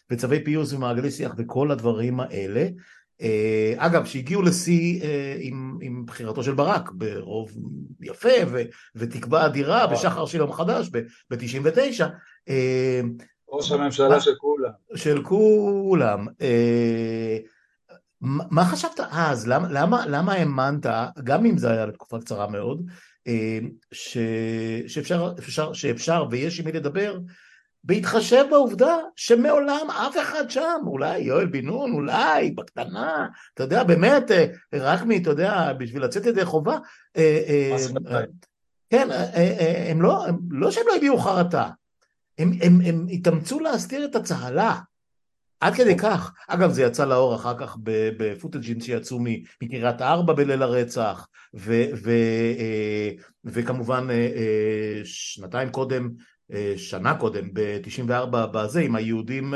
וצווי 0.09 0.43
פיוס 0.43 0.73
ומעגלי 0.73 1.11
שיח 1.11 1.31
וכל 1.37 1.71
הדברים 1.71 2.19
האלה, 2.19 2.61
אה, 2.61 2.69
אגב, 3.77 4.05
שהגיעו 4.05 4.41
לשיא 4.41 5.01
אה, 5.03 5.35
עם, 5.39 5.77
עם 5.81 6.05
בחירתו 6.05 6.43
של 6.43 6.53
ברק 6.53 6.91
ברוב 6.91 7.51
יפה 8.01 8.29
ו, 8.47 8.61
ותקווה 8.95 9.45
אדירה 9.45 9.87
בשחר 9.87 10.25
של 10.25 10.37
יום 10.37 10.53
חדש 10.53 10.89
ב-99. 10.89 12.03
ראש 13.49 13.71
הממשלה 13.71 14.19
של 14.21 14.35
כולם. 14.37 14.71
של 14.95 15.23
כולם. 15.23 16.27
מה 18.21 18.65
חשבת 18.65 18.99
אז? 19.11 19.47
למה, 19.47 19.67
למה, 19.71 20.05
למה 20.07 20.33
האמנת, 20.33 20.85
גם 21.23 21.45
אם 21.45 21.57
זה 21.57 21.71
היה 21.71 21.85
לתקופה 21.85 22.19
קצרה 22.19 22.47
מאוד, 22.47 22.85
אה, 23.27 23.59
ש, 23.91 24.17
שאפשר, 24.87 25.33
שאפשר, 25.41 25.73
שאפשר 25.73 26.25
ויש 26.31 26.59
עם 26.59 26.65
מי 26.65 26.71
לדבר, 26.71 27.17
בהתחשב 27.83 28.45
בעובדה 28.49 28.97
שמעולם 29.15 29.87
אף 29.89 30.17
אחד 30.21 30.49
שם, 30.49 30.81
אולי 30.87 31.19
יואל 31.19 31.45
בן 31.45 31.65
נון, 31.65 31.91
אולי, 31.93 32.51
בקטנה, 32.51 33.27
אתה 33.53 33.63
יודע, 33.63 33.83
באמת, 33.83 34.31
אה, 34.31 34.45
רק 34.73 35.03
מי, 35.03 35.17
אתה 35.17 35.29
יודע, 35.29 35.73
בשביל 35.73 36.03
לצאת 36.03 36.25
ידי 36.25 36.45
חובה, 36.45 36.77
אה, 37.17 37.75
כן, 38.89 39.07
הם 39.89 40.01
לא, 40.01 40.25
לא 40.49 40.71
שהם 40.71 40.83
לא 40.87 40.95
הביעו 40.95 41.17
חרטה, 41.17 41.69
הם, 42.37 42.51
הם, 42.61 42.81
הם 42.85 43.05
התאמצו 43.09 43.59
להסתיר 43.59 44.05
את 44.05 44.15
הצהלה, 44.15 44.79
עד 45.63 45.75
כדי 45.75 45.97
כך. 45.97 46.33
אגב, 46.47 46.71
זה 46.71 46.83
יצא 46.83 47.05
לאור 47.05 47.35
אחר 47.35 47.57
כך 47.57 47.77
בפוטג'ין 48.17 48.81
שיצאו 48.81 49.19
מקריית 49.63 50.01
ארבע 50.01 50.33
בליל 50.33 50.63
הרצח, 50.63 51.27
ו, 51.55 51.83
ו, 52.03 52.11
אה, 52.59 53.09
וכמובן 53.45 54.07
אה, 54.09 54.15
אה, 54.15 55.01
שנתיים 55.03 55.69
קודם, 55.69 56.09
שנה 56.77 57.17
קודם, 57.17 57.53
ב-94 57.53 58.25
בזה, 58.31 58.79
עם 58.79 58.95
היהודים 58.95 59.53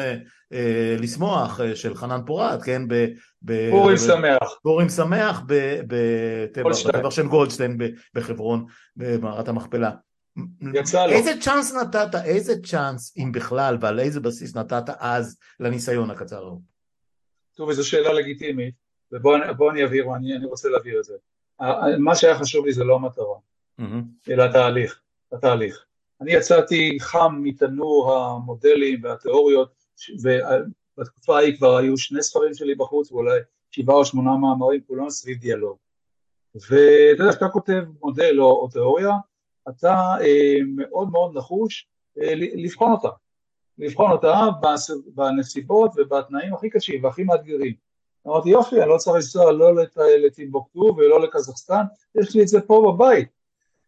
לשמוח 0.99 1.59
של 1.75 1.95
חנן 1.95 2.21
פורת, 2.25 2.63
כן? 2.63 2.81
פורים 3.71 3.97
שמח. 3.97 4.59
פורים 4.63 4.89
שמח 4.89 5.41
בטבע 5.87 7.11
של 7.11 7.27
גולדשטיין 7.27 7.77
בחברון, 8.13 8.65
במערת 8.95 9.47
המכפלה. 9.47 9.91
יצא 10.73 11.05
לו. 11.05 11.13
איזה 11.13 11.31
צ'אנס 11.41 11.75
נתת, 11.75 12.15
איזה 12.25 12.53
צ'אנס, 12.61 13.17
אם 13.17 13.31
בכלל, 13.31 13.77
ועל 13.81 13.99
איזה 13.99 14.19
בסיס 14.19 14.55
נתת 14.55 14.89
אז 14.99 15.37
לניסיון 15.59 16.11
הקצר 16.11 16.43
ההוא? 16.43 16.61
טוב, 17.55 17.71
זו 17.71 17.89
שאלה 17.89 18.13
לגיטימית, 18.13 18.73
ובואו 19.11 19.71
אני 19.71 19.83
אבהיר, 19.85 20.05
אני, 20.15 20.35
אני 20.35 20.45
רוצה 20.45 20.69
להבהיר 20.69 20.99
את 20.99 21.03
זה. 21.03 21.13
מה 21.99 22.15
שהיה 22.15 22.39
חשוב 22.39 22.65
לי 22.65 22.73
זה 22.73 22.83
לא 22.83 22.95
המטרה. 22.95 23.35
אלא 24.29 24.43
התהליך, 24.43 24.99
התהליך. 25.31 25.85
אני 26.21 26.33
יצאתי 26.33 26.97
חם 27.01 27.39
מתנור 27.43 28.15
המודלים 28.15 29.03
והתיאוריות, 29.03 29.71
ובתקופה 30.23 31.37
ההיא 31.37 31.57
כבר 31.57 31.77
היו 31.77 31.97
שני 31.97 32.23
ספרים 32.23 32.53
שלי 32.53 32.75
בחוץ, 32.75 33.11
ואולי 33.11 33.39
שבעה 33.71 33.95
או 33.95 34.05
שמונה 34.05 34.37
מאמרים, 34.37 34.81
כולם 34.87 35.09
סביב 35.09 35.37
דיאלוג. 35.37 35.77
ואתה 36.55 37.23
יודע, 37.23 37.31
כשאתה 37.31 37.49
כותב 37.49 37.83
מודל 38.01 38.41
או, 38.41 38.61
או 38.61 38.67
תיאוריה, 38.67 39.11
אתה 39.69 39.93
אה, 40.21 40.57
מאוד 40.75 41.11
מאוד 41.11 41.37
נחוש 41.37 41.87
אה, 42.21 42.33
לבחון 42.35 42.91
אותה, 42.91 43.09
לבחון 43.77 44.11
אותה 44.11 44.45
בנסיבות 45.15 45.91
ובתנאים 45.97 46.53
הכי 46.53 46.69
קשים 46.69 47.03
והכי 47.03 47.23
מאתגרים. 47.23 47.73
אמרתי 48.27 48.49
יופי, 48.49 48.81
אני 48.81 48.89
לא 48.89 48.97
צריך 48.97 49.15
לנסוע 49.15 49.51
לא 49.51 49.71
לטימבוקטו 50.25 50.95
ולא 50.97 51.21
לקזחסטן, 51.21 51.83
יש 52.15 52.35
לי 52.35 52.41
את 52.41 52.47
זה 52.47 52.61
פה 52.61 52.93
בבית. 52.93 53.36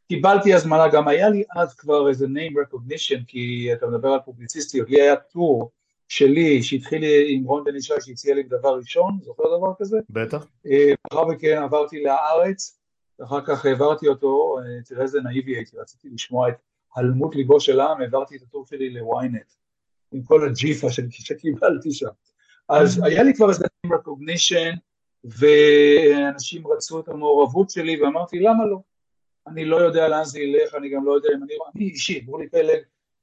קיבלתי 0.10 0.54
הזמנה, 0.54 0.88
גם 0.88 1.08
היה 1.08 1.30
לי 1.30 1.44
אז 1.56 1.76
כבר 1.76 2.10
איזה 2.10 2.26
name 2.26 2.54
recognition, 2.54 3.26
כי 3.28 3.70
אתה 3.74 3.88
מדבר 3.88 4.10
על 4.10 4.20
פובליציסטיות, 4.26 4.90
לי 4.90 5.02
היה 5.02 5.16
טור 5.16 5.72
שלי 6.08 6.64
שהתחיל 6.64 7.04
עם 7.28 7.44
רון 7.44 7.64
בן 7.64 7.76
ישי 7.76 7.94
שהציע 8.02 8.36
לי 8.36 8.44
דבר 8.44 8.78
ראשון, 8.78 9.18
זוכר 9.22 9.44
דבר 9.58 9.74
כזה? 9.80 9.98
בטח. 10.10 10.46
אה, 10.66 10.94
לאחר 11.12 11.26
מכן 11.26 11.62
עברתי 11.64 12.04
לארץ, 12.04 12.80
ואחר 13.20 13.42
כך 13.42 13.66
העברתי 13.66 14.08
אותו, 14.08 14.60
אה, 14.60 14.84
תראה 14.86 15.02
איזה 15.02 15.22
נאיבי 15.22 15.56
הייתי, 15.56 15.78
רציתי 15.78 16.10
לשמוע 16.14 16.50
את 16.50 16.56
הלמות 16.96 17.36
ליבו 17.36 17.60
של 17.60 17.80
העם, 17.80 18.02
העברתי 18.02 18.36
את 18.36 18.42
הטור 18.42 18.66
שלי 18.66 18.90
ל-ynet, 18.90 19.56
עם 20.12 20.24
כל 20.24 20.50
הג'יפה 20.50 20.88
שקיבלתי 21.10 21.92
שם. 21.92 22.10
אז 22.70 23.02
היה 23.04 23.24
לי 23.24 23.34
כבר 23.34 23.50
איזה 23.50 23.66
recognition, 23.88 24.78
ואנשים 25.24 26.68
רצו 26.68 27.00
את 27.00 27.08
המעורבות 27.08 27.70
שלי, 27.70 28.02
ואמרתי, 28.02 28.40
למה 28.40 28.66
לא? 28.66 28.80
אני 29.52 29.66
לא 29.66 29.76
יודע 29.76 30.08
לאן 30.08 30.24
זה 30.24 30.40
ילך, 30.40 30.76
אני 30.76 30.90
גם 30.90 31.06
לא 31.06 31.12
יודע 31.12 31.30
אם 31.38 31.44
אני... 31.44 31.54
אני 31.76 31.86
אישית, 31.86 32.26
ברולי 32.26 32.50
פלג, 32.50 32.80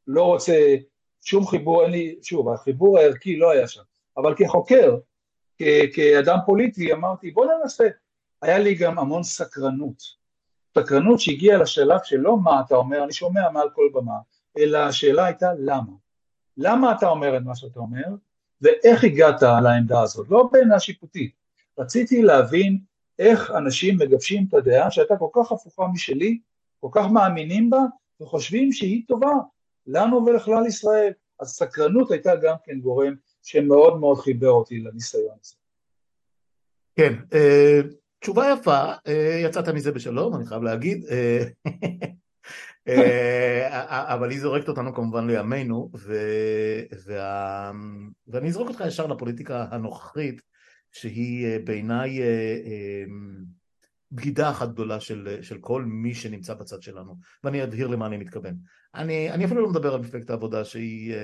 לא 0.06 0.22
רוצה 0.22 0.76
שום 1.22 1.46
חיבור, 1.46 1.82
אין 1.82 1.90
לי, 1.90 2.16
שוב, 2.22 2.48
החיבור 2.48 2.98
הערכי 2.98 3.36
לא 3.36 3.50
היה 3.50 3.68
שם, 3.68 3.82
אבל 4.16 4.34
כחוקר, 4.34 4.96
כאדם 5.94 6.38
פוליטי, 6.46 6.92
אמרתי, 6.92 7.30
בוא 7.30 7.46
ננסה. 7.46 7.88
היה 8.42 8.58
לי 8.58 8.74
גם 8.74 8.98
המון 8.98 9.22
סקרנות. 9.22 10.02
סקרנות 10.78 11.20
שהגיעה 11.20 11.58
לשלב 11.58 12.00
שלא 12.04 12.36
מה 12.38 12.60
אתה 12.66 12.74
אומר, 12.74 13.04
אני 13.04 13.12
שומע 13.12 13.50
מעל 13.50 13.68
כל 13.74 13.88
במה, 13.94 14.18
אלא 14.58 14.78
השאלה 14.78 15.24
הייתה 15.24 15.50
למה. 15.58 15.92
למה 16.56 16.92
אתה 16.92 17.08
אומר 17.08 17.36
את 17.36 17.42
מה 17.42 17.56
שאתה 17.56 17.80
אומר, 17.80 18.04
ואיך 18.60 19.04
הגעת 19.04 19.42
לעמדה 19.42 20.00
הזאת, 20.00 20.26
לא 20.30 20.48
בעינה 20.52 20.80
שיפוטית. 20.80 21.32
רציתי 21.78 22.22
להבין 22.22 22.78
איך 23.18 23.50
אנשים 23.50 23.98
מגבשים 23.98 24.46
את 24.48 24.54
הדעה 24.54 24.90
שהייתה 24.90 25.14
כל 25.16 25.28
כך 25.34 25.52
הפוכה 25.52 25.86
משלי, 25.92 26.38
כל 26.80 26.88
כך 26.92 27.06
מאמינים 27.12 27.70
בה, 27.70 27.80
וחושבים 28.20 28.72
שהיא 28.72 29.02
טובה 29.08 29.32
לנו 29.86 30.26
ולכלל 30.26 30.66
ישראל. 30.66 31.12
אז 31.40 31.48
סקרנות 31.48 32.10
הייתה 32.10 32.36
גם 32.36 32.54
כן 32.64 32.80
גורם 32.80 33.14
שמאוד 33.42 34.00
מאוד 34.00 34.18
חיבר 34.18 34.50
אותי 34.50 34.80
לניסיון 34.80 35.36
הזה. 35.44 35.54
כן, 36.96 37.14
אה, 37.34 37.80
תשובה 38.20 38.52
יפה, 38.52 38.92
אה, 39.06 39.40
יצאת 39.44 39.68
מזה 39.68 39.92
בשלום, 39.92 40.36
אני 40.36 40.46
חייב 40.46 40.62
להגיד, 40.62 41.04
אה, 41.10 41.44
אבל 44.14 44.30
היא 44.30 44.40
זורקת 44.40 44.68
אותנו 44.68 44.94
כמובן 44.94 45.26
לימינו, 45.26 45.90
וה... 47.06 47.72
ואני 48.28 48.48
אזרוק 48.48 48.68
אותך 48.68 48.82
ישר 48.86 49.06
לפוליטיקה 49.06 49.66
הנוכחית, 49.70 50.42
שהיא 51.00 51.58
בעיניי 51.64 52.20
בגידה 54.12 54.50
אחת 54.50 54.68
גדולה 54.68 55.00
של, 55.00 55.38
של 55.42 55.58
כל 55.58 55.84
מי 55.84 56.14
שנמצא 56.14 56.54
בצד 56.54 56.82
שלנו, 56.82 57.16
ואני 57.44 57.62
אדהיר 57.62 57.86
למה 57.86 58.06
אני 58.06 58.16
מתכוון. 58.16 58.56
אני, 58.94 59.30
אני 59.30 59.44
אפילו 59.44 59.62
לא 59.62 59.70
מדבר 59.70 59.94
על 59.94 60.00
מפלגת 60.00 60.30
העבודה 60.30 60.64
שהיא 60.64 61.14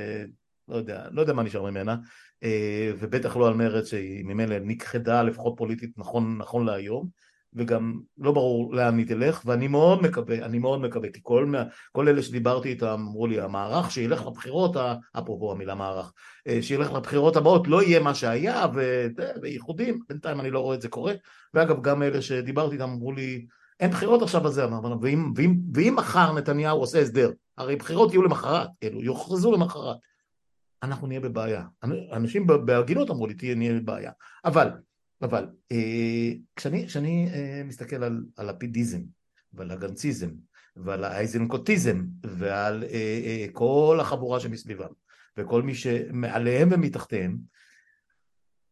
לא 0.69 0.77
יודע, 0.77 1.09
לא 1.11 1.21
יודע 1.21 1.33
מה 1.33 1.43
נשאר 1.43 1.71
ממנה, 1.71 1.97
אה, 2.43 2.93
ובטח 2.99 3.37
לא 3.37 3.49
על 3.49 3.55
מרצ 3.55 3.87
שהיא 3.87 4.25
ממילא 4.25 4.59
נכחדה 4.59 5.23
לפחות 5.23 5.55
פוליטית 5.57 5.99
נכון, 5.99 6.39
נכון 6.39 6.67
להיום, 6.67 7.09
וגם 7.55 8.01
לא 8.19 8.33
ברור 8.33 8.75
לאן 8.75 8.99
היא 8.99 9.07
תלך, 9.07 9.43
ואני 9.45 9.69
מאוד 9.69 10.03
מקווה, 10.03 10.45
אני 10.45 10.59
מאוד 10.59 10.81
מקווה, 10.81 11.09
כי 11.13 11.21
כל, 11.23 11.53
כל 11.93 12.09
אלה 12.09 12.23
שדיברתי 12.23 12.69
איתם 12.69 12.87
אמרו 12.87 13.27
לי, 13.27 13.41
המערך 13.41 13.91
שילך 13.91 14.27
לבחירות, 14.27 14.77
אפרופו 15.19 15.53
המילה 15.53 15.75
מערך, 15.75 16.13
אה, 16.49 16.63
שילך 16.63 16.93
לבחירות 16.93 17.37
הבאות 17.37 17.69
לא 17.69 17.83
יהיה 17.83 18.01
מה 18.01 18.15
שהיה, 18.15 18.67
וייחודים, 19.43 20.01
בינתיים 20.09 20.41
אני 20.41 20.51
לא 20.51 20.61
רואה 20.61 20.77
את 20.77 20.83
זה 20.83 20.89
קורה, 20.89 21.13
ואגב 21.55 21.83
גם 21.83 22.03
אלה 22.03 22.23
שדיברתי 22.23 22.75
איתם 22.75 22.91
אמרו 22.91 23.13
לי, 23.13 23.47
אין 23.81 23.91
בחירות 23.91 24.23
עכשיו 24.23 24.41
בזה, 24.41 24.67
ואם, 25.01 25.33
ואם, 25.37 25.57
ואם 25.75 25.95
מחר 25.97 26.33
נתניהו 26.33 26.79
עושה 26.79 27.01
הסדר, 27.01 27.31
הרי 27.59 27.77
בחירות 27.77 28.13
יהיו 28.13 28.23
למחרת, 28.23 28.69
כאילו, 28.81 29.03
יוכרזו 29.03 29.53
למחרת, 29.53 29.97
אנחנו 30.83 31.07
נהיה 31.07 31.21
בבעיה. 31.21 31.65
אנשים 32.13 32.47
בהגינות 32.47 33.11
אמרו 33.11 33.27
לי, 33.27 33.35
תהיה, 33.35 33.55
נהיה 33.55 33.81
בבעיה. 33.81 34.11
אבל, 34.45 34.69
אבל, 35.23 35.47
אה, 35.73 36.33
כשאני, 36.57 36.87
כשאני 36.87 37.29
אה, 37.35 37.63
מסתכל 37.65 38.05
על, 38.37 38.49
הפידיזם 38.49 39.01
ועל 39.53 39.71
הגנציזם 39.71 40.31
ועל 40.77 41.05
האייזנקוטיזם 41.05 42.03
ועל 42.27 42.85
אה, 42.93 43.47
כל 43.53 43.99
החבורה 44.01 44.41
שמסביבם 44.41 44.93
וכל 45.37 45.63
מי 45.63 45.75
שמעליהם 45.75 46.69
ומתחתיהם, 46.73 47.37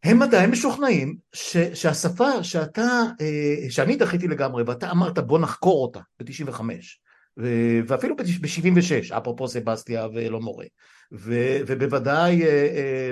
הם 0.04 0.22
עדיין 0.22 0.50
משוכנעים 0.50 1.16
ש, 1.32 1.56
שהשפה 1.56 2.44
שאתה, 2.44 2.88
שאני 3.68 3.96
דחיתי 3.96 4.28
לגמרי 4.28 4.62
ואתה 4.62 4.90
אמרת 4.90 5.18
בוא 5.18 5.38
נחקור 5.38 5.82
אותה 5.82 6.00
ב-95 6.20 6.60
ואפילו 7.86 8.16
ב-76 8.16 9.16
אפרופו 9.16 9.48
סבסטיה 9.48 10.06
ולא 10.14 10.40
מורה 10.40 10.66
ובוודאי 11.12 12.42
אה, 12.42 13.10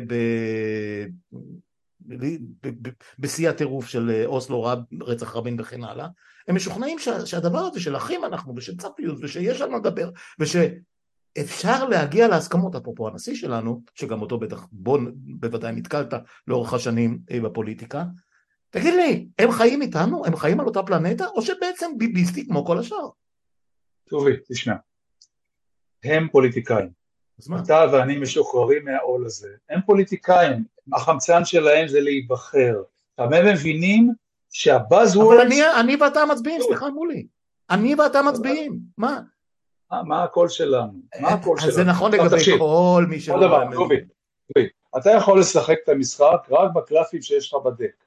בשיא 3.19 3.51
הטירוף 3.51 3.89
של 3.89 4.23
אוסלו 4.27 4.63
רב, 4.63 4.79
רצח 5.03 5.37
רבין 5.37 5.61
וכן 5.61 5.85
הלאה 5.85 6.09
הם 6.49 6.57
משוכנעים 6.57 6.99
שהדבר 7.25 7.59
הזה 7.59 7.81
של 7.81 7.97
אחים 7.97 8.25
אנחנו 8.25 8.55
ושל 8.57 8.77
צפיות 8.77 9.19
ושיש 9.23 9.61
על 9.61 9.71
מה 9.71 9.77
לדבר 9.77 10.11
וש... 10.39 10.57
אפשר 11.41 11.89
להגיע 11.89 12.29
להסכמות, 12.29 12.75
אפרופו 12.75 13.09
הנשיא 13.09 13.35
שלנו, 13.35 13.83
שגם 13.95 14.21
אותו 14.23 14.39
בטח 14.39 14.67
בוא 14.73 14.99
בוודאי 15.41 15.73
נתקלת 15.73 16.15
לאורך 16.47 16.75
השנים 16.75 17.19
אה, 17.31 17.41
בפוליטיקה, 17.41 18.05
תגיד 18.71 18.95
לי, 18.95 19.29
הם 19.39 19.53
חיים 19.53 19.83
איתנו? 19.83 20.27
הם 20.27 20.37
חיים 20.37 20.61
על 20.61 20.67
אותה 20.67 20.83
פלנטה? 20.83 21.27
או 21.27 21.43
שבעצם 21.43 21.91
ביביסטי 21.99 22.47
כמו 22.47 22.65
כל 22.65 22.79
השאר? 22.79 23.09
טובי, 24.09 24.33
תשמע, 24.49 24.75
הם 26.05 26.29
פוליטיקאים. 26.33 26.98
אתה 27.65 27.85
ואני 27.93 28.19
משוחררים 28.19 28.85
מהעול 28.85 29.27
הזה. 29.27 29.49
הם 29.71 29.81
פוליטיקאים, 29.87 30.65
החמצן 30.93 31.45
שלהם 31.45 31.89
זה 31.89 32.01
להיבחר. 32.01 32.83
הם 33.19 33.47
מבינים 33.47 34.13
שהבאז 34.51 35.17
אבל 35.17 35.41
אני, 35.81 35.97
ואתה 36.01 36.25
מצביעים, 36.25 36.61
סליחה 36.63 36.91
מולי. 36.91 37.27
אני 37.71 37.95
ואתה 37.95 38.23
מצביעים, 38.23 38.79
מה? 38.99 39.21
מה 39.91 40.25
הקול 40.25 40.49
שלנו? 40.49 40.93
מה 41.21 41.29
הקול 41.29 41.59
שלנו? 41.61 41.73
זה 41.73 41.85
נכון 41.85 42.13
לגבי 42.13 42.59
כל 42.59 43.07
מי 43.09 43.21
שלא... 43.21 43.35
עוד 43.35 43.43
דבר, 43.43 43.65
דובי, 43.71 43.97
אתה 44.99 45.11
יכול 45.11 45.41
לשחק 45.41 45.77
את 45.85 45.89
המשחק 45.89 46.47
רק 46.51 46.73
בקלפים 46.75 47.23
שיש 47.23 47.53
לך 47.55 47.61
בדק. 47.65 48.05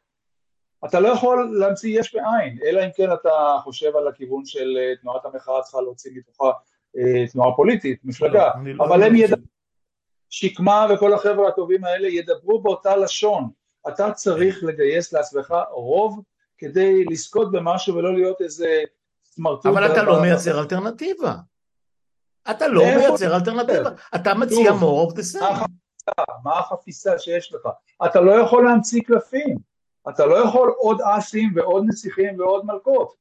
אתה 0.85 0.99
לא 0.99 1.07
יכול 1.07 1.57
להמציא 1.59 1.99
יש 1.99 2.15
מאין, 2.15 2.57
אלא 2.65 2.85
אם 2.85 2.89
כן 2.95 3.13
אתה 3.13 3.57
חושב 3.63 3.95
על 3.95 4.07
הכיוון 4.07 4.45
של 4.45 4.77
אה, 4.77 4.95
תנועת 5.01 5.25
המחאה 5.25 5.61
צריכה 5.61 5.81
להוציא 5.81 6.11
מתוכה 6.15 6.45
אה, 6.45 6.51
תנועה 7.31 7.55
פוליטית, 7.55 7.99
מפלגה, 8.03 8.49
לא, 8.63 8.73
לא 8.73 8.85
אבל 8.85 9.03
הם 9.03 9.15
ידברו, 9.15 9.45
שקמה 10.29 10.87
וכל 10.93 11.13
החבר'ה 11.13 11.47
הטובים 11.47 11.83
האלה 11.83 12.07
ידברו 12.07 12.61
באותה 12.61 12.95
לשון. 12.95 13.49
אתה 13.87 14.11
צריך 14.11 14.63
לגייס 14.63 15.13
לעצמך 15.13 15.53
רוב 15.71 16.21
כדי 16.57 17.05
לזכות 17.05 17.51
במשהו 17.51 17.95
ולא 17.95 18.13
להיות 18.13 18.41
איזה 18.41 18.81
סמרטוט. 19.25 19.65
אבל 19.65 19.91
אתה 19.91 20.03
לא 20.03 20.21
מייצר 20.21 20.59
אלטרנטיבה. 20.59 21.35
אתה 22.51 22.67
לא 22.67 22.83
מייצר 22.83 23.35
אלטרנטיבה, 23.35 23.89
אתה 24.15 24.33
מציע 24.33 24.71
more 24.71 25.11
of 25.11 25.15
the 25.15 25.39
same. 25.39 25.65
מה 26.43 26.59
החפיסה 26.59 27.19
שיש 27.19 27.53
לך? 27.53 27.69
אתה 28.05 28.21
לא 28.21 28.31
יכול 28.31 28.65
להמציא 28.65 29.01
קלפים, 29.01 29.57
אתה 30.09 30.25
לא 30.25 30.35
יכול 30.35 30.73
עוד 30.77 31.01
אסים 31.01 31.51
ועוד 31.55 31.83
נסיכים 31.87 32.39
ועוד 32.39 32.65
מלכות. 32.65 33.13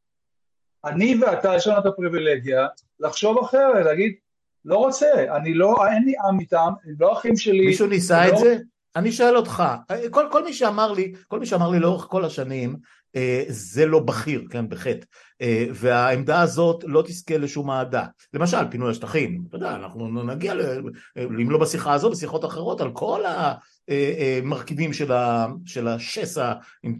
אני 0.84 1.18
ואתה, 1.20 1.54
יש 1.56 1.66
לנו 1.66 1.78
את 1.78 1.86
הפריבילגיה 1.86 2.66
לחשוב 3.00 3.38
אחרת, 3.38 3.84
להגיד, 3.84 4.12
לא 4.64 4.76
רוצה, 4.76 5.06
אני 5.36 5.54
לא, 5.54 5.74
אין 5.92 6.04
לי 6.04 6.14
עם 6.28 6.40
איתם, 6.40 6.72
הם 6.84 6.94
לא 7.00 7.12
אחים 7.12 7.36
שלי. 7.36 7.66
מישהו 7.66 7.86
ניסה 7.86 8.28
את 8.28 8.32
לא- 8.32 8.38
זה? 8.38 8.56
אני 8.96 9.12
שואל 9.12 9.36
אותך, 9.36 9.62
כל, 10.10 10.26
כל 10.30 10.44
מי 10.44 10.52
שאמר 10.52 10.92
לי, 10.92 11.12
כל 11.28 11.40
מי 11.40 11.46
שאמר 11.46 11.70
לי 11.70 11.78
לאורך 11.80 12.06
כל 12.10 12.24
השנים, 12.24 12.76
אה, 13.16 13.44
זה 13.48 13.86
לא 13.86 14.00
בכיר, 14.00 14.44
כן, 14.50 14.68
בחטא, 14.68 15.04
אה, 15.42 15.66
והעמדה 15.74 16.40
הזאת 16.40 16.84
לא 16.86 17.02
תזכה 17.02 17.38
לשום 17.38 17.70
אהדה. 17.70 18.04
למשל, 18.34 18.70
פינוי 18.70 18.90
השטחים, 18.90 19.42
אתה 19.48 19.56
יודע, 19.56 19.74
אנחנו 19.74 20.24
נגיע, 20.24 20.54
אם 21.18 21.50
לא 21.50 21.58
בשיחה 21.58 21.92
הזו, 21.92 22.10
בשיחות 22.10 22.44
אחרות, 22.44 22.80
על 22.80 22.90
כל 22.92 23.20
המרכיבים 23.90 24.92
של, 24.92 25.12
ה, 25.12 25.46
של 25.66 25.88
השסע, 25.88 26.52
אם 26.84 26.94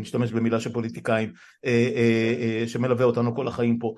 נשתמש 0.00 0.32
במילה 0.32 0.60
של 0.60 0.72
פוליטיקאים, 0.72 1.32
אה, 1.64 2.64
שמלווה 2.66 3.04
אותנו 3.04 3.34
כל 3.34 3.48
החיים 3.48 3.78
פה. 3.78 3.94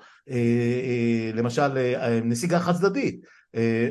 למשל, 1.33 1.97
נסיגה 2.23 2.59
חד 2.59 2.75
צדדית. 2.75 3.19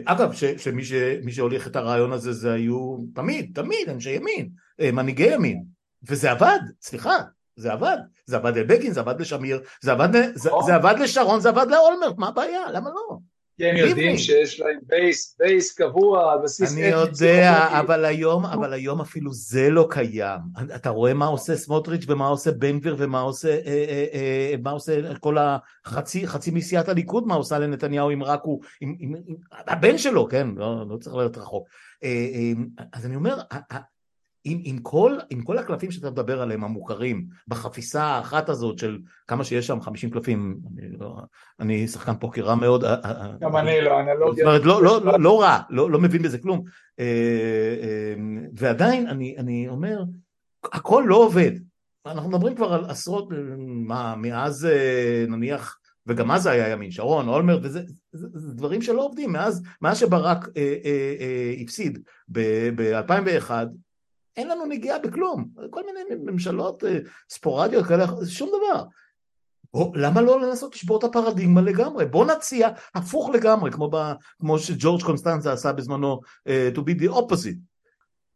אגב, 0.05 0.33
שמי 0.57 1.33
שהוליך 1.33 1.67
את 1.67 1.77
הרעיון 1.77 2.13
הזה 2.13 2.33
זה 2.33 2.53
היו 2.53 2.97
תמיד, 3.15 3.51
תמיד 3.55 3.89
אנשי 3.89 4.11
ימין, 4.11 4.49
מנהיגי 4.93 5.35
ימין, 5.35 5.65
וזה 6.09 6.31
עבד, 6.31 6.59
סליחה, 6.83 7.17
זה 7.59 7.73
עבד, 7.73 7.97
זה 8.27 8.37
עבד 8.37 8.59
לבגין, 8.59 8.93
זה 8.93 9.01
עבד 9.01 9.21
לשמיר, 9.21 9.61
זה 9.83 9.93
עבד, 9.93 10.09
זה, 10.35 10.51
זה 10.67 10.75
עבד 10.75 10.95
לשרון, 10.99 11.41
זה 11.41 11.49
עבד 11.49 11.67
לאולמרט, 11.71 12.19
מה 12.19 12.29
הבעיה? 12.29 12.71
למה 12.73 12.91
לא? 12.91 13.19
כי 13.59 13.67
הם 13.67 13.77
יודעים 13.77 14.19
שיש 14.19 14.61
להם 14.61 14.79
base, 14.83 15.37
base 15.39 15.75
קבוע 15.75 16.37
בסיס... 16.37 16.73
אני 16.73 16.87
יודע, 16.87 17.69
אבל 17.81 18.05
היום, 18.05 18.47
אבל 18.47 18.73
היום 18.73 19.01
אפילו 19.01 19.33
זה 19.33 19.71
לא 19.71 19.87
קיים. 19.91 20.39
אתה 20.75 20.91
רואה 20.91 21.15
מה 21.15 21.27
עושה 21.27 21.57
סמוטריץ' 21.57 22.05
ומה 22.09 22.27
עושה 22.27 22.53
בן 22.53 22.79
גביר 22.79 22.97
ומה 22.99 23.21
עושה, 23.21 23.49
אה, 23.49 23.61
אה, 23.67 24.07
אה, 24.15 24.55
מה 24.63 24.71
עושה 24.71 25.15
כל 25.21 25.37
החצי, 25.39 26.27
חצי 26.27 26.51
מסיעת 26.51 26.89
הליכוד, 26.89 27.27
מה 27.27 27.35
עושה 27.35 27.59
לנתניהו 27.59 28.11
אם 28.11 28.23
רק 28.23 28.41
הוא, 28.43 28.63
עם, 28.81 28.95
עם, 28.99 29.15
עם, 29.27 29.37
הבן 29.51 29.99
שלו, 29.99 30.29
כן, 30.29 30.49
לא, 30.57 30.89
לא 30.89 30.97
צריך 30.97 31.17
ללכת 31.17 31.39
רחוק. 31.39 31.69
אה, 32.05 32.09
אה, 32.09 32.87
אז 32.93 33.07
אני 33.07 33.17
אומר, 33.17 33.39
עם, 34.51 34.61
עם, 34.65 34.79
כל, 34.79 35.17
עם 35.31 35.43
כל 35.43 35.59
הקלפים 35.59 35.91
שאתה 35.91 36.11
מדבר 36.11 36.43
עליהם 36.43 36.65
המוכרים 36.65 37.27
בחפיסה 37.49 38.03
האחת 38.03 38.49
הזאת 38.49 38.79
של 38.79 38.99
כמה 39.27 39.45
שיש 39.45 39.67
שם 39.67 39.81
50 39.81 40.11
קלפים 40.11 40.59
אני, 40.73 40.89
לא, 40.99 41.17
אני 41.61 41.89
שחקן 41.89 42.15
פוקר 42.15 42.45
רע 42.45 42.55
מאוד 42.55 42.85
אה, 42.85 42.95
אה, 43.05 43.11
אה, 43.11 43.33
גם 43.41 43.57
אני 43.57 43.81
לא 43.81 44.01
אנלוגיה. 44.01 44.45
זאת 44.45 44.47
אומרת 44.47 44.65
לא, 44.65 44.83
לא, 44.83 45.05
לא, 45.05 45.21
לא 45.21 45.41
רע 45.41 45.59
לא, 45.71 45.91
לא 45.91 45.99
מבין 45.99 46.23
בזה 46.23 46.39
כלום. 46.39 46.65
ועדיין 48.57 49.07
אני, 49.07 49.35
אני 49.39 49.69
אומר 49.69 50.03
הכל 50.65 51.05
לא 51.07 51.17
עובד. 51.17 51.53
אנחנו 52.07 52.29
מדברים 52.31 52.55
כבר 52.55 52.73
על 52.73 52.85
עשרות 52.85 53.29
מה 53.59 54.15
מאז 54.17 54.69
נניח 55.29 55.79
וגם 56.09 56.31
אז 56.31 56.43
זה 56.43 56.51
היה 56.51 56.69
ימין 56.69 56.91
שרון 56.91 57.29
אולמרט 57.29 57.61
וזה 57.63 57.83
זה, 58.13 58.29
זה 58.35 58.55
דברים 58.55 58.83
שלא 58.83 59.05
עובדים. 59.05 59.33
מאז, 59.33 59.63
מאז 59.83 59.99
שברק 59.99 60.49
אה, 60.57 60.75
אה, 60.85 61.15
אה, 61.21 61.55
הפסיד 61.63 61.99
ב-2001 62.29 63.51
אין 64.39 64.49
לנו 64.49 64.67
נגיעה 64.67 64.99
בכלום, 64.99 65.49
כל 65.71 65.83
מיני 65.87 66.23
ממשלות 66.25 66.85
אה, 66.85 66.99
ספורדיות 67.31 67.87
כאלה, 67.87 68.07
שום 68.29 68.49
דבר. 68.49 68.85
או, 69.75 69.93
למה 69.95 70.21
לא 70.21 70.41
לנסות 70.41 70.75
לשבור 70.75 70.99
את 70.99 71.05
הפרדיגמה 71.05 71.61
לגמרי? 71.61 72.07
בוא 72.07 72.27
נציע 72.27 72.69
הפוך 72.95 73.31
לגמרי, 73.35 73.71
כמו, 73.71 73.91
ב, 73.91 74.13
כמו 74.41 74.59
שג'ורג' 74.59 75.03
קונסטנצה 75.03 75.53
עשה 75.53 75.73
בזמנו, 75.73 76.21
uh, 76.49 76.77
to 76.77 76.81
be 76.81 77.03
the 77.03 77.15
opposite. 77.15 77.59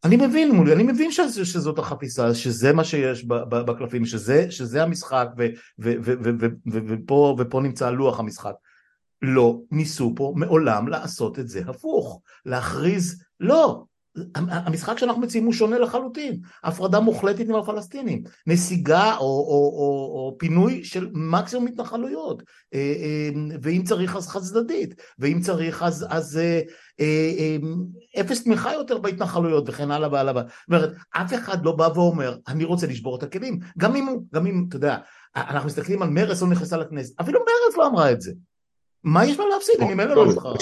אני 0.05 0.17
מבין 0.17 0.51
מולי, 0.51 0.73
אני 0.73 0.83
מבין 0.83 1.13
שזה, 1.13 1.45
שזאת 1.45 1.79
החפיסה, 1.79 2.35
שזה 2.35 2.73
מה 2.73 2.85
שיש 2.85 3.25
בקלפים, 3.25 4.05
שזה, 4.05 4.51
שזה 4.51 4.83
המשחק, 4.83 5.29
ו, 5.39 5.47
ו, 5.79 5.93
ו, 6.03 6.13
ו, 6.25 6.31
ו, 6.41 6.47
ו, 6.73 6.79
ופה, 6.89 7.37
ופה 7.39 7.61
נמצא 7.61 7.91
לוח 7.91 8.21
המשחק. 8.21 8.55
לא 9.23 9.61
ניסו 9.71 10.13
פה 10.17 10.33
מעולם 10.37 10.89
לעשות 10.89 11.39
את 11.39 11.49
זה 11.49 11.63
הפוך, 11.67 12.21
להכריז 12.47 13.25
לא, 13.41 13.85
המשחק 14.35 14.99
שאנחנו 14.99 15.21
מציעים 15.21 15.45
הוא 15.45 15.53
שונה 15.53 15.79
לחלוטין, 15.79 16.41
הפרדה 16.65 17.01
מוחלטת 17.01 17.49
עם 17.49 17.55
הפלסטינים, 17.55 18.23
נסיגה 18.47 19.17
או, 19.17 19.21
או, 19.21 19.73
או, 19.79 20.13
או 20.15 20.37
פינוי 20.39 20.85
של 20.85 21.11
מקסימום 21.13 21.67
התנחלויות, 21.67 22.43
אה, 22.75 22.79
אה, 22.79 23.57
ואם 23.63 23.83
צריך 23.85 24.17
אז 24.17 24.29
חד 24.29 24.41
צדדית, 24.41 24.95
ואם 25.19 25.41
צריך 25.41 25.83
אז, 25.83 26.07
אז 26.09 26.41
אה, 27.01 27.57
אפס 28.21 28.45
תמיכה 28.45 28.73
יותר 28.73 28.99
בהתנחלויות 28.99 29.65
וכן 29.69 29.91
הלאה 29.91 30.09
והלאה. 30.13 30.33
זאת 30.35 30.45
אומרת, 30.69 30.93
אף 31.11 31.35
אחד 31.35 31.65
לא 31.65 31.73
בא 31.73 31.89
ואומר, 31.95 32.37
אני 32.49 32.65
רוצה 32.65 32.87
לשבור 32.87 33.17
את 33.17 33.23
הכלים, 33.23 33.59
גם 33.79 33.97
אם, 33.97 34.17
גם 34.35 34.47
אם, 34.47 34.65
אתה 34.69 34.77
יודע, 34.77 34.97
אנחנו 35.37 35.67
מסתכלים 35.67 36.03
על 36.03 36.11
מרס 36.11 36.43
לא 36.43 36.49
נכנסה 36.49 36.77
לכנסת, 36.77 37.21
אפילו 37.21 37.41
מרס 37.41 37.77
לא 37.77 37.87
אמרה 37.87 38.13
את 38.13 38.21
זה. 38.21 38.33
מה 39.05 39.25
יש 39.25 39.39
לה 39.39 39.45
להפסיד? 39.55 39.75
אם 39.83 39.89
ממילא 39.89 40.15
לא 40.17 40.27
נבחר? 40.27 40.55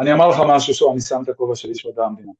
אני 0.00 0.12
אמר 0.12 0.28
לך 0.28 0.36
משהו 0.48 0.74
שאני 0.74 1.00
שם 1.00 1.22
את 1.24 1.28
הכובע 1.28 1.54
של 1.54 1.68
איש 1.68 1.86
מדע 1.86 2.04
המדינה. 2.04 2.32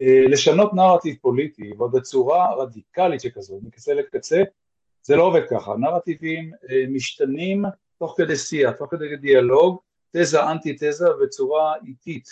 אה, 0.00 0.24
לשנות 0.28 0.74
נרטיב 0.74 1.16
פוליטי, 1.20 1.72
ועוד 1.78 1.92
בצורה 1.92 2.54
רדיקלית 2.54 3.20
שכזו, 3.20 3.60
מקצה 3.62 3.94
לקצה, 3.94 4.42
זה 5.02 5.16
לא 5.16 5.22
עובד 5.22 5.42
ככה. 5.50 5.74
נרטיבים 5.76 6.52
אה, 6.70 6.84
משתנים 6.88 7.64
תוך 7.98 8.14
כדי 8.16 8.36
שיח, 8.36 8.70
תוך 8.72 8.90
כדי 8.90 9.16
דיאלוג, 9.16 9.78
תזה 10.16 10.50
אנטי 10.50 10.76
תזה 10.80 11.06
בצורה 11.22 11.74
איטית. 11.86 12.28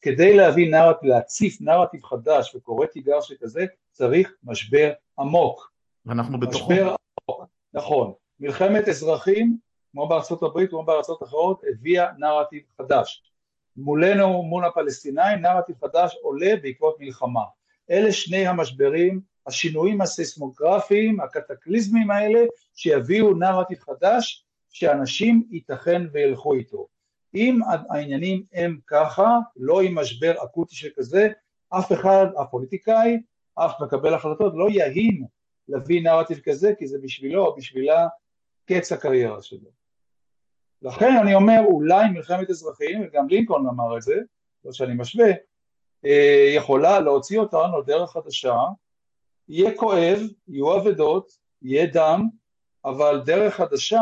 כדי 0.00 0.36
להביא 0.36 0.70
נרטיב, 0.70 1.10
להציף 1.10 1.60
נרטיב 1.60 2.04
חדש 2.04 2.54
וקורא 2.54 2.86
תיגר 2.86 3.20
שכזה, 3.20 3.66
צריך 3.92 4.34
משבר 4.44 4.92
עמוק. 5.18 5.72
אנחנו 6.08 6.40
בתוכו. 6.40 6.72
משבר 6.72 6.94
עמוק, 7.28 7.44
נכון. 7.74 8.12
מלחמת 8.40 8.88
אזרחים, 8.88 9.56
כמו 9.92 10.08
בארצות 10.08 10.42
הברית, 10.42 10.70
כמו 10.70 10.84
בארצות 10.84 11.22
אחרות, 11.22 11.62
הביאה 11.72 12.06
נרטיב 12.18 12.62
חדש. 12.78 13.27
מולנו, 13.78 14.42
מול 14.42 14.64
הפלסטינאים, 14.64 15.38
נרטיב 15.38 15.76
חדש 15.80 16.16
עולה 16.22 16.54
בעקבות 16.62 16.96
מלחמה. 17.00 17.42
אלה 17.90 18.12
שני 18.12 18.46
המשברים, 18.46 19.20
השינויים 19.46 20.00
הסיסמוגרפיים, 20.00 21.20
הקטקליזמים 21.20 22.10
האלה, 22.10 22.40
שיביאו 22.74 23.34
נרטיב 23.34 23.78
חדש, 23.78 24.44
שאנשים 24.70 25.42
ייתכן 25.50 26.02
וילכו 26.12 26.54
איתו. 26.54 26.86
אם 27.34 27.60
העניינים 27.90 28.42
הם 28.52 28.78
ככה, 28.86 29.38
לא 29.56 29.80
עם 29.80 29.94
משבר 29.94 30.44
אקוטי 30.44 30.74
שכזה, 30.74 31.28
אף 31.70 31.92
אחד, 31.92 32.26
הפוליטיקאי, 32.38 33.18
אף 33.54 33.72
מקבל 33.80 34.14
החלטות 34.14 34.52
לא 34.56 34.68
יהין 34.70 35.24
להביא 35.68 36.02
נרטיב 36.02 36.38
כזה, 36.38 36.72
כי 36.78 36.86
זה 36.86 36.98
בשבילו 37.02 37.46
או 37.46 37.56
בשבילה 37.56 38.08
קץ 38.66 38.92
הקריירה 38.92 39.42
שלו. 39.42 39.77
לכן 40.82 41.16
אני 41.22 41.34
אומר, 41.34 41.60
אולי 41.66 42.10
מלחמת 42.10 42.50
אזרחים, 42.50 43.02
וגם 43.02 43.28
לינקולן 43.28 43.66
אמר 43.66 43.96
את 43.96 44.02
זה, 44.02 44.14
לא 44.64 44.72
שאני 44.72 44.94
משווה, 44.94 45.30
אה, 46.04 46.52
יכולה 46.54 47.00
להוציא 47.00 47.38
אותנו 47.38 47.82
דרך 47.82 48.10
חדשה, 48.10 48.56
יהיה 49.48 49.76
כואב, 49.76 50.18
יהיו 50.48 50.76
אבדות, 50.76 51.32
יהיה 51.62 51.86
דם, 51.86 52.28
אבל 52.84 53.22
דרך 53.24 53.54
חדשה 53.54 54.00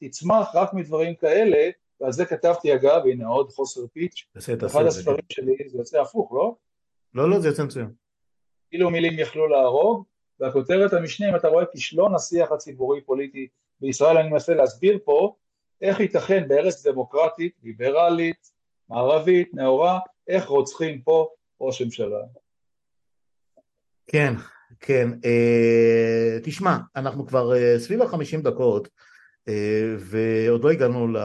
תצמח 0.00 0.50
רק 0.54 0.74
מדברים 0.74 1.14
כאלה, 1.14 1.70
ועל 2.00 2.12
זה 2.12 2.24
כתבתי 2.24 2.74
אגב, 2.74 3.02
הנה 3.06 3.26
עוד 3.26 3.50
חוסר 3.50 3.80
פיץ', 3.92 4.26
אחד 4.66 4.84
הספרים 4.86 5.24
שלי, 5.32 5.56
זה 5.68 5.78
יוצא 5.78 6.00
הפוך, 6.00 6.32
לא? 6.32 6.54
לא, 7.14 7.30
לא, 7.30 7.40
זה 7.40 7.48
יוצא 7.48 7.64
מצוין. 7.64 7.92
אילו 8.72 8.90
מילים 8.90 9.18
יכלו 9.18 9.48
להרוג, 9.48 10.04
והכותרת 10.40 10.92
המשנה, 10.92 11.30
אם 11.30 11.36
אתה 11.36 11.48
רואה 11.48 11.66
כישלון 11.66 12.14
השיח 12.14 12.52
הציבורי-פוליטי 12.52 13.48
בישראל, 13.80 14.16
אני 14.16 14.28
מנסה 14.28 14.54
להסביר 14.54 14.98
פה 15.04 15.34
איך 15.82 16.00
ייתכן 16.00 16.48
בארץ 16.48 16.86
דמוקרטית, 16.86 17.52
ליברלית, 17.62 18.52
מערבית, 18.88 19.54
נאורה, 19.54 19.98
איך 20.28 20.46
רוצחים 20.48 21.02
פה 21.02 21.28
ראש 21.60 21.82
ממשלה. 21.82 22.18
כן, 24.06 24.34
כן. 24.80 25.08
אה, 25.24 26.38
תשמע, 26.42 26.78
אנחנו 26.96 27.26
כבר 27.26 27.56
אה, 27.56 27.74
סביב 27.78 28.02
החמישים 28.02 28.42
דקות, 28.42 28.88
אה, 29.48 29.94
ועוד 29.98 30.64
לא 30.64 30.70
הגענו 30.70 31.08
ל... 31.08 31.16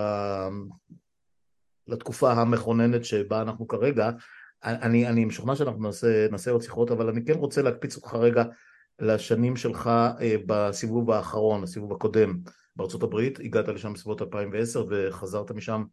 לתקופה 1.87 2.31
המכוננת 2.31 3.05
שבה 3.05 3.41
אנחנו 3.41 3.67
כרגע. 3.67 4.09
אני, 4.63 5.07
אני 5.07 5.25
משוכנע 5.25 5.55
שאנחנו 5.55 5.81
נעשה, 5.81 6.27
נעשה 6.31 6.51
עוד 6.51 6.61
שיחות, 6.61 6.91
אבל 6.91 7.09
אני 7.09 7.25
כן 7.25 7.33
רוצה 7.33 7.61
להקפיץ 7.61 7.95
אותך 7.95 8.13
רגע 8.13 8.43
לשנים 8.99 9.55
שלך 9.55 9.87
אה, 10.21 10.35
בסיבוב 10.45 11.11
האחרון, 11.11 11.63
הסיבוב 11.63 11.91
הקודם 11.93 12.39
בארצות 12.77 13.03
הברית, 13.03 13.39
הגעת 13.39 13.67
לשם 13.67 13.93
בסביבות 13.93 14.21
2010 14.21 14.85
וחזרת 14.89 15.51
משם 15.51 15.83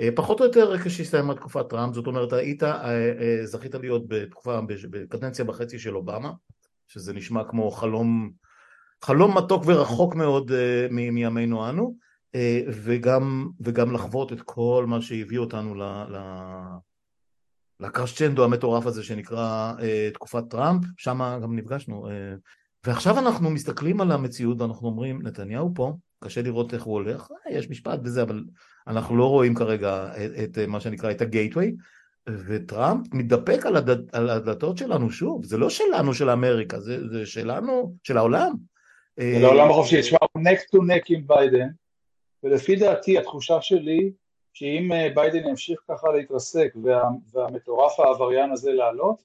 אה, 0.00 0.08
פחות 0.14 0.40
או 0.40 0.44
יותר 0.44 0.78
כשהסתיימה 0.78 1.34
תקופת 1.34 1.68
טראמפ, 1.68 1.94
זאת 1.94 2.06
אומרת 2.06 2.32
היית, 2.32 2.62
אה, 2.62 3.40
זכית 3.44 3.74
להיות 3.74 4.08
בתקופה, 4.08 4.60
בקדנציה 4.90 5.44
בחצי 5.44 5.78
של 5.78 5.96
אובמה, 5.96 6.32
שזה 6.88 7.12
נשמע 7.12 7.44
כמו 7.44 7.70
חלום, 7.70 8.30
חלום 9.04 9.38
מתוק 9.38 9.62
ורחוק 9.66 10.14
מאוד 10.14 10.52
מימינו 10.90 11.68
אנו, 11.68 11.96
וגם, 12.68 13.48
וגם 13.60 13.92
לחוות 13.92 14.32
את 14.32 14.42
כל 14.42 14.84
מה 14.88 15.02
שהביא 15.02 15.38
אותנו 15.38 15.74
ל... 15.74 15.82
ל 15.82 16.16
לקרשצ'נדו 17.80 18.44
המטורף 18.44 18.86
הזה 18.86 19.02
שנקרא 19.02 19.72
אה, 19.80 20.10
תקופת 20.14 20.44
טראמפ, 20.50 20.84
שם 20.96 21.38
גם 21.42 21.56
נפגשנו. 21.56 22.08
אה, 22.08 22.34
ועכשיו 22.86 23.18
אנחנו 23.18 23.50
מסתכלים 23.50 24.00
על 24.00 24.12
המציאות 24.12 24.60
ואנחנו 24.60 24.88
אומרים, 24.88 25.22
נתניהו 25.22 25.72
פה, 25.74 25.96
קשה 26.24 26.42
לראות 26.42 26.74
איך 26.74 26.82
הוא 26.82 26.94
הולך, 26.94 27.30
אה, 27.30 27.52
יש 27.52 27.70
משפט 27.70 28.00
וזה, 28.04 28.22
אבל 28.22 28.44
אנחנו 28.86 29.16
לא 29.16 29.24
רואים 29.24 29.54
כרגע 29.54 30.06
את, 30.24 30.58
את 30.58 30.68
מה 30.68 30.80
שנקרא, 30.80 31.10
את 31.10 31.20
ה 31.20 31.26
getaway, 31.26 31.76
וטראמפ 32.28 33.06
מתדפק 33.12 33.66
על, 33.66 33.76
הד, 33.76 34.14
על 34.14 34.30
הדלתות 34.30 34.78
שלנו 34.78 35.10
שוב, 35.10 35.44
זה 35.44 35.58
לא 35.58 35.70
שלנו 35.70 36.14
של 36.14 36.30
אמריקה, 36.30 36.80
זה, 36.80 37.08
זה 37.08 37.26
שלנו, 37.26 37.94
של 38.02 38.16
העולם. 38.16 38.52
זה 39.16 39.38
לעולם 39.40 39.70
החופשי, 39.70 40.00
תשמע, 40.00 40.18
הוא 40.32 40.42
neck 40.42 40.60
to 40.60 40.82
neck 40.82 41.10
עם 41.10 41.26
ביידן, 41.26 41.68
ולפי 42.42 42.76
דעתי 42.76 43.18
התחושה 43.18 43.62
שלי 43.62 44.12
שאם 44.52 44.92
אה, 44.92 45.08
ביידן 45.14 45.48
ימשיך 45.48 45.80
ככה 45.88 46.08
להתרסק 46.12 46.72
וה, 46.82 47.02
והמטורף 47.32 48.00
העבריין 48.00 48.52
הזה 48.52 48.72
לעלות, 48.72 49.22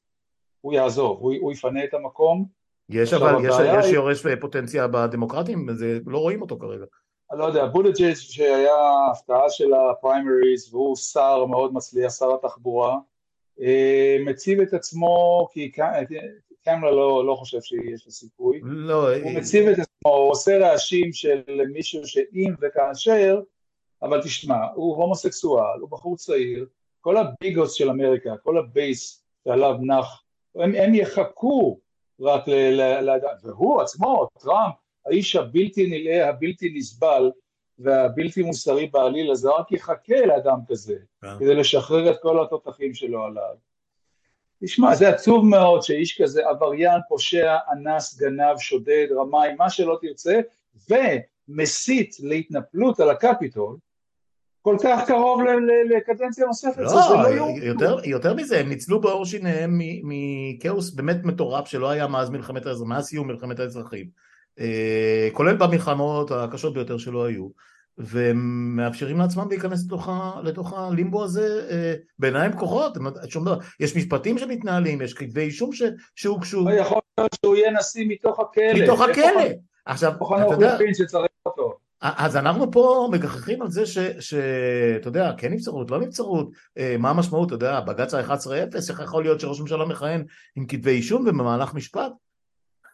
הוא 0.62 0.74
יעזוב, 0.74 1.20
הוא, 1.20 1.34
הוא 1.41 1.52
יפנה 1.52 1.84
את 1.84 1.93
המקום. 1.93 2.46
יש 2.90 3.14
אבל, 3.14 3.36
יש, 3.46 3.56
יש 3.80 3.92
יורש 3.92 4.26
פוטנציה 4.42 4.88
בדמוקרטים, 4.88 5.68
זה, 5.74 6.00
לא 6.06 6.18
רואים 6.18 6.42
אותו 6.42 6.58
כרגע. 6.60 6.86
לא 7.32 7.46
יודע, 7.46 7.66
בולג'יץ' 7.66 8.18
שהיה 8.18 9.08
הפתעה 9.12 9.50
של 9.50 9.74
הפריימריז 9.74 10.74
והוא 10.74 10.96
שר 10.96 11.46
מאוד 11.46 11.74
מצליח, 11.74 12.12
שר 12.12 12.34
התחבורה, 12.34 12.98
אה, 13.62 14.18
מציב 14.26 14.60
את 14.60 14.74
עצמו, 14.74 15.48
כי 15.52 15.72
קמלה 16.64 16.92
לא, 16.92 17.26
לא 17.28 17.36
חושב 17.36 17.62
שיש 17.62 18.06
לו 18.06 18.12
סיכוי, 18.12 18.60
לא, 18.64 19.16
הוא 19.16 19.32
מציב 19.32 19.68
את 19.68 19.80
עצמו, 19.80 20.16
הוא 20.16 20.32
עושה 20.32 20.58
רעשים 20.58 21.14
של 21.14 21.42
מישהו 21.74 22.08
שאם 22.08 22.54
וכאשר 22.62 23.40
אבל 24.02 24.22
תשמע, 24.22 24.58
הוא 24.76 24.96
הומוסקסואל, 24.96 25.80
הוא 25.80 25.90
בחור 25.90 26.18
צעיר, 26.18 26.66
כל 27.02 27.18
ה 27.18 27.25
big 27.25 27.46
ones 27.46 27.74
של 27.74 27.90
אמריקה, 27.90 28.38
כל 28.44 28.58
ה 28.58 28.71
base 28.71 29.24
שעליו 29.44 29.76
נח, 29.82 30.24
הם, 30.56 30.76
הם 30.76 30.96
יחכו 30.96 31.80
רק 32.22 32.47
לאדם, 33.01 33.30
והוא 33.43 33.82
עצמו, 33.82 34.28
טראמפ, 34.39 34.74
האיש 35.05 35.36
הבלתי 35.36 35.88
נלאה, 35.88 36.30
הבלתי 36.30 36.74
נסבל 36.76 37.32
והבלתי 37.80 38.43
מוסרי 38.43 38.88
בעליל 38.88 39.32
הזה, 39.32 39.49
רק 39.49 39.72
יחכה 39.72 40.26
לאדם 40.26 40.59
כזה, 40.68 40.93
yeah. 40.93 41.28
כן. 41.28 41.39
כדי 41.39 41.55
לשחרר 41.55 42.11
את 42.11 42.22
כל 42.22 42.43
התותחים 42.43 42.93
שלו 42.93 43.24
עליו. 43.24 43.55
תשמע, 44.63 44.95
זה 44.95 45.09
עצוב 45.09 45.45
מאוד 45.45 45.82
שאיש 45.82 46.22
כזה 46.22 46.47
עבריין, 46.47 46.99
פושע, 47.09 47.57
אנס, 47.72 48.20
גנב, 48.20 48.57
שודד, 48.57 49.07
רמאי, 49.18 49.53
מה 49.57 49.70
שלא 49.70 49.97
תרצה, 50.01 50.39
ומסית 50.89 52.16
להתנפלות 52.20 52.99
על 52.99 53.09
הקפיטול, 53.09 53.78
כל 54.66 54.78
כך 54.84 55.07
קרוב 55.07 55.41
לקדנציה 55.89 56.45
נוספת, 56.45 56.78
לא, 56.78 56.88
זה 56.89 56.95
לא 57.36 57.47
יותר, 57.61 57.97
יותר 58.03 58.34
מזה, 58.34 58.59
הם 58.59 58.70
ניצלו 58.70 59.01
בעור 59.01 59.26
שיניהם 59.26 59.80
מכאוס 60.03 60.91
באמת 60.91 61.24
מטורף 61.24 61.68
שלא 61.68 61.89
היה 61.89 62.07
מאז 62.07 62.30
מלחמת 62.30 62.66
האזרחים, 62.66 62.89
מאז 62.89 63.05
סיום 63.05 63.28
מלחמת 63.28 63.59
האזרחים, 63.59 64.05
אה, 64.59 65.30
כולל 65.34 65.55
במלחמות 65.55 66.32
הקשות 66.32 66.74
ביותר 66.74 66.97
שלא 66.97 67.26
היו, 67.26 67.47
והם 67.97 68.72
מאפשרים 68.76 69.20
לעצמם 69.20 69.49
להיכנס 69.49 69.86
לתוך, 69.86 70.09
ה, 70.09 70.32
לתוך 70.43 70.74
הלימבו 70.74 71.24
הזה 71.24 71.68
אה, 71.70 71.93
בעיניים 72.20 72.51
שום 73.30 73.45
דבר, 73.45 73.57
יש 73.80 73.95
משפטים 73.95 74.38
שמתנהלים, 74.38 75.01
יש 75.01 75.13
כתבי 75.13 75.41
אישום 75.41 75.70
שהוגשו. 76.16 76.66
יכול 76.72 76.99
להיות 77.18 77.38
שהוא 77.41 77.55
יהיה 77.55 77.72
נשיא 77.72 78.05
מתוך 78.07 78.39
הכלא. 78.39 78.84
מתוך 78.84 79.01
הכלא. 79.01 79.41
עכשיו, 79.86 80.11
אתה 80.11 80.53
יודע... 80.53 80.78
אז 82.02 82.38
אנחנו 82.38 82.72
פה 82.72 83.10
מגחכים 83.12 83.62
על 83.62 83.72
זה 83.72 83.86
שאתה 84.20 85.08
יודע, 85.08 85.32
כן 85.38 85.54
נבצרות, 85.54 85.91
לא 85.91 86.00
נבצרות, 86.00 86.50
אה, 86.78 86.96
מה 87.00 87.10
המשמעות, 87.10 87.48
אתה 87.48 87.56
יודע, 87.56 87.80
בג"ץ 87.80 88.14
ה-11-0, 88.14 88.89
איך 88.89 89.00
יכול 89.04 89.24
להיות 89.24 89.39
שראש 89.39 89.62
ממשלה 89.62 89.86
מכהן 89.86 90.26
עם 90.56 90.66
כתבי 90.68 90.91
אישום 90.91 91.22
ובמהלך 91.22 91.74
משפט? 91.74 92.12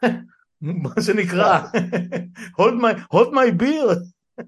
מה 0.61 1.01
שנקרא, 1.01 1.59
hold 3.13 3.31
my 3.31 3.61
beer. 3.61 3.95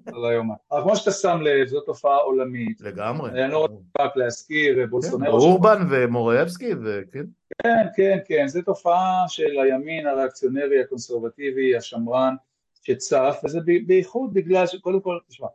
לא 0.08 0.34
יאומן. 0.34 0.56
אבל 0.72 0.82
כמו 0.82 0.96
שאתה 0.96 1.12
שם 1.12 1.42
לב, 1.42 1.68
זו 1.68 1.82
תופעה 1.82 2.18
עולמית. 2.18 2.82
לגמרי. 2.82 3.44
אני 3.44 3.52
לא 3.52 3.68
רק 4.00 4.18
להזכיר, 4.18 4.80
אה, 4.80 4.88
בולסונרו. 4.88 5.26
כן, 5.26 5.28
אורבן 5.28 5.88
ומורבייצקי, 5.90 6.72
וכן. 6.84 7.24
כן, 7.64 7.88
כן, 7.96 8.18
כן, 8.26 8.48
זו 8.48 8.62
תופעה 8.62 9.26
של 9.28 9.60
הימין 9.64 10.08
הריאקציונרי, 10.08 10.82
הקונסרבטיבי, 10.82 11.78
השמרן. 11.78 12.36
שצף, 12.84 13.42
וזה 13.44 13.60
בייחוד 13.86 14.34
בגלל 14.34 14.68
שקודם 14.68 15.02
כל, 15.02 15.20
תשמע, 15.28 15.48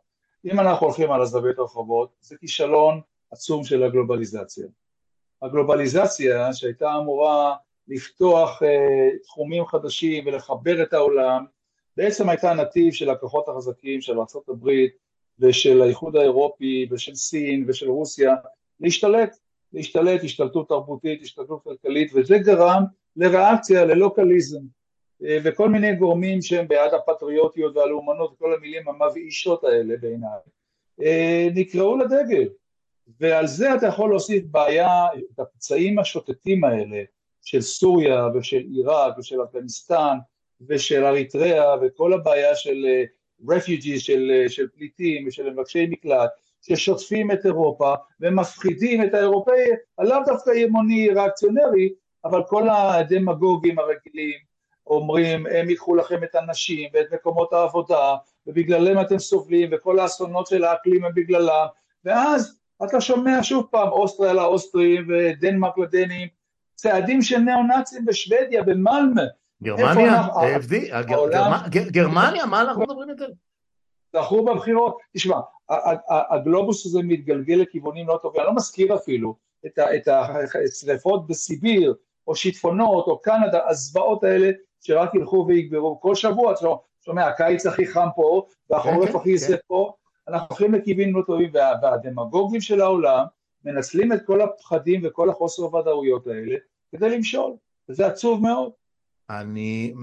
אם 0.45 0.59
אנחנו 0.59 0.85
הולכים 0.87 1.11
על 1.11 1.21
הזווית 1.21 1.59
הרחובות, 1.59 2.09
זה 2.21 2.37
כישלון 2.37 3.01
עצום 3.31 3.63
של 3.63 3.83
הגלובליזציה. 3.83 4.67
הגלובליזציה 5.41 6.53
שהייתה 6.53 6.95
אמורה 6.95 7.55
לפתוח 7.87 8.63
אה, 8.63 9.17
תחומים 9.23 9.65
חדשים 9.65 10.27
ולחבר 10.27 10.83
את 10.83 10.93
העולם, 10.93 11.45
בעצם 11.97 12.29
הייתה 12.29 12.53
נתיב 12.53 12.93
של 12.93 13.09
הכוחות 13.09 13.49
החזקים 13.49 14.01
של 14.01 14.17
ארה"ב 14.19 14.69
ושל 15.39 15.81
האיחוד 15.81 16.15
האירופי 16.15 16.87
ושל 16.91 17.15
סין 17.15 17.65
ושל 17.67 17.89
רוסיה 17.89 18.35
להשתלט, 18.79 19.37
להשתלט, 19.73 20.23
השתלטות 20.23 20.69
תרבותית, 20.69 21.21
השתלטות 21.21 21.63
כלכלית, 21.63 22.11
וזה 22.15 22.37
גרם 22.37 22.83
לריאקציה, 23.15 23.85
ללוקליזם. 23.85 24.61
אה, 25.25 25.37
וכל 25.43 25.69
מיני 25.69 25.95
גורמים 25.95 26.41
שהם 26.41 26.67
בעד 26.67 26.93
הפטריוטיות 26.93 27.77
והלאומנות 27.77 28.33
וכל 28.33 28.53
המילים 28.53 28.89
המבאישות 28.89 29.63
האלה 29.63 29.97
בעיניי, 30.01 30.39
אה, 31.01 31.47
נקראו 31.55 31.97
לדגל. 31.97 32.49
ועל 33.19 33.47
זה 33.47 33.75
אתה 33.75 33.87
יכול 33.87 34.09
להוסיף 34.09 34.43
בעיה, 34.51 35.07
את 35.33 35.39
הפצעים 35.39 35.99
השוטטים 35.99 36.63
האלה 36.63 37.03
של 37.41 37.61
סוריה 37.61 38.27
ושל 38.35 38.63
עיראק 38.71 39.17
ושל 39.17 39.43
אפגניסטן 39.43 40.17
ושל 40.67 41.05
אריתריאה 41.05 41.75
וכל 41.81 42.13
הבעיה 42.13 42.55
של 42.55 42.85
רפיוג'י, 43.49 43.93
אה, 43.93 43.99
של, 43.99 44.45
של 44.47 44.67
פליטים 44.67 45.27
ושל 45.27 45.49
מבקשי 45.49 45.87
מקלט 45.89 46.29
ששוטפים 46.61 47.31
את 47.31 47.45
אירופה 47.45 47.93
ומפחידים 48.19 49.03
את 49.03 49.13
האירופאי, 49.13 49.65
לאו 49.99 50.17
דווקא 50.25 50.49
ימוני 50.49 51.09
ריאקציונרי, 51.09 51.93
אבל 52.25 52.41
כל 52.47 52.69
הדמגוגים 52.69 53.79
הרגילים 53.79 54.48
אומרים 54.89 55.47
הם 55.47 55.69
ייקחו 55.69 55.95
לכם 55.95 56.23
את 56.23 56.35
הנשים 56.35 56.89
ואת 56.93 57.13
מקומות 57.13 57.53
העבודה 57.53 58.15
ובגללם 58.47 59.01
אתם 59.01 59.19
סובלים 59.19 59.69
וכל 59.71 59.99
האסונות 59.99 60.47
של 60.47 60.63
האקלים 60.63 61.05
הם 61.05 61.11
בגללם. 61.15 61.65
ואז 62.05 62.59
אתה 62.83 63.01
שומע 63.01 63.39
שוב 63.43 63.67
פעם 63.71 63.89
אוסטריה 63.89 64.33
לאוסטרים 64.33 65.07
ודנמרק 65.09 65.77
לדנים. 65.77 66.27
צעדים 66.75 67.21
של 67.21 67.37
ניאו-נאצים 67.37 68.05
בשוודיה, 68.05 68.63
במלמה. 68.63 69.21
גרמניה, 69.63 70.27
גרמניה, 71.91 72.45
מה 72.45 72.61
אנחנו 72.61 72.81
מדברים 72.81 73.09
יותר? 73.09 73.27
זכו 74.15 74.45
בבחירות, 74.45 74.97
תשמע, 75.13 75.39
הגלובוס 76.29 76.85
הזה 76.85 76.99
מתגלגל 77.03 77.55
לכיוונים 77.55 78.07
לא 78.07 78.19
טובים, 78.21 78.41
אני 78.41 78.47
לא 78.47 78.55
מזכיר 78.55 78.95
אפילו 78.95 79.35
את 79.65 80.07
השרפות 80.07 81.27
בסיביר, 81.27 81.95
או 82.27 82.35
שיטפונות, 82.35 83.07
או 83.07 83.21
קנדה, 83.21 83.59
הזוועות 83.67 84.23
האלה 84.23 84.51
שרק 84.81 85.15
ילכו 85.15 85.45
ויגברו, 85.47 86.01
כל 86.01 86.15
שבוע, 86.15 86.51
אתה 86.51 86.59
שומע, 87.05 87.27
הקיץ 87.27 87.65
הכי 87.65 87.87
חם 87.87 88.07
פה, 88.15 88.45
והחורף 88.69 89.09
כן, 89.09 89.17
הכי 89.17 89.29
יסף 89.29 89.49
כן. 89.49 89.57
פה, 89.67 89.93
אנחנו 90.27 90.47
הולכים 90.49 90.73
לכיוונים 90.73 91.15
לא 91.15 91.21
טובים, 91.27 91.51
והדמגוגים 91.81 92.61
של 92.61 92.81
העולם 92.81 93.25
מנצלים 93.65 94.13
את 94.13 94.25
כל 94.25 94.41
הפחדים 94.41 95.01
וכל 95.03 95.29
החוסר 95.29 95.63
הוודאויות 95.63 96.27
האלה 96.27 96.55
כדי 96.91 97.09
למשול, 97.09 97.51
וזה 97.89 98.07
עצוב 98.07 98.41
מאוד. 98.41 98.71
אני, 99.29 99.93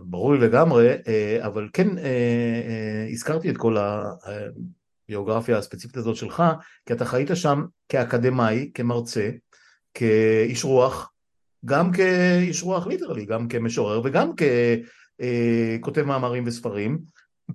ברור 0.00 0.34
לי 0.34 0.40
לגמרי, 0.40 0.88
אה, 1.08 1.38
אבל 1.46 1.68
כן 1.72 1.98
אה, 1.98 2.04
אה, 2.04 3.08
הזכרתי 3.10 3.50
את 3.50 3.56
כל 3.56 3.76
הביוגרפיה 5.08 5.58
הספציפית 5.58 5.96
הזאת 5.96 6.16
שלך, 6.16 6.42
כי 6.86 6.92
אתה 6.92 7.04
חיית 7.04 7.28
שם 7.34 7.64
כאקדמאי, 7.88 8.70
כמרצה, 8.74 9.30
כאיש 9.94 10.64
רוח, 10.64 11.12
גם 11.64 11.92
כאיש 11.92 12.62
רוח 12.62 12.86
ליטרלי, 12.86 13.24
גם 13.24 13.48
כמשורר 13.48 14.00
וגם 14.04 14.30
ככותב 15.80 16.02
מאמרים 16.02 16.44
וספרים, 16.46 16.98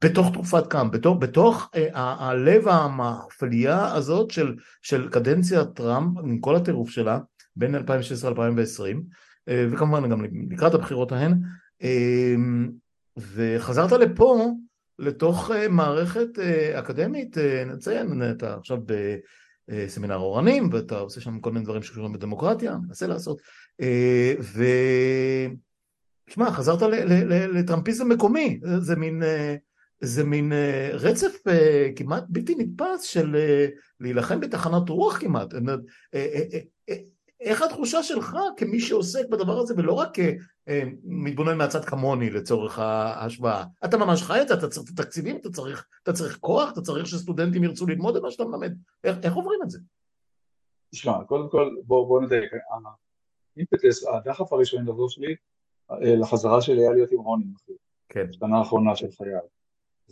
בתוך 0.04 0.34
תרופת 0.34 0.68
קאם, 0.68 0.92
בתוך, 0.92 1.18
בתוך 1.20 1.70
הלב 1.94 2.68
המאפליה 2.68 3.94
הזאת 3.94 4.32
של, 4.32 4.56
של 4.82 5.10
קדנציית 5.10 5.68
טראמפ, 5.76 6.18
עם 6.24 6.40
כל 6.40 6.56
הטירוף 6.56 6.90
שלה, 6.90 7.20
בין 7.56 7.76
2016 7.76 8.32
ל-2020, 8.32 8.98
אה, 9.50 9.68
וכמובן 9.72 10.10
גם 10.10 10.26
לקראת 10.52 10.74
הבחירות 10.74 11.12
ההן, 11.12 11.34
אה, 11.84 12.36
וחזרת 13.18 13.92
לפה, 13.92 14.52
לתוך 15.00 15.52
אה, 15.52 15.68
מערכת 15.68 16.40
אקדמית, 16.74 17.38
נציין, 17.66 18.32
אתה 18.32 18.56
עכשיו 18.56 18.78
בסמינר 18.86 20.16
אורנים, 20.16 20.70
ואתה 20.72 21.00
עושה 21.00 21.22
שם 21.22 21.40
כל 21.40 21.52
מיני 21.52 21.66
דברים 21.66 21.84
שקשורים 21.84 22.14
בדמוקרטיה, 22.14 22.78
מנסה 22.88 23.08
לעשות, 23.08 23.42
ו... 24.42 24.64
תשמע, 26.30 26.52
חזרת 26.52 26.82
לטראמפיזם 27.54 28.10
מקומי, 28.10 28.60
זה 28.80 28.96
מין, 28.96 29.24
זה 30.02 30.24
מין 30.24 30.54
רצף 30.94 31.44
כמעט 31.96 32.24
בלתי 32.30 32.56
נתפס 32.56 33.02
של 33.04 33.36
להילחם 34.00 34.40
בתחנת 34.40 34.90
רוח 34.90 35.18
כמעט. 35.18 35.54
איך 37.42 37.62
התחושה 37.62 38.04
שלך 38.04 38.38
כמי 38.58 38.80
שעוסק 38.80 39.30
בדבר 39.30 39.60
הזה 39.60 39.74
ולא 39.78 39.94
רק 39.94 40.20
אה, 40.68 40.84
מתבונן 41.04 41.58
מהצד 41.58 41.86
כמוני 41.86 42.30
לצורך 42.30 42.80
ההשוואה? 42.80 43.64
אתה 43.86 43.98
ממש 43.98 44.24
חי 44.24 44.42
את 44.42 44.48
זה, 44.48 44.54
אתה 44.54 44.68
צריך 44.68 44.92
את 44.94 45.00
התקציבים, 45.00 45.38
אתה 45.38 45.50
צריך, 45.50 45.88
אתה 46.04 46.14
צריך 46.14 46.38
כוח, 46.38 46.72
אתה 46.72 46.82
צריך 46.82 47.08
שסטודנטים 47.08 47.64
ירצו 47.64 47.88
ללמוד 47.88 48.16
את 48.16 48.22
מה 48.22 48.32
שאתה 48.32 48.46
מלמד. 48.46 48.74
איך, 49.04 49.18
איך 49.24 49.34
עוברים 49.34 49.60
את 49.64 49.70
זה? 49.70 49.80
תשמע, 50.92 51.24
קודם 51.24 51.50
כל 51.50 51.70
בוא, 51.84 52.08
בוא 52.08 52.22
נדייק, 52.22 52.52
האימפטס, 53.60 54.08
הדחף 54.08 54.54
הראשוני 54.54 54.84
לדבר 54.84 55.08
שלי 55.08 55.36
אה, 55.92 56.16
לחזרה 56.16 56.62
שלי 56.62 56.82
היה 56.82 56.92
להיות 56.92 57.12
עם 57.12 57.20
רוני, 57.20 57.46
כן. 58.10 58.28
בשנה 58.30 58.58
האחרונה 58.58 58.96
של 58.96 59.12
חיי. 59.12 59.34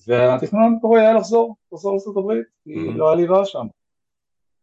והתכנון 0.07 0.63
המקורי 0.63 1.01
היה 1.01 1.13
לחזור, 1.13 1.55
לארצות 1.71 2.19
הברית, 2.19 2.47
כי 2.63 2.75
mm-hmm. 2.75 2.97
לא 2.97 3.07
היה 3.07 3.15
לי 3.15 3.25
רע 3.25 3.45
שם. 3.45 3.67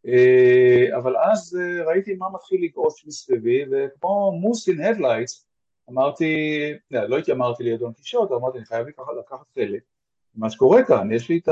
אה, 0.07 0.97
אבל 0.97 1.17
אז 1.17 1.59
אה, 1.61 1.85
ראיתי 1.85 2.15
מה 2.15 2.27
מתחיל 2.35 2.65
לגעוש 2.65 3.07
מסביבי, 3.07 3.65
וכמו 3.71 4.33
moth 4.41 4.69
in 4.69 4.81
headlights, 4.81 5.47
אמרתי, 5.91 6.57
לא, 6.91 7.05
לא 7.05 7.19
התיימרתי 7.19 7.63
לדון 7.63 7.93
קישוט, 7.93 8.33
אמרתי, 8.33 8.59
אני 8.59 8.67
חייב 8.67 8.87
לקחת, 8.87 9.13
לקחת 9.19 9.47
חלק 9.55 9.83
מה 10.35 10.51
שקורה 10.51 10.85
כאן, 10.85 11.13
יש 11.13 11.29
לי 11.29 11.39
את 11.39 11.49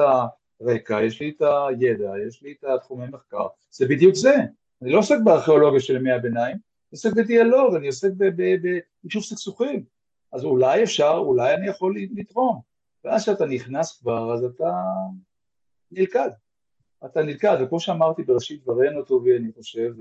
הרקע, 0.60 1.02
יש 1.02 1.20
לי 1.20 1.32
את 1.36 1.42
הידע, 1.42 2.12
יש 2.28 2.42
לי 2.42 2.54
את 2.58 2.64
התחומי 2.64 3.06
מחקר, 3.06 3.46
זה 3.70 3.86
בדיוק 3.88 4.14
זה, 4.14 4.34
אני 4.82 4.90
לא 4.90 4.98
עוסק 4.98 5.16
בארכיאולוגיה 5.24 5.80
של 5.80 5.96
ימי 5.96 6.12
הביניים, 6.12 6.56
עוסק 6.92 7.12
בדיאלוג, 7.12 7.74
אני 7.74 7.86
עוסק 7.86 8.10
ביישוב 9.02 9.22
סכסוכים, 9.22 9.84
אז 10.32 10.44
אולי 10.44 10.82
אפשר, 10.82 11.14
אולי 11.16 11.54
אני 11.54 11.68
יכול 11.68 11.96
לתרום, 12.16 12.60
ואז 13.04 13.22
כשאתה 13.22 13.46
נכנס 13.46 13.98
כבר, 14.00 14.34
אז 14.34 14.44
אתה 14.44 14.70
נלכד. 15.92 16.30
אתה 17.04 17.22
נתקע, 17.22 17.56
וכמו 17.60 17.80
שאמרתי 17.80 18.22
בראשית 18.22 18.62
דברינו 18.62 19.02
טובי, 19.02 19.36
אני 19.36 19.52
חושב, 19.52 19.92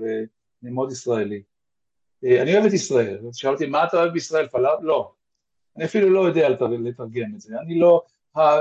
אני 0.62 0.70
מאוד 0.70 0.92
ישראלי. 0.92 1.42
אה, 2.24 2.42
אני 2.42 2.54
אוהב 2.54 2.64
את 2.64 2.72
ישראל, 2.72 3.18
שאלתי 3.32 3.66
מה 3.66 3.84
אתה 3.84 3.96
אוהב 3.96 4.12
בישראל, 4.12 4.48
פלאפ? 4.48 4.78
לא. 4.82 5.12
אני 5.76 5.84
אפילו 5.84 6.10
לא 6.10 6.20
יודע 6.20 6.48
לתרגם 6.48 7.34
את 7.34 7.40
זה, 7.40 7.54
אני 7.60 7.78
לא, 7.78 8.02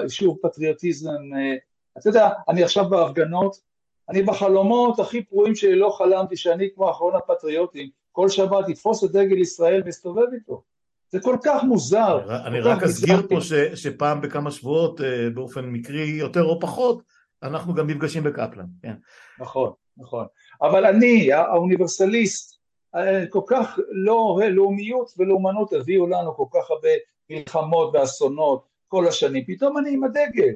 שוב 0.07 0.37
פטריוטיזם, 0.41 1.33
אה, 1.35 1.55
אתה 1.97 2.09
יודע, 2.09 2.29
אני 2.49 2.63
עכשיו 2.63 2.89
בהפגנות, 2.89 3.61
אני 4.09 4.23
בחלומות 4.23 4.99
הכי 4.99 5.23
פרועים 5.23 5.55
שלי 5.55 5.75
לא 5.75 5.89
חלמתי 5.97 6.37
שאני 6.37 6.69
כמו 6.75 6.91
אחרון 6.91 7.15
הפטריוטים, 7.15 7.89
כל 8.11 8.29
שבת 8.29 8.69
יתפוס 8.69 9.03
את 9.03 9.11
דגל 9.11 9.37
ישראל 9.37 9.81
ויסתובב 9.85 10.33
איתו. 10.33 10.63
זה 11.11 11.19
כל 11.19 11.37
כך 11.43 11.63
מוזר. 11.63 12.45
אני 12.47 12.59
רק 12.59 12.83
אזכיר 12.83 13.27
פה 13.29 13.35
שפעם 13.75 14.21
בכמה 14.21 14.51
שבועות, 14.51 15.01
אה, 15.01 15.29
באופן 15.33 15.65
מקרי 15.65 16.05
יותר 16.05 16.43
או 16.43 16.59
פחות, 16.59 17.03
אנחנו 17.43 17.73
גם 17.73 17.89
נפגשים 17.89 18.23
בקפלן, 18.23 18.65
כן. 18.81 18.93
נכון, 19.39 19.71
נכון. 19.97 20.25
אבל 20.61 20.85
אני, 20.85 21.33
האוניברסליסט, 21.33 22.61
אה, 22.95 23.25
כל 23.29 23.41
כך 23.47 23.79
לא 23.91 24.39
לאומיות 24.51 25.13
ולאומנות 25.17 25.73
הביאו 25.73 26.07
לנו 26.07 26.35
כל 26.35 26.45
כך 26.53 26.71
הרבה 26.71 26.89
מלחמות 27.29 27.91
ואסונות 27.93 28.65
כל 28.87 29.07
השנים, 29.07 29.43
פתאום 29.47 29.77
אני 29.77 29.93
עם 29.93 30.03
הדגל, 30.03 30.53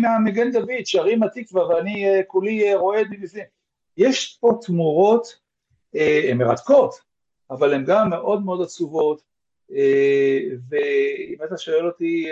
מהמגן 0.00 0.52
דוד, 0.52 0.84
שרים 0.84 1.22
התקווה 1.22 1.68
ואני 1.68 2.08
אה, 2.08 2.22
כולי 2.26 2.74
רועד 2.74 3.06
מבפנים. 3.10 3.44
יש 3.96 4.38
פה 4.40 4.58
תמורות, 4.66 5.43
הן 5.94 6.38
מרתקות, 6.38 6.94
אבל 7.50 7.74
הן 7.74 7.84
גם 7.84 8.10
מאוד 8.10 8.44
מאוד 8.44 8.62
עצובות, 8.62 9.22
ואם 10.68 11.36
אתה 11.44 11.58
שואל 11.58 11.86
אותי 11.86 12.26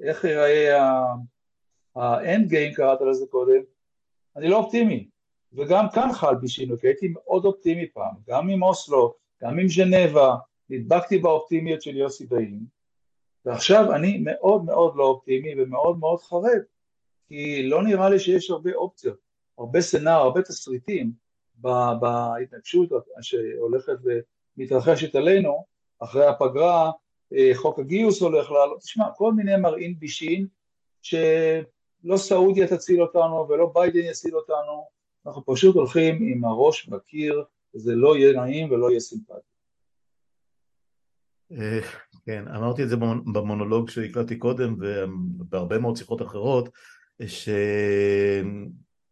איך 0.00 0.24
ייראה 0.24 0.78
האנד 1.96 2.48
גיים 2.48 2.74
קראת 2.74 2.98
לזה 3.00 3.26
קודם, 3.30 3.60
אני 4.36 4.48
לא 4.48 4.56
אופטימי, 4.56 5.08
וגם 5.52 5.86
כאן 5.94 6.12
חל 6.12 6.34
בי 6.34 6.48
שינוי, 6.48 6.78
כי 6.80 6.86
הייתי 6.86 7.08
מאוד 7.08 7.44
אופטימי 7.44 7.88
פעם, 7.88 8.14
גם 8.28 8.48
עם 8.48 8.62
אוסלו, 8.62 9.14
גם 9.42 9.58
עם 9.58 9.68
ז'נבה, 9.68 10.36
נדבקתי 10.70 11.18
באופטימיות 11.18 11.82
של 11.82 11.96
יוסי 11.96 12.26
ביין, 12.26 12.64
ועכשיו 13.44 13.94
אני 13.94 14.18
מאוד 14.24 14.64
מאוד 14.64 14.96
לא 14.96 15.04
אופטימי 15.04 15.62
ומאוד 15.62 15.98
מאוד 15.98 16.20
חרד, 16.20 16.62
כי 17.28 17.62
לא 17.68 17.82
נראה 17.82 18.10
לי 18.10 18.18
שיש 18.18 18.50
הרבה 18.50 18.74
אופציות, 18.74 19.18
הרבה 19.58 19.80
סנאר, 19.80 20.20
הרבה 20.20 20.42
תסריטים 20.42 21.23
בהתנגשות 22.00 22.88
שהולכת 23.20 23.96
ומתרחשת 24.56 25.14
עלינו, 25.14 25.64
אחרי 25.98 26.26
הפגרה, 26.26 26.90
אה, 27.34 27.50
חוק 27.54 27.78
הגיוס 27.78 28.22
הולך 28.22 28.50
לעלות, 28.50 28.80
תשמע, 28.80 29.04
כל 29.16 29.32
מיני 29.32 29.56
מרעין 29.56 29.98
בישין, 29.98 30.46
ש... 31.02 31.14
לא 32.04 32.16
סעודיה 32.16 32.66
תציל 32.66 33.02
אותנו 33.02 33.46
ולא 33.48 33.72
ביידן 33.74 33.98
יציל 33.98 34.36
אותנו, 34.36 34.88
אנחנו 35.26 35.42
פשוט 35.46 35.76
הולכים 35.76 36.22
עם 36.22 36.44
הראש 36.44 36.88
בקיר, 36.88 37.44
וזה 37.74 37.94
לא 37.94 38.16
יהיה 38.16 38.40
נעים 38.40 38.70
ולא 38.70 38.90
יהיה 38.90 39.00
סימפטי. 39.00 39.48
אה, 41.52 41.80
כן, 42.26 42.48
אמרתי 42.48 42.82
את 42.82 42.88
זה 42.88 42.96
במונולוג 43.32 43.90
שהקלטתי 43.90 44.38
קודם 44.38 44.76
ובהרבה 44.78 45.78
מאוד 45.78 45.96
שיחות 45.96 46.22
אחרות, 46.22 46.68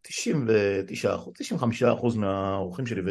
ש-99 0.09 1.15
אחוז, 1.15 1.35
95 1.37 1.83
אחוז 1.83 2.17
מהאורחים 2.17 2.87
שלי, 2.87 3.03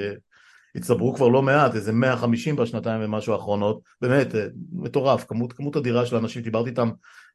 והצטברו 0.76 1.16
כבר 1.16 1.28
לא 1.28 1.42
מעט, 1.42 1.76
איזה 1.76 1.92
150 1.92 2.56
בשנתיים 2.56 3.02
ומשהו 3.04 3.34
האחרונות, 3.34 3.82
באמת, 4.02 4.36
אה, 4.36 4.46
מטורף, 4.74 5.26
כמות, 5.28 5.54
כמות 5.54 5.78
אדירה 5.78 6.06
של 6.06 6.16
אנשים, 6.16 6.42
דיברתי 6.42 6.70
איתם 6.70 6.90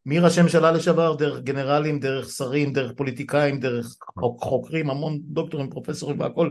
מראשי 0.07 0.43
ממשלה 0.43 0.73
לשעבר, 0.73 1.15
דרך 1.15 1.41
גנרלים, 1.43 2.01
דרך 2.01 2.29
שרים, 2.29 2.73
דרך 2.73 2.93
פוליטיקאים, 2.97 3.61
דרך 3.61 3.97
חוקרים, 4.41 4.91
המון 4.91 5.19
דוקטורים, 5.23 5.71
פרופסורים 5.71 6.21
והכל, 6.21 6.51